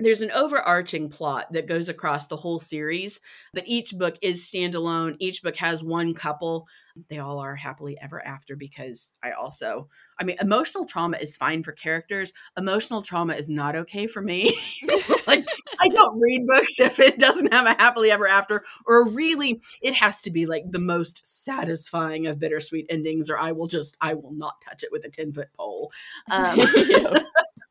there's 0.00 0.22
an 0.22 0.32
overarching 0.32 1.08
plot 1.08 1.52
that 1.52 1.68
goes 1.68 1.88
across 1.88 2.26
the 2.26 2.36
whole 2.36 2.58
series 2.58 3.20
but 3.52 3.62
each 3.66 3.96
book 3.96 4.16
is 4.22 4.42
standalone. 4.42 5.14
Each 5.20 5.40
book 5.40 5.56
has 5.56 5.84
one 5.84 6.14
couple. 6.14 6.66
They 7.08 7.18
all 7.18 7.38
are 7.38 7.54
happily 7.54 7.96
ever 8.00 8.24
after 8.26 8.56
because 8.56 9.12
i 9.22 9.30
also 9.32 9.88
i 10.18 10.24
mean 10.24 10.36
emotional 10.40 10.84
trauma 10.84 11.18
is 11.18 11.36
fine 11.36 11.62
for 11.62 11.72
characters. 11.72 12.32
Emotional 12.56 13.02
trauma 13.02 13.34
is 13.34 13.48
not 13.48 13.76
okay 13.76 14.06
for 14.06 14.22
me. 14.22 14.56
Like 15.26 15.46
i 15.84 15.88
don't 15.88 16.20
read 16.20 16.46
books 16.46 16.80
if 16.80 16.98
it 16.98 17.18
doesn't 17.18 17.52
have 17.52 17.66
a 17.66 17.74
happily 17.80 18.10
ever 18.10 18.26
after 18.26 18.62
or 18.86 19.08
really 19.08 19.60
it 19.82 19.94
has 19.94 20.22
to 20.22 20.30
be 20.30 20.46
like 20.46 20.64
the 20.70 20.78
most 20.78 21.26
satisfying 21.26 22.26
of 22.26 22.38
bittersweet 22.38 22.86
endings 22.88 23.30
or 23.30 23.38
i 23.38 23.52
will 23.52 23.66
just 23.66 23.96
i 24.00 24.14
will 24.14 24.32
not 24.32 24.54
touch 24.60 24.82
it 24.82 24.90
with 24.92 25.04
a 25.04 25.10
10 25.10 25.32
foot 25.32 25.48
pole. 25.56 25.92
Um, 26.30 26.60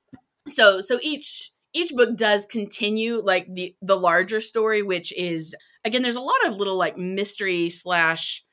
so 0.48 0.82
so 0.82 1.00
each 1.02 1.52
each 1.74 1.92
book 1.96 2.16
does 2.16 2.46
continue 2.46 3.22
like 3.22 3.52
the 3.54 3.76
the 3.82 3.96
larger 3.96 4.40
story 4.40 4.82
which 4.82 5.14
is 5.14 5.56
again 5.84 6.02
there's 6.02 6.16
a 6.16 6.22
lot 6.22 6.46
of 6.46 6.56
little 6.56 6.78
like 6.78 6.98
mystery 6.98 7.70
slash 7.70 8.44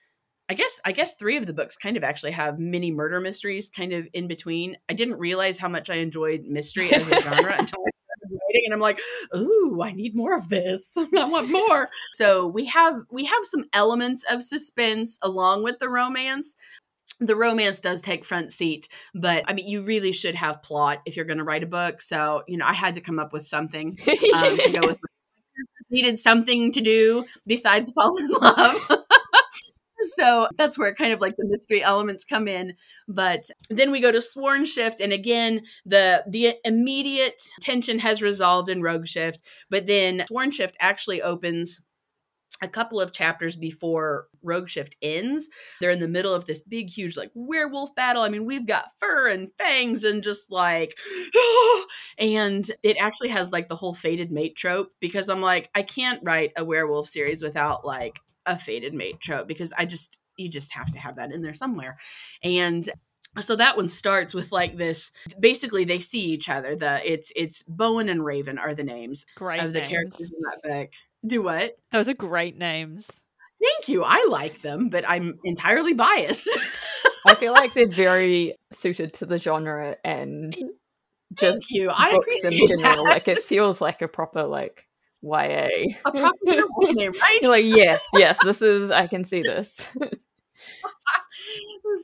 i 0.49 0.55
guess 0.55 0.81
i 0.85 0.93
guess 0.93 1.15
three 1.15 1.37
of 1.37 1.47
the 1.47 1.53
books 1.53 1.77
kind 1.77 1.97
of 1.97 2.05
actually 2.05 2.33
have 2.33 2.59
mini 2.59 2.91
murder 2.91 3.21
mysteries 3.21 3.69
kind 3.69 3.93
of 3.93 4.09
in 4.13 4.27
between. 4.29 4.77
I 4.89 4.95
didn't 4.95 5.19
realize 5.19 5.59
how 5.59 5.69
much 5.69 5.91
i 5.91 5.97
enjoyed 5.97 6.45
mystery 6.45 6.93
as 6.93 7.07
a 7.07 7.21
genre 7.21 7.55
until 7.59 7.81
i 7.87 7.91
writing 8.51 8.63
and 8.67 8.75
i'm 8.75 8.81
like 8.81 9.01
ooh 9.37 9.81
i 9.83 9.93
need 9.93 10.15
more 10.15 10.35
of 10.35 10.49
this. 10.49 10.91
I 10.97 11.25
want 11.25 11.51
more. 11.51 11.89
So 12.15 12.47
we 12.47 12.67
have 12.67 13.03
we 13.11 13.25
have 13.25 13.45
some 13.45 13.65
elements 13.73 14.25
of 14.31 14.43
suspense 14.43 15.19
along 15.23 15.63
with 15.63 15.79
the 15.79 15.89
romance. 15.89 16.57
The 17.21 17.37
romance 17.37 17.81
does 17.81 18.01
take 18.01 18.25
front 18.25 18.53
seat 18.53 18.89
but 19.15 19.45
i 19.47 19.53
mean 19.53 19.69
you 19.69 19.83
really 19.83 20.13
should 20.13 20.35
have 20.35 20.63
plot 20.63 21.03
if 21.07 21.17
you're 21.17 21.25
going 21.25 21.39
to 21.39 21.45
write 21.45 21.63
a 21.63 21.67
book. 21.67 22.03
So 22.03 22.43
you 22.49 22.57
know 22.57 22.67
i 22.67 22.73
had 22.73 22.95
to 22.95 23.01
come 23.01 23.19
up 23.19 23.33
with 23.33 23.47
something 23.47 23.99
um, 24.35 24.57
to 24.59 24.71
go 24.73 24.87
with 24.89 24.99
needed 25.91 26.19
something 26.19 26.73
to 26.73 26.81
do 26.81 27.25
besides 27.47 27.91
fall 27.93 28.17
in 28.19 28.29
love 28.29 28.77
so 30.15 30.49
that's 30.57 30.79
where 30.79 30.95
kind 30.95 31.13
of 31.13 31.21
like 31.21 31.37
the 31.37 31.47
mystery 31.47 31.83
elements 31.83 32.25
come 32.25 32.49
in 32.49 32.75
but 33.09 33.43
then 33.69 33.91
we 33.91 34.01
go 34.01 34.13
to 34.13 34.21
sworn 34.21 34.65
shift 34.65 35.01
and 35.01 35.13
again 35.13 35.63
the 35.85 36.25
the 36.29 36.55
immediate 36.65 37.43
tension 37.61 37.99
has 37.99 38.23
resolved 38.23 38.69
in 38.69 38.83
rogue 38.83 39.07
shift 39.07 39.39
but 39.71 39.87
then 39.87 40.25
sworn 40.29 40.51
shift 40.51 40.77
actually 40.81 41.21
opens 41.23 41.81
a 42.63 42.69
couple 42.69 43.01
of 43.01 43.13
chapters 43.13 43.57
before 43.57 44.27
Rogue 44.43 44.69
Shift 44.69 44.97
ends, 45.01 45.49
they're 45.81 45.91
in 45.91 46.01
the 46.01 46.09
middle 46.09 46.35
of 46.35 46.45
this 46.45 46.61
big, 46.61 46.91
huge, 46.91 47.17
like 47.17 47.31
werewolf 47.35 47.95
battle. 47.95 48.23
I 48.23 48.29
mean, 48.29 48.45
we've 48.45 48.67
got 48.67 48.91
fur 48.99 49.29
and 49.29 49.51
fangs 49.57 50.05
and 50.05 50.23
just 50.23 50.51
like, 50.51 50.97
and 52.19 52.71
it 52.83 52.97
actually 53.01 53.31
has 53.31 53.53
like 53.53 53.69
the 53.69 53.77
whole 53.77 53.95
fated 53.95 54.31
mate 54.31 54.57
trope 54.57 54.93
because 55.01 55.29
I'm 55.29 55.41
like, 55.41 55.71
I 55.75 55.83
can't 55.83 56.21
write 56.23 56.53
a 56.57 56.65
werewolf 56.65 57.09
series 57.09 57.43
without 57.43 57.85
like 57.87 58.21
a 58.51 58.57
fated 58.59 58.93
mate 58.95 59.21
trope 59.21 59.47
because 59.49 59.73
I 59.77 59.85
just, 59.87 60.21
you 60.37 60.49
just 60.49 60.73
have 60.75 60.91
to 60.93 60.99
have 60.99 61.17
that 61.17 61.33
in 61.33 61.41
there 61.43 61.55
somewhere. 61.55 61.99
And 62.43 62.89
so 63.41 63.55
that 63.57 63.77
one 63.77 63.89
starts 63.89 64.35
with 64.35 64.51
like 64.51 64.77
this 64.77 65.13
basically 65.39 65.85
they 65.85 66.01
see 66.01 66.21
each 66.23 66.49
other 66.49 66.75
the 66.75 67.01
it's 67.09 67.31
it's 67.37 67.63
bowen 67.69 68.09
and 68.09 68.25
raven 68.25 68.59
are 68.59 68.75
the 68.75 68.83
names 68.83 69.25
Great 69.37 69.63
of 69.63 69.73
the 69.73 69.79
names. 69.79 69.89
characters 69.89 70.33
in 70.35 70.41
that 70.43 70.61
book 70.65 70.91
do 71.25 71.41
what 71.41 71.77
Those 71.93 72.09
are 72.09 72.15
great 72.15 72.59
names. 72.59 73.07
thank 73.63 73.89
you 73.89 74.03
i 74.03 74.27
like 74.29 74.63
them 74.63 74.89
but 74.89 75.09
i'm 75.09 75.39
entirely 75.45 75.93
biased 75.95 76.49
I 77.27 77.37
feel 77.37 77.53
like 77.53 77.73
they're 77.73 77.87
very 77.87 78.57
suited 78.73 79.13
to 79.15 79.27
the 79.27 79.39
genre 79.39 79.97
and 80.03 80.53
just 81.35 81.61
thank 81.69 81.71
you 81.71 81.89
i 81.95 82.11
books 82.11 82.45
in 82.47 82.67
general. 82.67 83.05
that 83.05 83.11
Like 83.15 83.29
it 83.29 83.45
feels 83.45 83.81
like 83.81 84.03
a 84.03 84.09
proper 84.09 84.43
like 84.43 84.87
YA. 85.23 85.69
a 86.05 86.11
proper 86.13 86.93
name 86.93 87.13
right 87.13 87.39
You're 87.43 87.51
like, 87.51 87.65
yes, 87.65 88.03
yes, 88.15 88.39
this 88.43 88.63
is 88.63 88.91
I 88.91 89.07
can 89.07 89.25
see 89.25 89.43
this. 89.43 89.89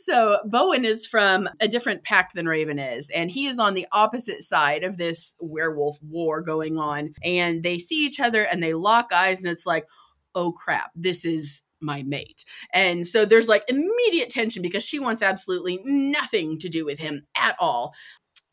so 0.05 0.38
Bowen 0.44 0.85
is 0.85 1.07
from 1.07 1.48
a 1.61 1.68
different 1.68 2.05
pack 2.05 2.33
than 2.35 2.46
Raven 2.46 2.79
is, 2.79 3.11
and 3.11 3.31
he 3.31 3.46
is 3.46 3.59
on 3.59 3.74
the 3.74 3.87
opposite 3.92 4.42
side 4.42 4.85
of 4.85 4.96
this 4.96 5.35
werewolf 5.40 5.98
war 6.02 6.42
going 6.42 6.79
on. 6.79 7.14
And 7.22 7.62
they 7.62 7.79
see 7.79 8.05
each 8.05 8.20
other 8.20 8.42
and 8.42 8.62
they 8.62 8.74
lock 8.74 9.12
eyes, 9.12 9.42
and 9.42 9.50
it's 9.50 9.66
like, 9.66 9.87
oh 10.35 10.52
crap, 10.52 10.90
this 10.94 11.24
is 11.24 11.62
my 11.81 12.02
mate. 12.02 12.44
And 12.72 13.07
so 13.07 13.24
there's 13.24 13.48
like 13.48 13.64
immediate 13.68 14.31
tension 14.31 14.62
because 14.62 14.85
she 14.85 14.98
wants 14.98 15.22
absolutely 15.22 15.81
nothing 15.85 16.59
to 16.61 16.68
do 16.68 16.85
with 16.85 16.98
him 16.98 17.26
at 17.37 17.57
all. 17.59 17.94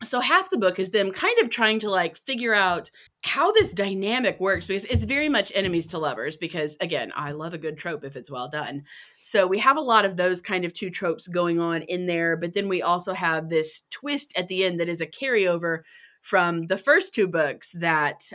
So 0.04 0.20
half 0.20 0.50
the 0.50 0.58
book 0.58 0.78
is 0.78 0.90
them 0.90 1.10
kind 1.10 1.38
of 1.40 1.50
trying 1.50 1.80
to 1.80 1.90
like 1.90 2.16
figure 2.16 2.54
out 2.54 2.90
how 3.22 3.52
this 3.52 3.72
dynamic 3.72 4.38
works 4.38 4.66
because 4.66 4.84
it's 4.84 5.04
very 5.04 5.28
much 5.28 5.50
enemies 5.54 5.86
to 5.88 5.98
lovers 5.98 6.36
because 6.36 6.76
again, 6.80 7.12
I 7.14 7.32
love 7.32 7.54
a 7.54 7.58
good 7.58 7.78
trope 7.78 8.04
if 8.04 8.16
it's 8.16 8.30
well 8.30 8.48
done. 8.48 8.84
So 9.22 9.46
we 9.46 9.58
have 9.60 9.76
a 9.76 9.82
lot 9.82 10.04
of 10.04 10.16
those 10.16 10.40
kind 10.40 10.64
of 10.64 10.72
two 10.72 10.90
tropes 10.90 11.26
going 11.26 11.58
on 11.58 11.82
in 11.82 12.06
there, 12.06 12.36
but 12.36 12.54
then 12.54 12.68
we 12.68 12.82
also 12.82 13.14
have 13.14 13.48
this 13.48 13.82
twist 13.90 14.32
at 14.36 14.48
the 14.48 14.64
end 14.64 14.80
that 14.80 14.88
is 14.88 15.00
a 15.00 15.06
carryover 15.06 15.80
from 16.20 16.66
the 16.66 16.78
first 16.78 17.14
two 17.14 17.26
books 17.26 17.70
that 17.74 18.30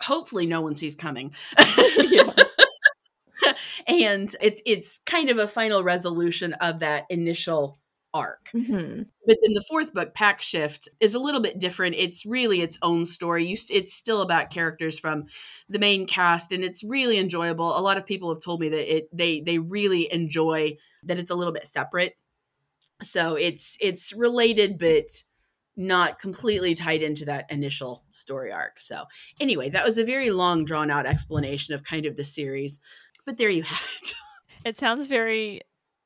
hopefully 0.00 0.46
no 0.46 0.60
one 0.60 0.76
sees 0.76 0.94
coming. 0.94 1.34
and 3.86 4.34
it's 4.40 4.60
it's 4.64 5.00
kind 5.06 5.30
of 5.30 5.38
a 5.38 5.48
final 5.48 5.82
resolution 5.82 6.54
of 6.54 6.80
that 6.80 7.04
initial 7.10 7.78
arc. 8.16 8.50
Mhm. 8.54 9.06
But 9.26 9.38
then 9.42 9.54
the 9.54 9.64
fourth 9.68 9.92
book, 9.92 10.14
Pack 10.14 10.40
Shift, 10.42 10.88
is 11.00 11.14
a 11.14 11.18
little 11.18 11.40
bit 11.40 11.58
different. 11.58 11.96
It's 11.96 12.24
really 12.26 12.60
its 12.60 12.78
own 12.82 13.06
story. 13.06 13.46
You, 13.46 13.56
st- 13.56 13.82
it's 13.82 13.92
still 13.94 14.22
about 14.22 14.50
characters 14.50 14.98
from 14.98 15.24
the 15.68 15.78
main 15.78 16.06
cast, 16.06 16.52
and 16.52 16.64
it's 16.64 16.84
really 16.84 17.18
enjoyable. 17.18 17.76
A 17.76 17.80
lot 17.80 17.98
of 17.98 18.06
people 18.06 18.32
have 18.32 18.42
told 18.42 18.60
me 18.60 18.68
that 18.70 18.96
it 18.96 19.08
they 19.12 19.40
they 19.40 19.58
really 19.58 20.12
enjoy 20.12 20.76
that 21.04 21.18
it's 21.18 21.30
a 21.30 21.34
little 21.34 21.52
bit 21.52 21.66
separate. 21.66 22.16
So 23.02 23.34
it's 23.34 23.76
it's 23.80 24.12
related, 24.12 24.78
but 24.78 25.04
not 25.76 26.18
completely 26.18 26.74
tied 26.74 27.02
into 27.02 27.26
that 27.26 27.50
initial 27.50 28.04
story 28.10 28.50
arc. 28.52 28.80
So 28.80 29.04
anyway, 29.40 29.68
that 29.70 29.84
was 29.84 29.98
a 29.98 30.04
very 30.04 30.30
long, 30.30 30.64
drawn 30.64 30.90
out 30.90 31.04
explanation 31.06 31.74
of 31.74 31.84
kind 31.84 32.06
of 32.06 32.16
the 32.16 32.24
series. 32.24 32.80
But 33.26 33.36
there 33.36 33.50
you 33.50 33.62
have 33.64 33.88
it. 34.02 34.14
It 34.64 34.76
sounds 34.76 35.06
very 35.06 35.60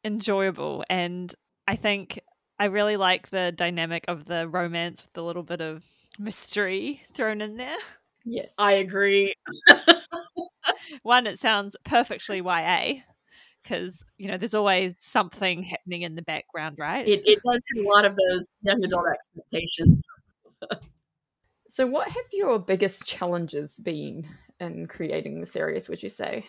enjoyable, 0.05 0.85
and 0.91 1.35
I 1.71 1.77
think 1.77 2.19
I 2.59 2.65
really 2.65 2.97
like 2.97 3.31
the 3.31 3.53
dynamic 3.53 4.05
of 4.09 4.25
the 4.25 4.49
romance 4.49 5.05
with 5.05 5.17
a 5.17 5.25
little 5.25 5.45
bit 5.45 5.61
of 5.61 5.85
mystery 6.19 7.01
thrown 7.15 7.41
in 7.41 7.57
there. 7.57 7.77
Yes. 8.25 8.49
I 8.59 8.73
agree. 8.73 9.35
One, 11.05 11.29
it 11.29 11.39
sounds 11.39 11.77
perfectly 11.85 12.39
YA 12.39 13.03
because 13.63 14.03
you 14.19 14.27
know 14.27 14.37
there's 14.37 14.55
always 14.55 14.99
something 14.99 15.63
happening 15.63 16.03
in 16.03 16.17
the 16.17 16.23
background, 16.23 16.77
right? 16.81 17.07
It, 17.07 17.23
it 17.25 17.39
does 17.45 17.65
have 17.77 17.85
a 17.85 17.89
lot 17.89 18.05
of 18.05 18.17
those 18.17 18.53
young 18.63 18.83
adult 18.83 19.07
expectations. 19.15 20.05
So 21.73 21.87
what 21.87 22.09
have 22.09 22.25
your 22.33 22.59
biggest 22.59 23.07
challenges 23.07 23.79
been 23.79 24.27
in 24.59 24.89
creating 24.89 25.39
the 25.39 25.47
series, 25.47 25.89
would 25.89 26.03
you 26.03 26.09
say? 26.09 26.45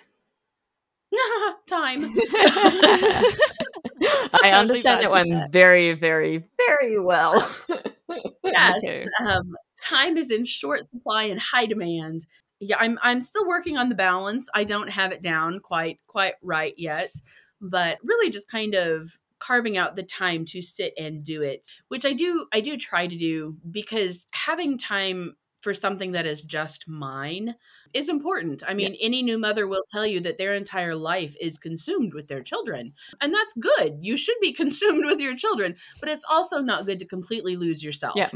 Time. 1.67 2.15
I 4.43 4.51
understand 4.51 5.01
that 5.01 5.11
one 5.11 5.29
that. 5.29 5.51
very, 5.51 5.93
very, 5.93 6.43
very 6.57 6.99
well. 6.99 7.55
Yes. 8.43 9.07
Um, 9.25 9.55
time 9.85 10.17
is 10.17 10.31
in 10.31 10.45
short 10.45 10.85
supply 10.85 11.23
and 11.23 11.39
high 11.39 11.65
demand. 11.65 12.25
Yeah, 12.59 12.77
I'm 12.79 12.99
I'm 13.01 13.21
still 13.21 13.47
working 13.47 13.77
on 13.77 13.89
the 13.89 13.95
balance. 13.95 14.49
I 14.53 14.65
don't 14.65 14.89
have 14.89 15.11
it 15.11 15.21
down 15.21 15.59
quite 15.59 15.99
quite 16.07 16.33
right 16.41 16.73
yet, 16.77 17.13
but 17.61 17.97
really 18.03 18.29
just 18.29 18.49
kind 18.49 18.75
of 18.75 19.17
carving 19.39 19.77
out 19.77 19.95
the 19.95 20.03
time 20.03 20.45
to 20.45 20.61
sit 20.61 20.93
and 20.97 21.23
do 21.23 21.41
it, 21.41 21.67
which 21.87 22.05
I 22.05 22.13
do 22.13 22.45
I 22.53 22.59
do 22.59 22.77
try 22.77 23.07
to 23.07 23.17
do 23.17 23.57
because 23.69 24.27
having 24.31 24.77
time 24.77 25.35
for 25.61 25.73
something 25.73 26.11
that 26.11 26.25
is 26.25 26.43
just 26.43 26.87
mine 26.87 27.55
is 27.93 28.09
important. 28.09 28.63
I 28.67 28.73
mean, 28.73 28.95
any 28.99 29.21
new 29.21 29.37
mother 29.37 29.67
will 29.67 29.83
tell 29.91 30.05
you 30.05 30.19
that 30.21 30.37
their 30.37 30.55
entire 30.55 30.95
life 30.95 31.35
is 31.39 31.57
consumed 31.57 32.13
with 32.13 32.27
their 32.27 32.41
children. 32.41 32.93
And 33.21 33.33
that's 33.33 33.53
good. 33.53 33.97
You 34.01 34.17
should 34.17 34.37
be 34.41 34.53
consumed 34.61 35.05
with 35.05 35.19
your 35.19 35.35
children, 35.35 35.75
but 35.99 36.09
it's 36.09 36.25
also 36.29 36.59
not 36.61 36.85
good 36.85 36.99
to 36.99 37.05
completely 37.05 37.55
lose 37.55 37.83
yourself. 37.83 38.15
Yeah. 38.15 38.29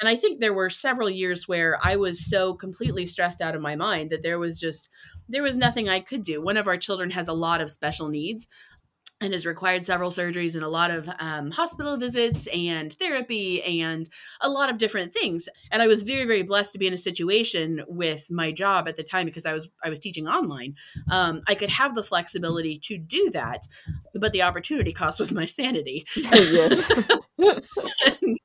And 0.00 0.08
I 0.08 0.16
think 0.16 0.40
there 0.40 0.54
were 0.54 0.70
several 0.70 1.08
years 1.08 1.46
where 1.46 1.78
I 1.82 1.96
was 1.96 2.28
so 2.28 2.54
completely 2.54 3.06
stressed 3.06 3.40
out 3.40 3.54
of 3.54 3.62
my 3.62 3.76
mind 3.76 4.10
that 4.10 4.22
there 4.22 4.38
was 4.38 4.58
just 4.58 4.88
there 5.28 5.42
was 5.42 5.56
nothing 5.56 5.88
I 5.88 6.00
could 6.00 6.24
do. 6.24 6.42
One 6.42 6.56
of 6.56 6.66
our 6.66 6.76
children 6.76 7.10
has 7.10 7.28
a 7.28 7.32
lot 7.32 7.60
of 7.60 7.70
special 7.70 8.08
needs 8.08 8.48
and 9.22 9.32
has 9.32 9.46
required 9.46 9.86
several 9.86 10.10
surgeries 10.10 10.54
and 10.54 10.64
a 10.64 10.68
lot 10.68 10.90
of 10.90 11.08
um, 11.20 11.50
hospital 11.50 11.96
visits 11.96 12.48
and 12.48 12.92
therapy 12.94 13.62
and 13.62 14.10
a 14.40 14.50
lot 14.50 14.68
of 14.68 14.78
different 14.78 15.12
things. 15.12 15.48
And 15.70 15.80
I 15.80 15.86
was 15.86 16.02
very, 16.02 16.24
very 16.24 16.42
blessed 16.42 16.72
to 16.72 16.78
be 16.78 16.88
in 16.88 16.92
a 16.92 16.98
situation 16.98 17.82
with 17.86 18.30
my 18.30 18.50
job 18.50 18.88
at 18.88 18.96
the 18.96 19.04
time 19.04 19.26
because 19.26 19.46
I 19.46 19.52
was 19.52 19.68
I 19.82 19.88
was 19.88 20.00
teaching 20.00 20.28
online. 20.28 20.74
Um, 21.10 21.40
I 21.46 21.54
could 21.54 21.70
have 21.70 21.94
the 21.94 22.02
flexibility 22.02 22.78
to 22.84 22.98
do 22.98 23.30
that, 23.32 23.66
but 24.14 24.32
the 24.32 24.42
opportunity 24.42 24.92
cost 24.92 25.20
was 25.20 25.32
my 25.32 25.46
sanity. 25.46 26.06
yes. 26.16 26.84
And 28.04 28.36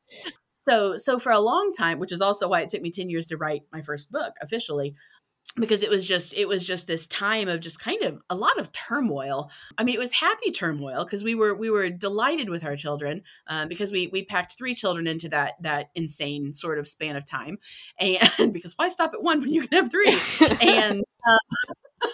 so 0.67 0.97
so 0.97 1.19
for 1.19 1.31
a 1.31 1.39
long 1.39 1.71
time 1.77 1.99
which 1.99 2.11
is 2.11 2.21
also 2.21 2.47
why 2.47 2.61
it 2.61 2.69
took 2.69 2.81
me 2.81 2.91
10 2.91 3.09
years 3.09 3.27
to 3.27 3.37
write 3.37 3.61
my 3.71 3.81
first 3.81 4.11
book 4.11 4.33
officially 4.41 4.95
because 5.55 5.83
it 5.83 5.89
was 5.89 6.07
just 6.07 6.33
it 6.35 6.47
was 6.47 6.65
just 6.65 6.87
this 6.87 7.07
time 7.07 7.47
of 7.47 7.61
just 7.61 7.79
kind 7.79 8.03
of 8.03 8.21
a 8.29 8.35
lot 8.35 8.59
of 8.59 8.71
turmoil. 8.71 9.49
I 9.77 9.83
mean 9.83 9.95
it 9.95 9.99
was 9.99 10.13
happy 10.13 10.51
turmoil 10.51 11.03
because 11.03 11.23
we 11.23 11.35
were 11.35 11.55
we 11.55 11.69
were 11.69 11.89
delighted 11.89 12.49
with 12.49 12.63
our 12.63 12.75
children 12.75 13.23
um, 13.47 13.67
because 13.67 13.91
we 13.91 14.07
we 14.07 14.23
packed 14.23 14.57
three 14.57 14.75
children 14.75 15.07
into 15.07 15.29
that 15.29 15.55
that 15.61 15.89
insane 15.95 16.53
sort 16.53 16.79
of 16.79 16.87
span 16.87 17.15
of 17.15 17.25
time. 17.25 17.57
And 17.99 18.53
because 18.53 18.73
why 18.77 18.89
stop 18.89 19.13
at 19.13 19.23
one 19.23 19.41
when 19.41 19.53
you 19.53 19.67
can 19.67 19.83
have 19.83 19.91
three? 19.91 20.17
And 20.61 21.03
uh, 21.27 21.37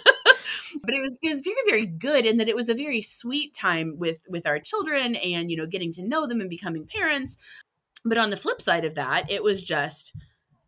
but 0.83 0.93
it 0.93 1.01
was 1.01 1.17
it 1.21 1.29
was 1.29 1.41
very 1.41 1.55
very 1.65 1.85
good 1.85 2.25
in 2.25 2.37
that 2.37 2.49
it 2.49 2.55
was 2.55 2.69
a 2.69 2.73
very 2.73 3.01
sweet 3.01 3.53
time 3.53 3.95
with 3.97 4.21
with 4.27 4.47
our 4.47 4.59
children 4.59 5.15
and 5.15 5.51
you 5.51 5.57
know 5.57 5.67
getting 5.67 5.91
to 5.93 6.07
know 6.07 6.27
them 6.27 6.39
and 6.39 6.49
becoming 6.49 6.87
parents. 6.87 7.37
But 8.05 8.17
on 8.17 8.29
the 8.29 8.37
flip 8.37 8.61
side 8.61 8.85
of 8.85 8.95
that 8.95 9.29
it 9.29 9.43
was 9.43 9.63
just 9.63 10.15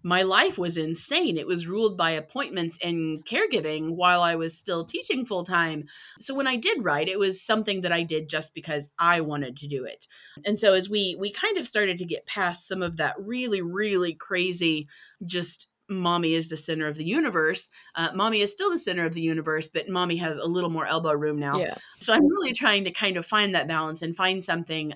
my 0.06 0.22
life 0.22 0.56
was 0.60 0.78
insane. 0.78 1.36
It 1.36 1.48
was 1.48 1.66
ruled 1.66 1.98
by 1.98 2.12
appointments 2.12 2.78
and 2.84 3.26
caregiving 3.26 3.96
while 3.96 4.22
i 4.22 4.36
was 4.36 4.56
still 4.56 4.86
teaching 4.86 5.26
full 5.26 5.44
time 5.44 5.86
so 6.20 6.36
when 6.36 6.46
i 6.46 6.56
did 6.56 6.84
write 6.84 7.10
it 7.10 7.18
was 7.18 7.42
something 7.42 7.82
that 7.82 7.92
i 7.92 8.04
did 8.04 8.30
just 8.30 8.54
because 8.54 8.88
i 9.00 9.20
wanted 9.20 9.58
to 9.58 9.68
do 9.68 9.84
it. 9.84 10.08
And 10.46 10.60
so 10.60 10.74
as 10.74 10.88
we 10.90 11.18
we 11.20 11.32
kind 11.32 11.58
of 11.58 11.66
started 11.66 11.98
to 11.98 12.06
get 12.06 12.28
past 12.28 12.68
some 12.68 12.84
of 12.84 12.98
that 12.98 13.16
really 13.20 13.62
really 13.62 14.14
crazy 14.14 14.88
just 15.26 15.70
mommy 15.90 16.34
is 16.34 16.50
the 16.50 16.58
center 16.58 16.88
of 16.88 16.96
the 16.96 17.06
universe. 17.06 17.70
Uh, 17.96 18.10
mommy 18.14 18.42
is 18.42 18.52
still 18.52 18.70
the 18.70 18.80
center 18.80 19.06
of 19.06 19.16
the 19.16 19.22
universe 19.22 19.68
but 19.68 19.90
mommy 19.90 20.18
has 20.18 20.38
a 20.38 20.46
little 20.46 20.70
more 20.70 20.86
elbow 20.86 21.14
room 21.14 21.40
now. 21.40 21.58
Yeah. 21.58 21.76
so 22.00 22.14
I'm 22.14 22.28
really 22.28 22.54
trying 22.54 22.84
to 22.84 22.92
kind 22.92 23.18
of 23.18 23.26
find 23.26 23.56
that 23.56 23.68
balance 23.68 24.04
and 24.04 24.16
find 24.16 24.44
something, 24.44 24.94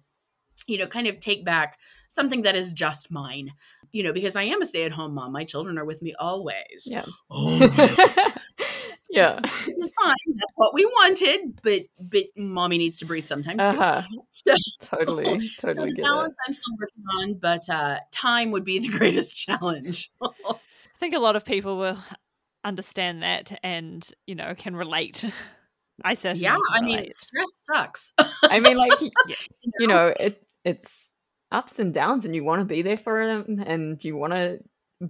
you 0.67 0.78
know, 0.78 0.88
kind 0.88 1.08
of 1.08 1.19
take 1.19 1.43
back 1.43 1.80
something 2.10 2.41
that 2.41 2.56
is 2.56 2.74
just 2.74 3.12
mine, 3.12 3.52
you 3.91 4.04
know, 4.04 4.13
because 4.13 4.36
I 4.36 4.43
am 4.43 4.62
a 4.62 4.65
stay 4.65 4.84
at 4.84 4.91
home 4.91 5.13
mom. 5.13 5.32
My 5.32 5.43
children 5.43 5.78
are 5.78 5.86
with 5.86 6.02
me 6.02 6.13
always. 6.19 6.84
Yeah. 6.86 7.06
Always. 7.30 7.69
yeah. 9.10 9.39
Which 9.65 9.80
is 9.80 9.93
fine. 10.02 10.15
That's 10.28 10.54
what 10.56 10.73
we 10.73 10.86
wanted, 10.86 11.60
but 11.63 11.82
but 11.99 12.25
mommy 12.38 12.78
needs 12.78 12.99
to 12.99 13.06
breathe 13.06 13.25
sometimes 13.25 13.62
too. 13.62 13.80
Uh-huh. 13.80 14.02
So, 14.32 14.54
Totally, 14.82 15.49
so 15.58 15.67
totally 15.67 15.89
the 15.89 15.95
get 15.95 16.04
balance 16.04 16.34
it. 16.34 16.47
I'm 16.47 16.54
still 16.54 16.75
working 16.80 17.04
on, 17.19 17.34
but 17.36 17.69
uh, 17.69 17.99
time 18.12 18.52
would 18.52 18.63
be 18.63 18.80
the 18.80 18.89
greatest 18.89 19.43
challenge. 19.45 20.12
I 20.21 20.56
think 20.97 21.13
a 21.13 21.19
lot 21.19 21.36
of 21.36 21.43
people 21.45 21.78
will 21.78 21.97
understand 22.63 23.23
that 23.23 23.60
and 23.63 24.08
you 24.28 24.36
know 24.36 24.54
can 24.56 24.75
relate. 24.75 25.25
I 26.04 26.13
certainly 26.13 26.43
yeah, 26.43 26.58
I 26.73 26.82
mean, 26.82 27.10
stress 27.10 27.47
sucks. 27.54 28.13
I 28.43 28.60
mean, 28.60 28.78
like 28.78 29.02
y- 29.02 29.12
Yes. 29.28 29.47
you 29.80 29.88
know, 29.88 30.13
it 30.17 30.41
it's 30.63 31.12
ups 31.52 31.80
and 31.80 31.94
downs, 31.94 32.26
and 32.26 32.36
you 32.36 32.44
want 32.44 32.62
to 32.62 32.66
be 32.66 32.82
there 32.82 32.98
for 32.98 33.26
them, 33.26 33.64
and 33.66 34.04
you 34.04 34.16
want 34.16 34.34
to 34.34 34.60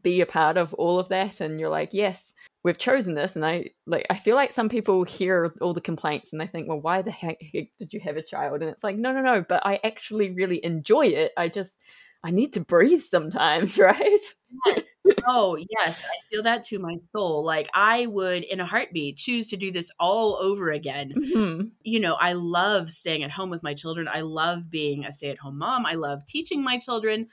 be 0.02 0.22
a 0.22 0.26
part 0.26 0.58
of 0.58 0.74
all 0.76 1.00
of 1.00 1.10
that, 1.10 1.42
and 1.42 1.60
you're 1.60 1.70
like, 1.70 1.94
yes, 1.94 2.34
we've 2.64 2.78
chosen 2.78 3.14
this 3.14 3.36
and 3.36 3.46
i 3.46 3.66
like 3.86 4.06
i 4.10 4.16
feel 4.16 4.36
like 4.36 4.52
some 4.52 4.70
people 4.70 5.04
hear 5.04 5.54
all 5.62 5.74
the 5.74 5.82
complaints 5.82 6.34
and 6.34 6.42
they 6.42 6.48
think 6.48 6.68
well 6.68 6.80
why 6.80 7.02
the 7.02 7.12
heck 7.12 7.38
did 7.78 7.94
you 7.94 8.00
have 8.00 8.18
a 8.18 8.22
child? 8.22 8.62
And 8.62 8.70
it's 8.70 8.84
like 8.84 8.98
no 8.98 9.14
no 9.14 9.22
no 9.22 9.46
but 9.48 9.66
i 9.66 9.80
actually 9.84 10.32
really 10.32 10.64
enjoy 10.64 11.08
it. 11.08 11.32
I 11.38 11.48
just 11.48 11.78
i 12.24 12.32
need 12.32 12.54
to 12.54 12.60
breathe 12.60 13.02
sometimes 13.02 13.78
right 13.78 14.20
yes. 14.66 14.94
oh 15.28 15.58
yes 15.70 16.06
i 16.06 16.18
feel 16.30 16.44
that 16.44 16.64
to 16.64 16.80
my 16.80 16.98
soul 17.02 17.44
like 17.44 17.70
i 17.74 18.06
would 18.06 18.44
in 18.44 18.60
a 18.60 18.66
heartbeat 18.66 19.18
choose 19.18 19.48
to 19.48 19.58
do 19.58 19.72
this 19.72 19.92
all 20.00 20.38
over 20.38 20.70
again 20.70 21.14
mm-hmm. 21.16 21.68
you 21.84 22.00
know 22.00 22.16
i 22.20 22.34
love 22.34 22.90
staying 22.90 23.24
at 23.24 23.32
home 23.32 23.50
with 23.50 23.64
my 23.64 23.74
children 23.74 24.08
i 24.12 24.22
love 24.22 24.70
being 24.70 25.06
a 25.06 25.12
stay-at-home 25.12 25.58
mom 25.58 25.86
i 25.86 25.94
love 25.94 26.26
teaching 26.26 26.64
my 26.64 26.78
children 26.78 27.28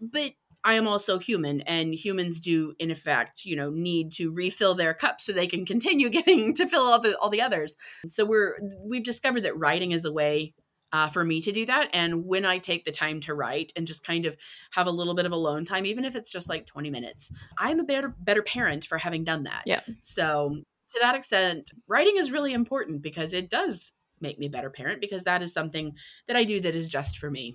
but 0.00 0.32
I 0.64 0.74
am 0.74 0.86
also 0.86 1.18
human, 1.18 1.60
and 1.62 1.92
humans 1.92 2.38
do, 2.38 2.74
in 2.78 2.90
effect, 2.90 3.44
you 3.44 3.56
know, 3.56 3.70
need 3.70 4.12
to 4.12 4.30
refill 4.30 4.74
their 4.74 4.94
cup 4.94 5.20
so 5.20 5.32
they 5.32 5.46
can 5.46 5.66
continue 5.66 6.08
giving 6.10 6.54
to 6.54 6.68
fill 6.68 6.82
all 6.82 7.00
the 7.00 7.18
all 7.18 7.30
the 7.30 7.42
others. 7.42 7.76
So 8.06 8.24
we're 8.24 8.58
we've 8.84 9.04
discovered 9.04 9.42
that 9.42 9.58
writing 9.58 9.92
is 9.92 10.04
a 10.04 10.12
way 10.12 10.54
uh, 10.92 11.08
for 11.08 11.24
me 11.24 11.40
to 11.40 11.52
do 11.52 11.66
that. 11.66 11.88
And 11.92 12.26
when 12.26 12.44
I 12.44 12.58
take 12.58 12.84
the 12.84 12.92
time 12.92 13.20
to 13.22 13.34
write 13.34 13.72
and 13.76 13.86
just 13.86 14.04
kind 14.04 14.26
of 14.26 14.36
have 14.72 14.86
a 14.86 14.90
little 14.90 15.14
bit 15.14 15.26
of 15.26 15.32
alone 15.32 15.64
time, 15.64 15.86
even 15.86 16.04
if 16.04 16.14
it's 16.14 16.32
just 16.32 16.48
like 16.48 16.66
twenty 16.66 16.90
minutes, 16.90 17.32
I'm 17.58 17.80
a 17.80 17.84
better 17.84 18.14
better 18.20 18.42
parent 18.42 18.84
for 18.84 18.98
having 18.98 19.24
done 19.24 19.44
that. 19.44 19.62
Yeah. 19.66 19.80
So 20.02 20.62
to 20.92 20.98
that 21.00 21.14
extent, 21.14 21.72
writing 21.88 22.16
is 22.18 22.30
really 22.30 22.52
important 22.52 23.02
because 23.02 23.32
it 23.32 23.50
does 23.50 23.92
make 24.20 24.38
me 24.38 24.46
a 24.46 24.50
better 24.50 24.70
parent 24.70 25.00
because 25.00 25.24
that 25.24 25.42
is 25.42 25.52
something 25.52 25.96
that 26.26 26.36
I 26.36 26.44
do 26.44 26.60
that 26.60 26.76
is 26.76 26.88
just 26.88 27.18
for 27.18 27.30
me. 27.30 27.54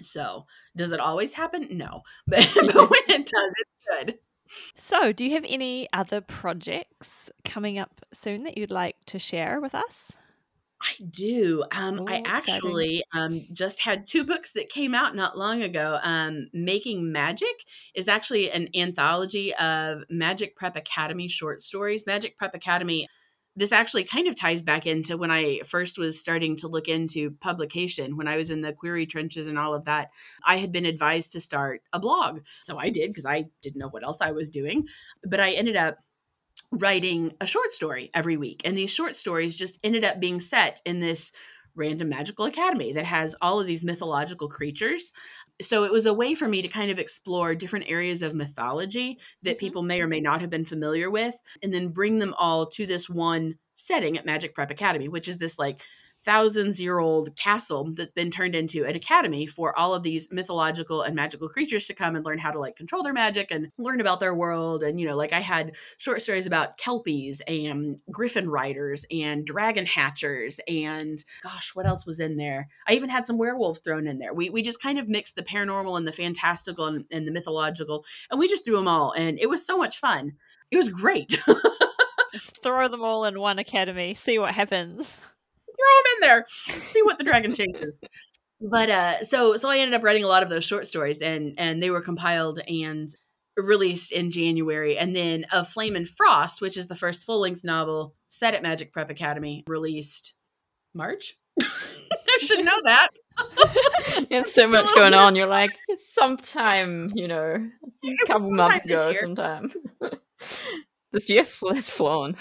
So, 0.00 0.46
does 0.76 0.92
it 0.92 1.00
always 1.00 1.34
happen? 1.34 1.68
No. 1.70 2.02
But, 2.26 2.48
but 2.54 2.74
when 2.90 3.20
it 3.20 3.26
does, 3.26 3.54
it's 3.58 4.06
good. 4.06 4.18
So, 4.76 5.12
do 5.12 5.24
you 5.24 5.32
have 5.32 5.44
any 5.46 5.88
other 5.92 6.20
projects 6.20 7.30
coming 7.44 7.78
up 7.78 8.04
soon 8.12 8.44
that 8.44 8.56
you'd 8.56 8.70
like 8.70 8.96
to 9.06 9.18
share 9.18 9.60
with 9.60 9.74
us? 9.74 10.12
I 10.80 11.02
do. 11.10 11.64
Um, 11.72 12.00
Oh, 12.00 12.06
I 12.06 12.16
exciting. 12.18 12.26
actually 12.26 13.04
um, 13.12 13.40
just 13.52 13.80
had 13.80 14.06
two 14.06 14.24
books 14.24 14.52
that 14.52 14.68
came 14.68 14.94
out 14.94 15.16
not 15.16 15.36
long 15.36 15.62
ago. 15.62 15.98
Um, 16.02 16.48
Making 16.52 17.10
Magic 17.10 17.64
is 17.94 18.08
actually 18.08 18.50
an 18.50 18.68
anthology 18.74 19.54
of 19.56 20.02
Magic 20.08 20.54
Prep 20.56 20.76
Academy 20.76 21.26
short 21.28 21.62
stories. 21.62 22.06
Magic 22.06 22.36
Prep 22.36 22.54
Academy. 22.54 23.08
This 23.56 23.72
actually 23.72 24.04
kind 24.04 24.28
of 24.28 24.36
ties 24.36 24.62
back 24.62 24.86
into 24.86 25.16
when 25.16 25.32
I 25.32 25.62
first 25.66 25.98
was 25.98 26.20
starting 26.20 26.56
to 26.58 26.68
look 26.68 26.86
into 26.86 27.32
publication, 27.32 28.16
when 28.16 28.28
I 28.28 28.36
was 28.36 28.52
in 28.52 28.60
the 28.60 28.72
query 28.72 29.04
trenches 29.04 29.48
and 29.48 29.58
all 29.58 29.74
of 29.74 29.86
that. 29.86 30.10
I 30.46 30.58
had 30.58 30.70
been 30.70 30.86
advised 30.86 31.32
to 31.32 31.40
start 31.40 31.82
a 31.92 31.98
blog. 31.98 32.42
So 32.62 32.78
I 32.78 32.88
did 32.90 33.10
because 33.10 33.26
I 33.26 33.46
didn't 33.62 33.80
know 33.80 33.88
what 33.88 34.04
else 34.04 34.20
I 34.20 34.30
was 34.30 34.48
doing. 34.50 34.86
But 35.24 35.40
I 35.40 35.50
ended 35.54 35.74
up 35.74 35.98
writing 36.70 37.32
a 37.40 37.46
short 37.46 37.72
story 37.72 38.10
every 38.14 38.36
week. 38.36 38.62
And 38.64 38.76
these 38.76 38.90
short 38.92 39.16
stories 39.16 39.56
just 39.56 39.78
ended 39.82 40.04
up 40.04 40.20
being 40.20 40.40
set 40.40 40.80
in 40.84 41.00
this 41.00 41.32
random 41.74 42.08
magical 42.08 42.44
academy 42.44 42.92
that 42.92 43.04
has 43.04 43.34
all 43.40 43.60
of 43.60 43.66
these 43.66 43.84
mythological 43.84 44.48
creatures. 44.48 45.12
So 45.62 45.84
it 45.84 45.92
was 45.92 46.06
a 46.06 46.14
way 46.14 46.34
for 46.34 46.48
me 46.48 46.60
to 46.62 46.68
kind 46.68 46.90
of 46.90 46.98
explore 46.98 47.54
different 47.54 47.88
areas 47.88 48.20
of 48.20 48.34
mythology 48.34 49.18
that 49.42 49.58
Mhm. 49.58 49.58
people 49.58 49.82
may 49.82 50.00
or 50.00 50.08
may 50.08 50.20
not 50.20 50.40
have 50.40 50.50
been 50.50 50.64
familiar 50.64 51.10
with, 51.10 51.36
and 51.62 51.72
then 51.72 51.88
bring 51.88 52.18
them 52.18 52.34
all 52.36 52.66
to 52.70 52.84
this 52.86 53.08
one 53.08 53.58
setting 53.76 54.18
at 54.18 54.26
Magic 54.26 54.54
Prep 54.54 54.70
Academy, 54.72 55.08
which 55.08 55.28
is 55.28 55.38
this 55.38 55.58
like 55.58 55.82
thousands 56.24 56.80
year 56.80 56.98
old 56.98 57.34
castle 57.36 57.92
that's 57.94 58.12
been 58.12 58.30
turned 58.30 58.54
into 58.54 58.84
an 58.84 58.96
academy 58.96 59.46
for 59.46 59.76
all 59.78 59.94
of 59.94 60.02
these 60.02 60.30
mythological 60.30 61.02
and 61.02 61.14
magical 61.14 61.48
creatures 61.48 61.86
to 61.86 61.94
come 61.94 62.16
and 62.16 62.24
learn 62.24 62.38
how 62.38 62.50
to 62.50 62.58
like 62.58 62.76
control 62.76 63.02
their 63.02 63.12
magic 63.12 63.50
and 63.50 63.70
learn 63.78 64.00
about 64.00 64.20
their 64.20 64.34
world. 64.34 64.82
And, 64.82 65.00
you 65.00 65.06
know, 65.06 65.16
like 65.16 65.32
I 65.32 65.40
had 65.40 65.72
short 65.96 66.22
stories 66.22 66.46
about 66.46 66.76
kelpies 66.78 67.40
and 67.46 67.96
griffin 68.10 68.48
riders 68.48 69.06
and 69.10 69.46
dragon 69.46 69.86
hatchers 69.86 70.60
and 70.68 71.22
gosh, 71.42 71.70
what 71.74 71.86
else 71.86 72.04
was 72.04 72.20
in 72.20 72.36
there? 72.36 72.68
I 72.86 72.94
even 72.94 73.10
had 73.10 73.26
some 73.26 73.38
werewolves 73.38 73.80
thrown 73.80 74.06
in 74.06 74.18
there. 74.18 74.34
We, 74.34 74.50
we 74.50 74.62
just 74.62 74.82
kind 74.82 74.98
of 74.98 75.08
mixed 75.08 75.36
the 75.36 75.42
paranormal 75.42 75.96
and 75.96 76.06
the 76.06 76.12
fantastical 76.12 76.86
and, 76.86 77.04
and 77.10 77.26
the 77.26 77.32
mythological, 77.32 78.04
and 78.30 78.38
we 78.38 78.48
just 78.48 78.64
threw 78.64 78.76
them 78.76 78.88
all. 78.88 79.12
And 79.12 79.38
it 79.38 79.48
was 79.48 79.64
so 79.64 79.76
much 79.76 79.98
fun. 79.98 80.32
It 80.70 80.76
was 80.76 80.88
great. 80.88 81.38
Throw 82.62 82.88
them 82.88 83.02
all 83.02 83.24
in 83.24 83.40
one 83.40 83.58
academy, 83.58 84.14
see 84.14 84.38
what 84.38 84.54
happens. 84.54 85.16
Throw 85.78 85.94
them 85.96 86.12
in 86.14 86.20
there 86.20 86.44
see 86.84 87.02
what 87.02 87.18
the 87.18 87.24
dragon 87.24 87.54
changes. 87.54 88.00
but 88.60 88.90
uh 88.90 89.24
so 89.24 89.56
so 89.56 89.68
i 89.68 89.78
ended 89.78 89.94
up 89.94 90.02
writing 90.02 90.24
a 90.24 90.28
lot 90.28 90.42
of 90.42 90.48
those 90.48 90.64
short 90.64 90.86
stories 90.86 91.22
and 91.22 91.54
and 91.58 91.82
they 91.82 91.90
were 91.90 92.02
compiled 92.02 92.60
and 92.68 93.14
released 93.56 94.12
in 94.12 94.30
january 94.30 94.96
and 94.96 95.14
then 95.16 95.44
of 95.52 95.68
flame 95.68 95.96
and 95.96 96.08
frost 96.08 96.60
which 96.60 96.76
is 96.76 96.86
the 96.88 96.94
first 96.94 97.24
full-length 97.24 97.64
novel 97.64 98.14
set 98.28 98.54
at 98.54 98.62
magic 98.62 98.92
prep 98.92 99.10
academy 99.10 99.64
released 99.66 100.34
march 100.94 101.36
i 101.62 102.38
should 102.40 102.64
know 102.64 102.76
that 102.84 103.08
There's 104.30 104.52
so 104.52 104.68
much 104.68 104.92
going 104.94 105.14
on. 105.14 105.36
You're 105.36 105.46
like, 105.46 105.78
it's 105.88 106.12
sometime, 106.12 107.10
you 107.14 107.28
know, 107.28 107.54
a 107.54 108.26
couple 108.26 108.48
sometime 108.48 108.56
months 108.56 108.84
ago, 108.84 109.10
year. 109.10 109.20
sometime. 109.20 109.70
this 111.12 111.30
year 111.30 111.44
has 111.44 111.90
flown. 111.90 112.36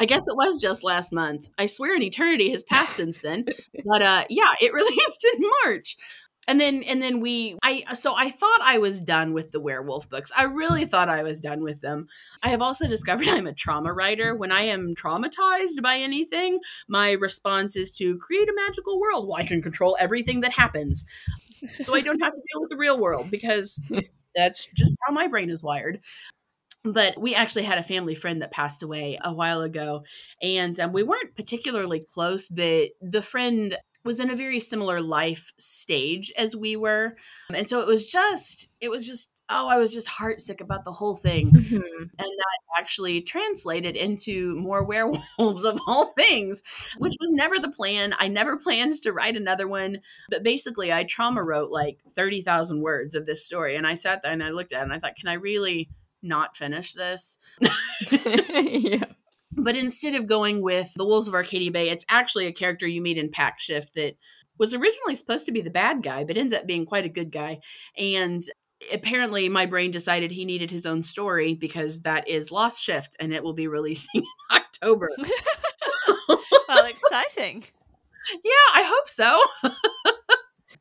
I 0.00 0.06
guess 0.06 0.22
it 0.26 0.34
was 0.34 0.60
just 0.60 0.82
last 0.82 1.12
month. 1.12 1.50
I 1.58 1.66
swear 1.66 1.94
an 1.94 2.02
eternity 2.02 2.50
has 2.52 2.62
passed 2.62 2.96
since 2.96 3.18
then. 3.18 3.44
But 3.84 4.02
uh 4.02 4.24
yeah, 4.30 4.52
it 4.60 4.72
released 4.72 5.26
in 5.34 5.44
March. 5.64 5.96
And 6.48 6.58
then 6.58 6.82
and 6.84 7.02
then 7.02 7.20
we 7.20 7.58
I 7.62 7.84
so 7.92 8.14
I 8.16 8.30
thought 8.30 8.60
I 8.62 8.78
was 8.78 9.02
done 9.02 9.34
with 9.34 9.50
the 9.50 9.60
werewolf 9.60 10.08
books. 10.08 10.32
I 10.34 10.44
really 10.44 10.86
thought 10.86 11.10
I 11.10 11.22
was 11.22 11.40
done 11.40 11.62
with 11.62 11.82
them. 11.82 12.08
I 12.42 12.48
have 12.48 12.62
also 12.62 12.88
discovered 12.88 13.28
I'm 13.28 13.46
a 13.46 13.52
trauma 13.52 13.92
writer. 13.92 14.34
When 14.34 14.50
I 14.50 14.62
am 14.62 14.94
traumatized 14.94 15.82
by 15.82 15.98
anything, 15.98 16.60
my 16.88 17.12
response 17.12 17.76
is 17.76 17.94
to 17.96 18.16
create 18.18 18.48
a 18.48 18.54
magical 18.54 18.98
world. 18.98 19.28
Well, 19.28 19.38
I 19.38 19.46
can 19.46 19.60
control 19.60 19.98
everything 20.00 20.40
that 20.40 20.52
happens. 20.52 21.04
So 21.84 21.94
I 21.94 22.00
don't 22.00 22.20
have 22.20 22.32
to 22.32 22.42
deal 22.52 22.62
with 22.62 22.70
the 22.70 22.76
real 22.78 22.98
world 22.98 23.30
because 23.30 23.78
that's 24.34 24.66
just 24.74 24.96
how 25.06 25.12
my 25.12 25.26
brain 25.26 25.50
is 25.50 25.62
wired 25.62 26.00
but 26.84 27.20
we 27.20 27.34
actually 27.34 27.64
had 27.64 27.78
a 27.78 27.82
family 27.82 28.14
friend 28.14 28.40
that 28.42 28.50
passed 28.50 28.82
away 28.82 29.18
a 29.22 29.32
while 29.32 29.62
ago 29.62 30.02
and 30.42 30.78
um, 30.80 30.92
we 30.92 31.02
weren't 31.02 31.36
particularly 31.36 32.02
close 32.12 32.48
but 32.48 32.90
the 33.00 33.22
friend 33.22 33.76
was 34.04 34.18
in 34.18 34.30
a 34.30 34.36
very 34.36 34.60
similar 34.60 35.00
life 35.00 35.52
stage 35.58 36.32
as 36.38 36.56
we 36.56 36.76
were 36.76 37.16
and 37.54 37.68
so 37.68 37.80
it 37.80 37.86
was 37.86 38.08
just 38.08 38.70
it 38.80 38.88
was 38.88 39.06
just 39.06 39.30
oh 39.50 39.68
i 39.68 39.76
was 39.76 39.92
just 39.92 40.08
heartsick 40.08 40.60
about 40.60 40.84
the 40.84 40.92
whole 40.92 41.16
thing 41.16 41.48
and 41.54 41.82
that 42.18 42.60
actually 42.78 43.20
translated 43.20 43.94
into 43.94 44.54
more 44.56 44.82
werewolves 45.38 45.64
of 45.64 45.78
all 45.86 46.06
things 46.06 46.62
which 46.98 47.14
was 47.20 47.30
never 47.32 47.58
the 47.58 47.70
plan. 47.70 48.14
I 48.18 48.28
never 48.28 48.56
planned 48.62 48.94
to 49.02 49.12
write 49.12 49.36
another 49.36 49.68
one 49.68 49.98
but 50.30 50.42
basically 50.42 50.92
i 50.92 51.04
trauma 51.04 51.42
wrote 51.42 51.70
like 51.70 51.98
30,000 52.14 52.80
words 52.80 53.14
of 53.14 53.26
this 53.26 53.44
story 53.44 53.76
and 53.76 53.86
i 53.86 53.94
sat 53.94 54.22
there 54.22 54.32
and 54.32 54.42
i 54.42 54.48
looked 54.48 54.72
at 54.72 54.80
it 54.80 54.84
and 54.84 54.92
i 54.92 54.98
thought 54.98 55.16
can 55.16 55.28
i 55.28 55.34
really 55.34 55.90
not 56.22 56.56
finish 56.56 56.92
this 56.94 57.38
yeah. 58.10 59.04
but 59.52 59.76
instead 59.76 60.14
of 60.14 60.26
going 60.26 60.62
with 60.62 60.92
the 60.94 61.04
Wolves 61.04 61.28
of 61.28 61.34
Arcadia 61.34 61.70
Bay, 61.70 61.88
it's 61.88 62.04
actually 62.08 62.46
a 62.46 62.52
character 62.52 62.86
you 62.86 63.00
meet 63.00 63.18
in 63.18 63.30
Pack 63.30 63.60
Shift 63.60 63.94
that 63.94 64.16
was 64.58 64.74
originally 64.74 65.14
supposed 65.14 65.46
to 65.46 65.52
be 65.52 65.62
the 65.62 65.70
bad 65.70 66.02
guy, 66.02 66.22
but 66.22 66.36
ends 66.36 66.52
up 66.52 66.66
being 66.66 66.84
quite 66.84 67.06
a 67.06 67.08
good 67.08 67.32
guy. 67.32 67.60
And 67.96 68.42
apparently, 68.92 69.48
my 69.48 69.66
brain 69.66 69.90
decided 69.90 70.30
he 70.30 70.44
needed 70.44 70.70
his 70.70 70.86
own 70.86 71.02
story 71.02 71.54
because 71.54 72.02
that 72.02 72.28
is 72.28 72.50
Lost 72.50 72.78
Shift, 72.78 73.16
and 73.18 73.32
it 73.32 73.42
will 73.42 73.54
be 73.54 73.68
releasing 73.68 74.08
in 74.22 74.24
October. 74.52 75.10
well, 76.68 76.86
exciting. 76.86 77.64
yeah, 78.44 78.68
I 78.74 78.82
hope 78.84 79.08
so. 79.08 79.40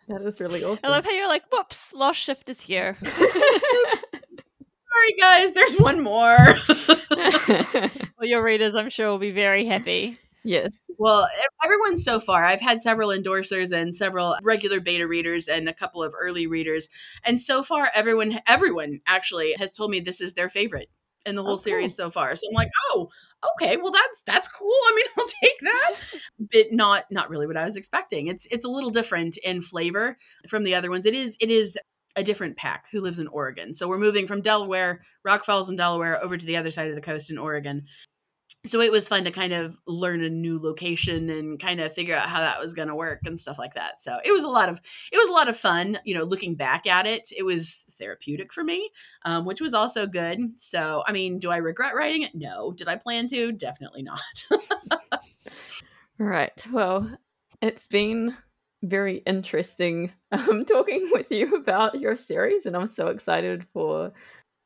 That 0.10 0.22
is 0.24 0.42
really 0.42 0.64
awesome. 0.64 0.90
I 0.90 0.90
love 0.90 1.06
how 1.06 1.12
you're 1.12 1.28
like, 1.28 1.44
whoops, 1.52 1.94
Lost 1.94 2.20
Shift 2.20 2.50
is 2.50 2.60
here. 2.60 2.98
Sorry, 5.00 5.14
guys, 5.20 5.54
there's 5.54 5.76
one 5.78 6.02
more. 6.02 6.38
Well, 8.18 8.28
your 8.28 8.44
readers, 8.44 8.76
I'm 8.76 8.90
sure, 8.90 9.08
will 9.10 9.18
be 9.18 9.32
very 9.32 9.66
happy. 9.66 10.18
yes. 10.44 10.82
Well, 10.98 11.28
everyone 11.64 11.96
so 11.98 12.20
far, 12.20 12.44
I've 12.46 12.60
had 12.60 12.82
several 12.82 13.10
endorsers 13.10 13.72
and 13.72 13.96
several 13.96 14.36
regular 14.44 14.82
beta 14.82 15.08
readers 15.08 15.48
and 15.48 15.70
a 15.70 15.74
couple 15.74 16.04
of 16.04 16.14
early 16.20 16.46
readers. 16.48 16.90
And 17.24 17.40
so 17.40 17.64
far, 17.64 17.90
everyone, 17.96 18.40
everyone 18.46 19.00
actually 19.08 19.54
has 19.58 19.72
told 19.72 19.92
me 19.92 20.02
this 20.02 20.20
is 20.20 20.34
their 20.34 20.50
favorite 20.50 20.90
in 21.26 21.36
the 21.36 21.42
oh, 21.42 21.46
whole 21.46 21.54
Oh, 21.54 21.58
series 21.58 21.92
cool. 21.92 22.08
so 22.08 22.10
far. 22.10 22.36
So 22.36 22.48
I'm 22.50 22.54
like, 22.56 22.72
oh, 22.92 23.08
okay, 23.54 23.78
well 23.78 23.92
that's 23.92 24.22
that's 24.26 24.48
cool. 24.50 24.70
I 24.70 24.94
mean, 24.96 25.06
I'll 25.18 25.26
take 25.42 25.60
that. 25.62 25.92
but 26.40 26.74
not 26.74 27.06
not 27.10 27.30
really 27.30 27.48
what 27.48 27.58
I 27.58 27.64
was 27.66 27.78
expecting. 27.78 28.28
It's 28.28 28.48
it's 28.52 28.66
a 28.66 28.70
little 28.70 28.90
different 28.90 29.38
in 29.38 29.62
flavor 29.62 30.18
from 30.50 30.66
the 30.66 30.76
other 30.76 30.90
ones. 30.90 31.06
It 31.06 31.16
is 31.16 31.38
it 31.40 31.50
is 31.52 31.78
a 32.16 32.24
different 32.24 32.58
pack 32.58 32.86
who 32.92 33.02
lives 33.02 33.20
in 33.20 33.28
Oregon. 33.28 33.74
So 33.74 33.88
we're 33.88 33.98
moving 33.98 34.28
from 34.28 34.42
Delaware, 34.42 35.02
Rock 35.24 35.46
Falls 35.46 35.70
in 35.70 35.76
Delaware, 35.76 36.24
over 36.24 36.38
to 36.38 36.46
the 36.46 36.58
other 36.58 36.72
side 36.72 36.90
of 36.90 36.96
the 36.96 37.02
coast 37.02 37.30
in 37.30 37.38
Oregon. 37.38 37.86
So 38.66 38.82
it 38.82 38.92
was 38.92 39.08
fun 39.08 39.24
to 39.24 39.32
kind 39.32 39.54
of 39.54 39.78
learn 39.88 40.22
a 40.22 40.30
new 40.30 40.60
location 40.60 41.30
and 41.30 41.62
kind 41.62 41.80
of 41.80 41.94
figure 41.94 42.16
out 42.16 42.28
how 42.28 42.40
that 42.42 42.60
was 42.60 42.74
going 42.74 42.90
to 42.90 42.96
work 42.96 43.22
and 43.24 43.40
stuff 43.40 43.58
like 43.58 43.76
that. 43.76 44.02
So 44.02 44.18
it 44.26 44.34
was 44.34 44.44
a 44.44 44.50
lot 44.50 44.68
of 44.68 44.82
it 45.14 45.18
was 45.18 45.30
a 45.30 45.34
lot 45.34 45.48
of 45.48 45.56
fun 45.56 45.98
you 46.04 46.14
know 46.14 46.24
looking 46.24 46.56
back 46.56 46.86
at 46.86 47.08
it. 47.08 47.32
It 47.36 47.44
was 47.44 47.86
therapeutic 47.98 48.52
for 48.52 48.64
me 48.64 48.90
um, 49.24 49.46
which 49.46 49.62
was 49.62 49.74
also 49.74 50.06
good. 50.06 50.40
So 50.58 51.04
i 51.08 51.14
mean 51.14 51.40
do 51.40 51.50
i 51.50 51.58
regret 51.58 51.96
writing 51.96 52.24
it? 52.24 52.36
No. 52.36 52.74
Did 52.74 52.90
i 52.90 52.98
plan 52.98 53.28
to? 53.28 53.52
Definitely 53.54 54.04
not. 54.04 54.20
Right. 56.22 56.66
Well 56.74 57.10
it's 57.62 57.88
been 57.88 58.36
very 58.84 59.18
interesting 59.26 60.12
um, 60.32 60.66
talking 60.66 61.10
with 61.12 61.32
you 61.32 61.56
about 61.56 62.00
your 62.00 62.16
series 62.16 62.66
and 62.66 62.76
i'm 62.76 62.88
so 62.88 63.08
excited 63.08 63.66
for 63.74 64.12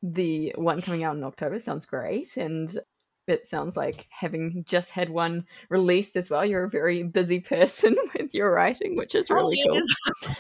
the 0.02 0.54
one 0.56 0.82
coming 0.82 1.04
out 1.04 1.16
in 1.16 1.24
october 1.24 1.58
sounds 1.60 1.86
great 1.86 2.36
and 2.38 2.80
it 3.28 3.48
sounds 3.48 3.78
like 3.78 4.08
having 4.10 4.64
just 4.68 4.90
had 4.90 5.10
one 5.10 5.46
released 5.70 6.16
as 6.16 6.30
well, 6.30 6.46
you're 6.46 6.66
a 6.66 6.70
very 6.70 7.04
busy 7.04 7.40
person 7.42 7.96
with 8.18 8.34
your 8.34 8.52
writing, 8.52 8.96
which 8.96 9.16
is 9.16 9.30
really 9.30 9.64
oh, 9.70 9.80
cool. 10.22 10.36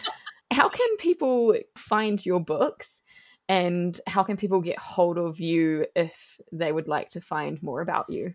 how 0.52 0.70
can 0.70 0.98
people 0.98 1.56
find 1.78 2.26
your 2.26 2.40
books 2.40 3.02
and 3.50 4.00
how 4.08 4.24
can 4.24 4.38
people 4.38 4.62
get 4.62 4.80
hold 4.80 5.18
of 5.18 5.40
you 5.40 5.86
if 5.96 6.40
they 6.52 6.72
would 6.72 6.88
like 6.88 7.10
to 7.10 7.22
find 7.22 7.62
more 7.62 7.82
about 7.82 8.10
you? 8.10 8.34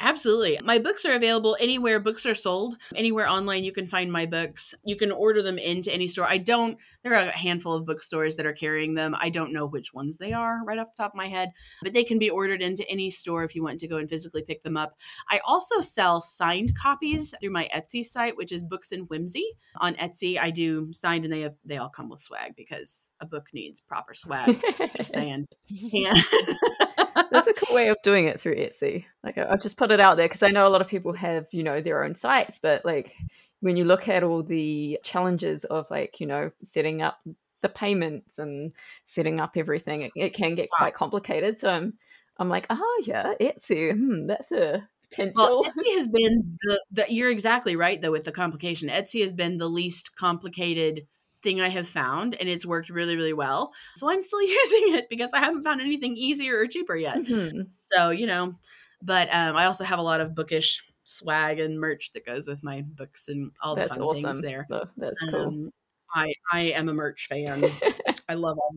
Absolutely. 0.00 0.58
My 0.62 0.78
books 0.78 1.04
are 1.04 1.12
available 1.14 1.56
anywhere 1.60 1.98
books 1.98 2.24
are 2.24 2.34
sold. 2.34 2.76
Anywhere 2.94 3.28
online 3.28 3.64
you 3.64 3.72
can 3.72 3.88
find 3.88 4.12
my 4.12 4.26
books. 4.26 4.74
You 4.84 4.96
can 4.96 5.10
order 5.10 5.42
them 5.42 5.58
into 5.58 5.92
any 5.92 6.06
store. 6.06 6.26
I 6.26 6.38
don't, 6.38 6.78
there 7.02 7.14
are 7.14 7.26
a 7.26 7.30
handful 7.30 7.74
of 7.74 7.84
bookstores 7.84 8.36
that 8.36 8.46
are 8.46 8.52
carrying 8.52 8.94
them. 8.94 9.16
I 9.18 9.28
don't 9.28 9.52
know 9.52 9.66
which 9.66 9.92
ones 9.92 10.18
they 10.18 10.32
are 10.32 10.60
right 10.64 10.78
off 10.78 10.94
the 10.94 11.02
top 11.02 11.12
of 11.12 11.16
my 11.16 11.28
head, 11.28 11.50
but 11.82 11.94
they 11.94 12.04
can 12.04 12.18
be 12.18 12.30
ordered 12.30 12.62
into 12.62 12.88
any 12.88 13.10
store 13.10 13.42
if 13.42 13.56
you 13.56 13.62
want 13.62 13.80
to 13.80 13.88
go 13.88 13.96
and 13.96 14.08
physically 14.08 14.42
pick 14.42 14.62
them 14.62 14.76
up. 14.76 14.94
I 15.28 15.40
also 15.44 15.80
sell 15.80 16.20
signed 16.20 16.76
copies 16.76 17.34
through 17.40 17.50
my 17.50 17.68
Etsy 17.74 18.04
site, 18.04 18.36
which 18.36 18.52
is 18.52 18.62
Books 18.62 18.92
and 18.92 19.08
Whimsy. 19.08 19.46
On 19.78 19.94
Etsy, 19.94 20.38
I 20.38 20.50
do 20.50 20.92
signed 20.92 21.24
and 21.24 21.32
they 21.32 21.40
have, 21.40 21.54
they 21.64 21.78
all 21.78 21.88
come 21.88 22.08
with 22.08 22.20
swag 22.20 22.54
because 22.56 23.10
a 23.20 23.26
book 23.26 23.48
needs 23.52 23.80
proper 23.80 24.14
swag. 24.14 24.62
Just 24.96 25.12
saying. 25.12 25.46
Yeah. 25.68 26.14
That's 27.30 27.46
a 27.46 27.52
cool 27.52 27.74
way 27.74 27.88
of 27.88 27.96
doing 28.02 28.26
it 28.26 28.40
through 28.40 28.56
Etsy. 28.56 29.04
Like 29.22 29.38
I've 29.38 29.62
just 29.62 29.76
put 29.76 29.90
it 29.90 30.00
out 30.00 30.16
there 30.16 30.28
because 30.28 30.42
I 30.42 30.48
know 30.48 30.66
a 30.66 30.70
lot 30.70 30.80
of 30.80 30.88
people 30.88 31.12
have, 31.12 31.46
you 31.52 31.62
know, 31.62 31.80
their 31.80 32.04
own 32.04 32.14
sites, 32.14 32.58
but 32.60 32.84
like 32.84 33.14
when 33.60 33.76
you 33.76 33.84
look 33.84 34.08
at 34.08 34.22
all 34.22 34.42
the 34.42 34.98
challenges 35.02 35.64
of 35.64 35.90
like, 35.90 36.20
you 36.20 36.26
know, 36.26 36.50
setting 36.62 37.02
up 37.02 37.20
the 37.60 37.68
payments 37.68 38.38
and 38.38 38.72
setting 39.04 39.40
up 39.40 39.52
everything, 39.56 40.02
it, 40.02 40.12
it 40.14 40.34
can 40.34 40.54
get 40.54 40.70
quite 40.70 40.94
complicated. 40.94 41.58
So 41.58 41.68
I'm 41.70 41.94
I'm 42.38 42.48
like, 42.48 42.66
oh 42.70 43.02
yeah, 43.04 43.34
Etsy, 43.40 43.92
hmm, 43.92 44.26
that's 44.26 44.52
a 44.52 44.88
potential. 45.10 45.34
Well, 45.36 45.64
Etsy 45.64 45.96
has 45.96 46.08
been 46.08 46.56
the, 46.62 46.82
the 46.92 47.06
you're 47.08 47.30
exactly 47.30 47.76
right 47.76 48.00
though 48.00 48.12
with 48.12 48.24
the 48.24 48.32
complication. 48.32 48.88
Etsy 48.88 49.22
has 49.22 49.32
been 49.32 49.58
the 49.58 49.68
least 49.68 50.16
complicated 50.16 51.06
thing 51.42 51.60
I 51.60 51.68
have 51.68 51.88
found 51.88 52.34
and 52.34 52.48
it's 52.48 52.66
worked 52.66 52.90
really, 52.90 53.16
really 53.16 53.32
well. 53.32 53.72
So 53.96 54.10
I'm 54.10 54.22
still 54.22 54.42
using 54.42 54.94
it 54.94 55.08
because 55.08 55.32
I 55.32 55.38
haven't 55.38 55.64
found 55.64 55.80
anything 55.80 56.16
easier 56.16 56.58
or 56.58 56.66
cheaper 56.66 56.96
yet. 56.96 57.18
Mm-hmm. 57.18 57.62
So, 57.84 58.10
you 58.10 58.26
know, 58.26 58.54
but 59.02 59.32
um, 59.32 59.56
I 59.56 59.66
also 59.66 59.84
have 59.84 59.98
a 59.98 60.02
lot 60.02 60.20
of 60.20 60.34
bookish 60.34 60.82
swag 61.04 61.58
and 61.58 61.80
merch 61.80 62.12
that 62.12 62.26
goes 62.26 62.46
with 62.46 62.62
my 62.62 62.82
books 62.82 63.28
and 63.28 63.50
all 63.62 63.74
the 63.74 63.82
that's 63.82 63.96
fun 63.96 64.06
awesome. 64.06 64.22
things 64.22 64.40
there. 64.42 64.66
Oh, 64.70 64.84
that's 64.96 65.24
cool. 65.30 65.46
Um, 65.46 65.72
I, 66.14 66.32
I 66.52 66.60
am 66.60 66.88
a 66.88 66.94
merch 66.94 67.26
fan. 67.26 67.70
I 68.28 68.34
love 68.34 68.58
all. 68.58 68.76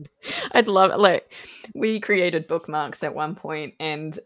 I'd 0.52 0.68
love 0.68 0.90
it. 0.92 0.98
Like 0.98 1.34
we 1.74 2.00
created 2.00 2.46
bookmarks 2.46 3.02
at 3.02 3.14
one 3.14 3.34
point, 3.34 3.74
and 3.80 4.18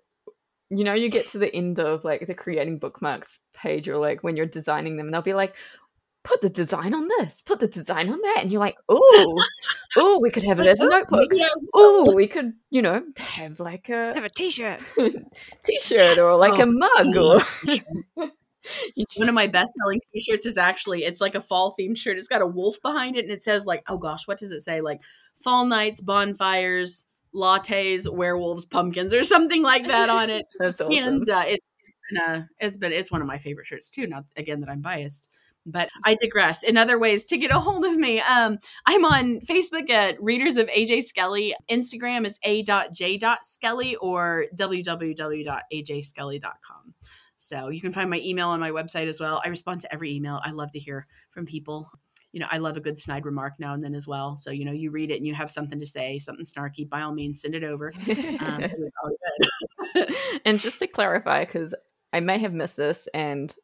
you 0.71 0.85
know, 0.85 0.95
you 0.95 1.09
get 1.09 1.29
to 1.29 1.39
the 1.39 1.55
end 1.55 1.79
of 1.79 2.05
like 2.05 2.27
the 2.27 2.35
creating 2.35 2.79
bookmarks 2.79 3.39
page, 3.55 3.89
or 3.89 3.97
like 3.97 4.23
when 4.23 4.37
you're 4.37 4.47
designing 4.47 4.97
them, 4.97 5.07
and 5.07 5.15
they'll 5.15 5.23
be 5.23 5.35
like, 5.35 5.55
put 6.27 6.41
the 6.41 6.51
design 6.51 6.93
on 6.93 7.07
this, 7.07 7.41
put 7.41 7.61
the 7.61 7.69
design 7.69 8.11
on 8.11 8.21
that. 8.21 8.39
And 8.41 8.51
you're 8.51 8.61
like, 8.61 8.77
oh, 8.89 9.45
oh, 9.97 10.19
we 10.21 10.31
could 10.31 10.43
have 10.43 10.59
it 10.59 10.67
as 10.67 10.81
a 10.81 10.85
notebook. 10.89 11.31
Oh, 11.73 12.13
we 12.15 12.27
could, 12.27 12.53
you 12.69 12.83
know, 12.83 13.03
have 13.17 13.61
like 13.61 13.89
a 13.89 14.13
have 14.13 14.25
a 14.25 14.29
t-shirt. 14.29 14.81
t-shirt 14.97 15.91
yes. 15.91 16.19
or 16.19 16.37
like 16.37 16.59
oh. 16.59 16.63
a 16.63 16.67
mug 16.67 17.17
or 17.17 17.41
just... 17.67 19.21
One 19.21 19.29
of 19.29 19.35
my 19.35 19.47
best 19.47 19.73
selling 19.81 20.01
t 20.13 20.25
shirts 20.29 20.45
is 20.45 20.59
actually 20.59 21.05
it's 21.05 21.21
like 21.21 21.37
a 21.37 21.41
fall 21.41 21.77
themed 21.79 21.97
shirt. 21.97 22.19
It's 22.19 22.27
got 22.27 22.43
a 22.43 22.47
wolf 22.47 22.77
behind 22.83 23.17
it 23.17 23.25
and 23.25 23.33
it 23.33 23.45
says 23.45 23.65
like, 23.65 23.85
oh 23.89 23.97
gosh, 23.97 24.27
what 24.27 24.39
does 24.39 24.51
it 24.51 24.63
say? 24.63 24.81
Like 24.81 25.03
fall 25.41 25.65
nights, 25.65 26.01
bonfires, 26.01 27.07
lattes, 27.33 28.13
werewolves, 28.13 28.65
pumpkins, 28.65 29.15
or 29.15 29.23
something 29.23 29.63
like 29.63 29.87
that 29.87 30.09
on 30.09 30.31
it. 30.31 30.47
That's 30.59 30.81
awesome. 30.81 30.99
And 30.99 31.31
uh, 31.31 31.45
it's 31.47 31.71
it's 31.85 31.97
been 32.11 32.21
a 32.21 32.49
it's 32.59 32.77
been 32.77 32.93
it's 32.93 33.13
one 33.13 33.21
of 33.21 33.29
my 33.29 33.39
favorite 33.39 33.69
shirts 33.69 33.91
too. 33.91 34.09
Not 34.09 34.25
again 34.37 34.59
that 34.59 34.69
I'm 34.69 34.81
biased. 34.81 35.29
But 35.67 35.91
I 36.05 36.15
digress. 36.15 36.63
In 36.63 36.77
other 36.77 36.99
ways 36.99 37.27
to 37.27 37.37
get 37.37 37.51
a 37.51 37.59
hold 37.59 37.85
of 37.85 37.97
me, 37.97 38.21
um, 38.21 38.59
I'm 38.87 39.05
on 39.05 39.41
Facebook 39.41 39.91
at 39.91 40.23
Readers 40.23 40.57
of 40.57 40.69
AJ 40.69 41.05
Skelly. 41.05 41.55
Instagram 41.69 42.25
is 42.25 42.39
a.j.skelly 42.45 43.97
or 43.97 44.47
www.ajskelly.com. 44.57 46.95
So 47.37 47.69
you 47.69 47.81
can 47.81 47.93
find 47.93 48.11
my 48.11 48.21
email 48.21 48.49
on 48.49 48.61
my 48.61 48.71
website 48.71 49.09
as 49.09 49.21
well. 49.21 49.43
I 49.45 49.49
respond 49.49 49.81
to 49.83 49.93
every 49.93 50.15
email. 50.15 50.41
I 50.45 50.51
love 50.51 50.73
to 50.73 50.79
hear 50.79 51.07
from 51.31 51.47
people. 51.47 51.91
You 52.33 52.41
know, 52.41 52.49
I 52.51 52.59
love 52.59 52.77
a 52.77 52.81
good 52.81 52.99
snide 52.99 53.25
remark 53.25 53.55
now 53.59 53.75
and 53.75 53.83
then 53.83 53.95
as 53.95 54.07
well. 54.07 54.37
So, 54.37 54.51
you 54.51 54.65
know, 54.65 54.73
you 54.73 54.91
read 54.91 55.11
it 55.11 55.17
and 55.17 55.27
you 55.27 55.35
have 55.35 55.51
something 55.51 55.79
to 55.79 55.87
say, 55.87 56.19
something 56.19 56.45
snarky, 56.45 56.89
by 56.89 57.03
all 57.03 57.13
means, 57.13 57.41
send 57.41 57.55
it 57.55 57.65
over. 57.65 57.93
Um, 58.41 58.65
and 60.45 60.61
just 60.61 60.79
to 60.81 60.87
clarify, 60.87 61.45
because 61.45 61.75
I 62.13 62.21
may 62.21 62.39
have 62.39 62.53
missed 62.53 62.77
this 62.77 63.09
and 63.15 63.55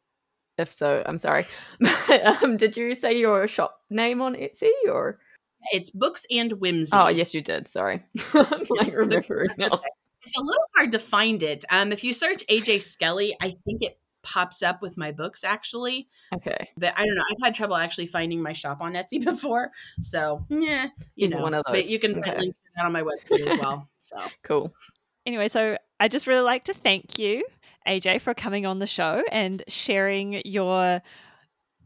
if 0.57 0.71
so, 0.71 1.03
I'm 1.05 1.17
sorry. 1.17 1.45
um, 2.41 2.57
did 2.57 2.77
you 2.77 2.93
say 2.93 3.17
your 3.17 3.47
shop 3.47 3.81
name 3.89 4.21
on 4.21 4.35
Etsy 4.35 4.71
or? 4.91 5.19
It's 5.71 5.89
Books 5.91 6.25
and 6.29 6.51
Whimsy. 6.53 6.91
Oh, 6.93 7.07
yes, 7.07 7.33
you 7.33 7.41
did. 7.41 7.67
Sorry. 7.67 8.03
I'm 8.33 8.65
like 8.69 8.93
remembering 8.93 9.49
now. 9.57 9.79
It's 10.25 10.37
a 10.37 10.41
little 10.41 10.63
hard 10.75 10.91
to 10.91 10.99
find 10.99 11.43
it. 11.43 11.65
Um, 11.69 11.91
if 11.91 12.03
you 12.03 12.13
search 12.13 12.45
AJ 12.47 12.81
Skelly, 12.81 13.35
I 13.41 13.55
think 13.65 13.81
it 13.81 13.99
pops 14.23 14.63
up 14.63 14.81
with 14.81 14.97
my 14.97 15.11
books 15.11 15.43
actually. 15.43 16.07
Okay. 16.33 16.69
But 16.77 16.97
I 16.97 17.05
don't 17.05 17.15
know. 17.15 17.23
I've 17.29 17.45
had 17.45 17.53
trouble 17.53 17.75
actually 17.75 18.05
finding 18.05 18.41
my 18.41 18.53
shop 18.53 18.79
on 18.81 18.93
Etsy 18.93 19.23
before. 19.23 19.71
So 20.01 20.45
yeah, 20.49 20.87
you 21.15 21.27
know. 21.27 21.41
One 21.41 21.53
of 21.53 21.63
those. 21.65 21.73
But 21.73 21.89
you 21.89 21.99
can 21.99 22.17
okay. 22.17 22.29
find 22.29 22.39
links 22.39 22.59
to 22.59 22.67
that 22.77 22.85
on 22.85 22.93
my 22.93 23.03
website 23.03 23.45
as 23.47 23.59
well. 23.59 23.89
So 23.99 24.17
cool. 24.43 24.73
Anyway, 25.25 25.47
so 25.47 25.77
I 25.99 26.07
just 26.07 26.27
really 26.27 26.41
like 26.41 26.65
to 26.65 26.73
thank 26.73 27.17
you 27.17 27.45
AJ, 27.87 28.21
for 28.21 28.33
coming 28.33 28.65
on 28.65 28.79
the 28.79 28.87
show 28.87 29.23
and 29.31 29.63
sharing 29.67 30.41
your 30.45 31.01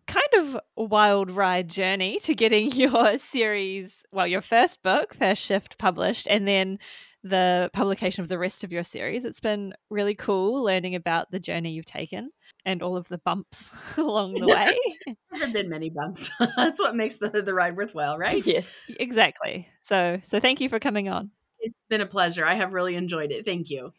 kind 0.08 0.28
of 0.38 0.58
wild 0.76 1.30
ride 1.30 1.70
journey 1.70 2.20
to 2.22 2.34
getting 2.34 2.72
your 2.74 3.18
series, 3.18 4.04
well, 4.12 4.28
your 4.28 4.42
first 4.42 4.82
book, 4.84 5.16
First 5.16 5.44
Shift, 5.44 5.78
published, 5.78 6.28
and 6.30 6.48
then 6.48 6.80
the 7.24 7.70
publication 7.74 8.22
of 8.22 8.30
the 8.30 8.38
rest 8.38 8.64
of 8.64 8.72
your 8.72 8.84
series. 8.84 9.26
It's 9.26 9.40
been 9.40 9.74
really 9.90 10.16
cool 10.16 10.64
learning 10.64 10.96
about 10.96 11.30
the 11.32 11.40
journey 11.40 11.72
you've 11.72 11.86
taken 11.86 12.32
and 12.66 12.82
all 12.82 12.96
of 12.96 13.08
the 13.10 13.18
bumps 13.18 13.70
along 13.98 14.36
the 14.36 14.48
way. 14.48 14.78
there 15.06 15.42
have 15.42 15.54
been 15.54 15.70
many 15.70 15.90
bumps. 15.90 16.30
That's 16.56 16.80
what 16.80 16.96
makes 16.96 17.16
the, 17.16 17.30
the 17.30 17.54
ride 17.54 17.76
worthwhile, 17.76 18.18
right? 18.18 18.46
Yes, 18.46 18.74
exactly. 18.88 19.68
So, 19.82 20.20
so 20.24 20.40
thank 20.40 20.62
you 20.62 20.70
for 20.70 20.80
coming 20.80 21.10
on. 21.10 21.32
It's 21.60 21.80
been 21.90 22.02
a 22.02 22.06
pleasure. 22.06 22.46
I 22.46 22.54
have 22.54 22.74
really 22.74 22.96
enjoyed 22.96 23.32
it. 23.32 23.46
Thank 23.46 23.70
you. 23.70 23.92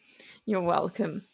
You're 0.45 0.61
welcome. 0.61 1.25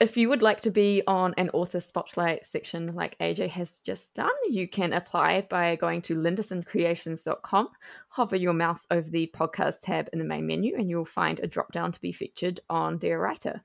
If 0.00 0.16
you 0.16 0.30
would 0.30 0.40
like 0.40 0.62
to 0.62 0.70
be 0.70 1.02
on 1.06 1.34
an 1.36 1.50
author 1.50 1.78
spotlight 1.78 2.46
section 2.46 2.94
like 2.94 3.18
AJ 3.18 3.50
has 3.50 3.80
just 3.80 4.14
done, 4.14 4.30
you 4.48 4.66
can 4.66 4.94
apply 4.94 5.42
by 5.42 5.76
going 5.76 6.00
to 6.02 6.16
lindersoncreations.com, 6.16 7.68
hover 8.08 8.36
your 8.36 8.54
mouse 8.54 8.86
over 8.90 9.10
the 9.10 9.30
podcast 9.36 9.82
tab 9.82 10.08
in 10.14 10.18
the 10.18 10.24
main 10.24 10.46
menu, 10.46 10.74
and 10.74 10.88
you'll 10.88 11.04
find 11.04 11.38
a 11.40 11.46
drop 11.46 11.70
down 11.72 11.92
to 11.92 12.00
be 12.00 12.12
featured 12.12 12.60
on 12.70 12.96
Dear 12.96 13.20
Writer. 13.20 13.60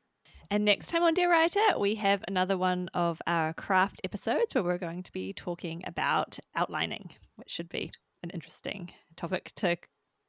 And 0.51 0.65
next 0.65 0.89
time 0.89 1.03
on 1.03 1.13
Dear 1.13 1.31
Writer, 1.31 1.79
we 1.79 1.95
have 1.95 2.21
another 2.27 2.57
one 2.57 2.89
of 2.93 3.21
our 3.25 3.53
craft 3.53 4.01
episodes 4.03 4.53
where 4.53 4.63
we're 4.65 4.77
going 4.77 5.03
to 5.03 5.13
be 5.13 5.31
talking 5.31 5.83
about 5.87 6.37
outlining, 6.53 7.11
which 7.37 7.49
should 7.49 7.69
be 7.69 7.93
an 8.23 8.31
interesting 8.31 8.91
topic 9.15 9.53
to 9.55 9.77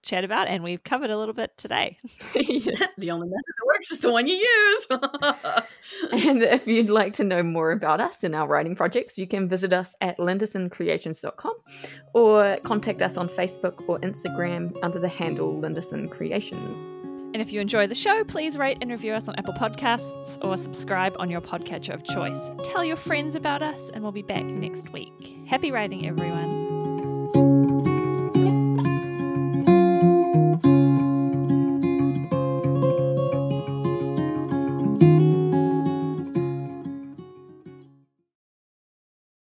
chat 0.06 0.24
about, 0.24 0.48
and 0.48 0.64
we've 0.64 0.82
covered 0.82 1.10
a 1.10 1.18
little 1.18 1.34
bit 1.34 1.56
today. 1.56 1.98
yes. 2.34 2.92
The 2.96 3.10
only 3.10 3.28
method 3.28 3.54
that 3.58 3.66
works 3.66 3.90
is 3.90 4.00
the 4.00 4.10
one 4.10 4.26
you 4.26 4.36
use. 4.36 4.86
and 6.26 6.42
if 6.42 6.66
you'd 6.66 6.90
like 6.90 7.12
to 7.14 7.24
know 7.24 7.42
more 7.42 7.72
about 7.72 8.00
us 8.00 8.24
and 8.24 8.34
our 8.34 8.48
writing 8.48 8.74
projects, 8.74 9.18
you 9.18 9.26
can 9.26 9.48
visit 9.48 9.72
us 9.72 9.94
at 10.00 10.16
lindersoncreations.com 10.18 11.54
or 12.14 12.58
contact 12.62 13.02
us 13.02 13.16
on 13.16 13.28
Facebook 13.28 13.82
or 13.88 13.98
Instagram 14.00 14.76
under 14.82 14.98
the 14.98 15.08
handle 15.08 15.54
Linderson 15.60 16.10
Creations. 16.10 16.86
And 17.34 17.42
if 17.42 17.52
you 17.52 17.60
enjoy 17.60 17.86
the 17.86 17.94
show, 17.94 18.24
please 18.24 18.56
rate 18.56 18.78
and 18.80 18.90
review 18.90 19.12
us 19.12 19.28
on 19.28 19.34
Apple 19.34 19.52
Podcasts 19.52 20.42
or 20.42 20.56
subscribe 20.56 21.14
on 21.18 21.28
your 21.28 21.42
podcatcher 21.42 21.92
of 21.92 22.02
choice. 22.02 22.38
Tell 22.64 22.82
your 22.82 22.96
friends 22.96 23.34
about 23.34 23.62
us, 23.62 23.90
and 23.92 24.02
we'll 24.02 24.12
be 24.12 24.22
back 24.22 24.44
next 24.44 24.90
week. 24.90 25.36
Happy 25.46 25.70
writing, 25.70 26.06
everyone. 26.06 26.65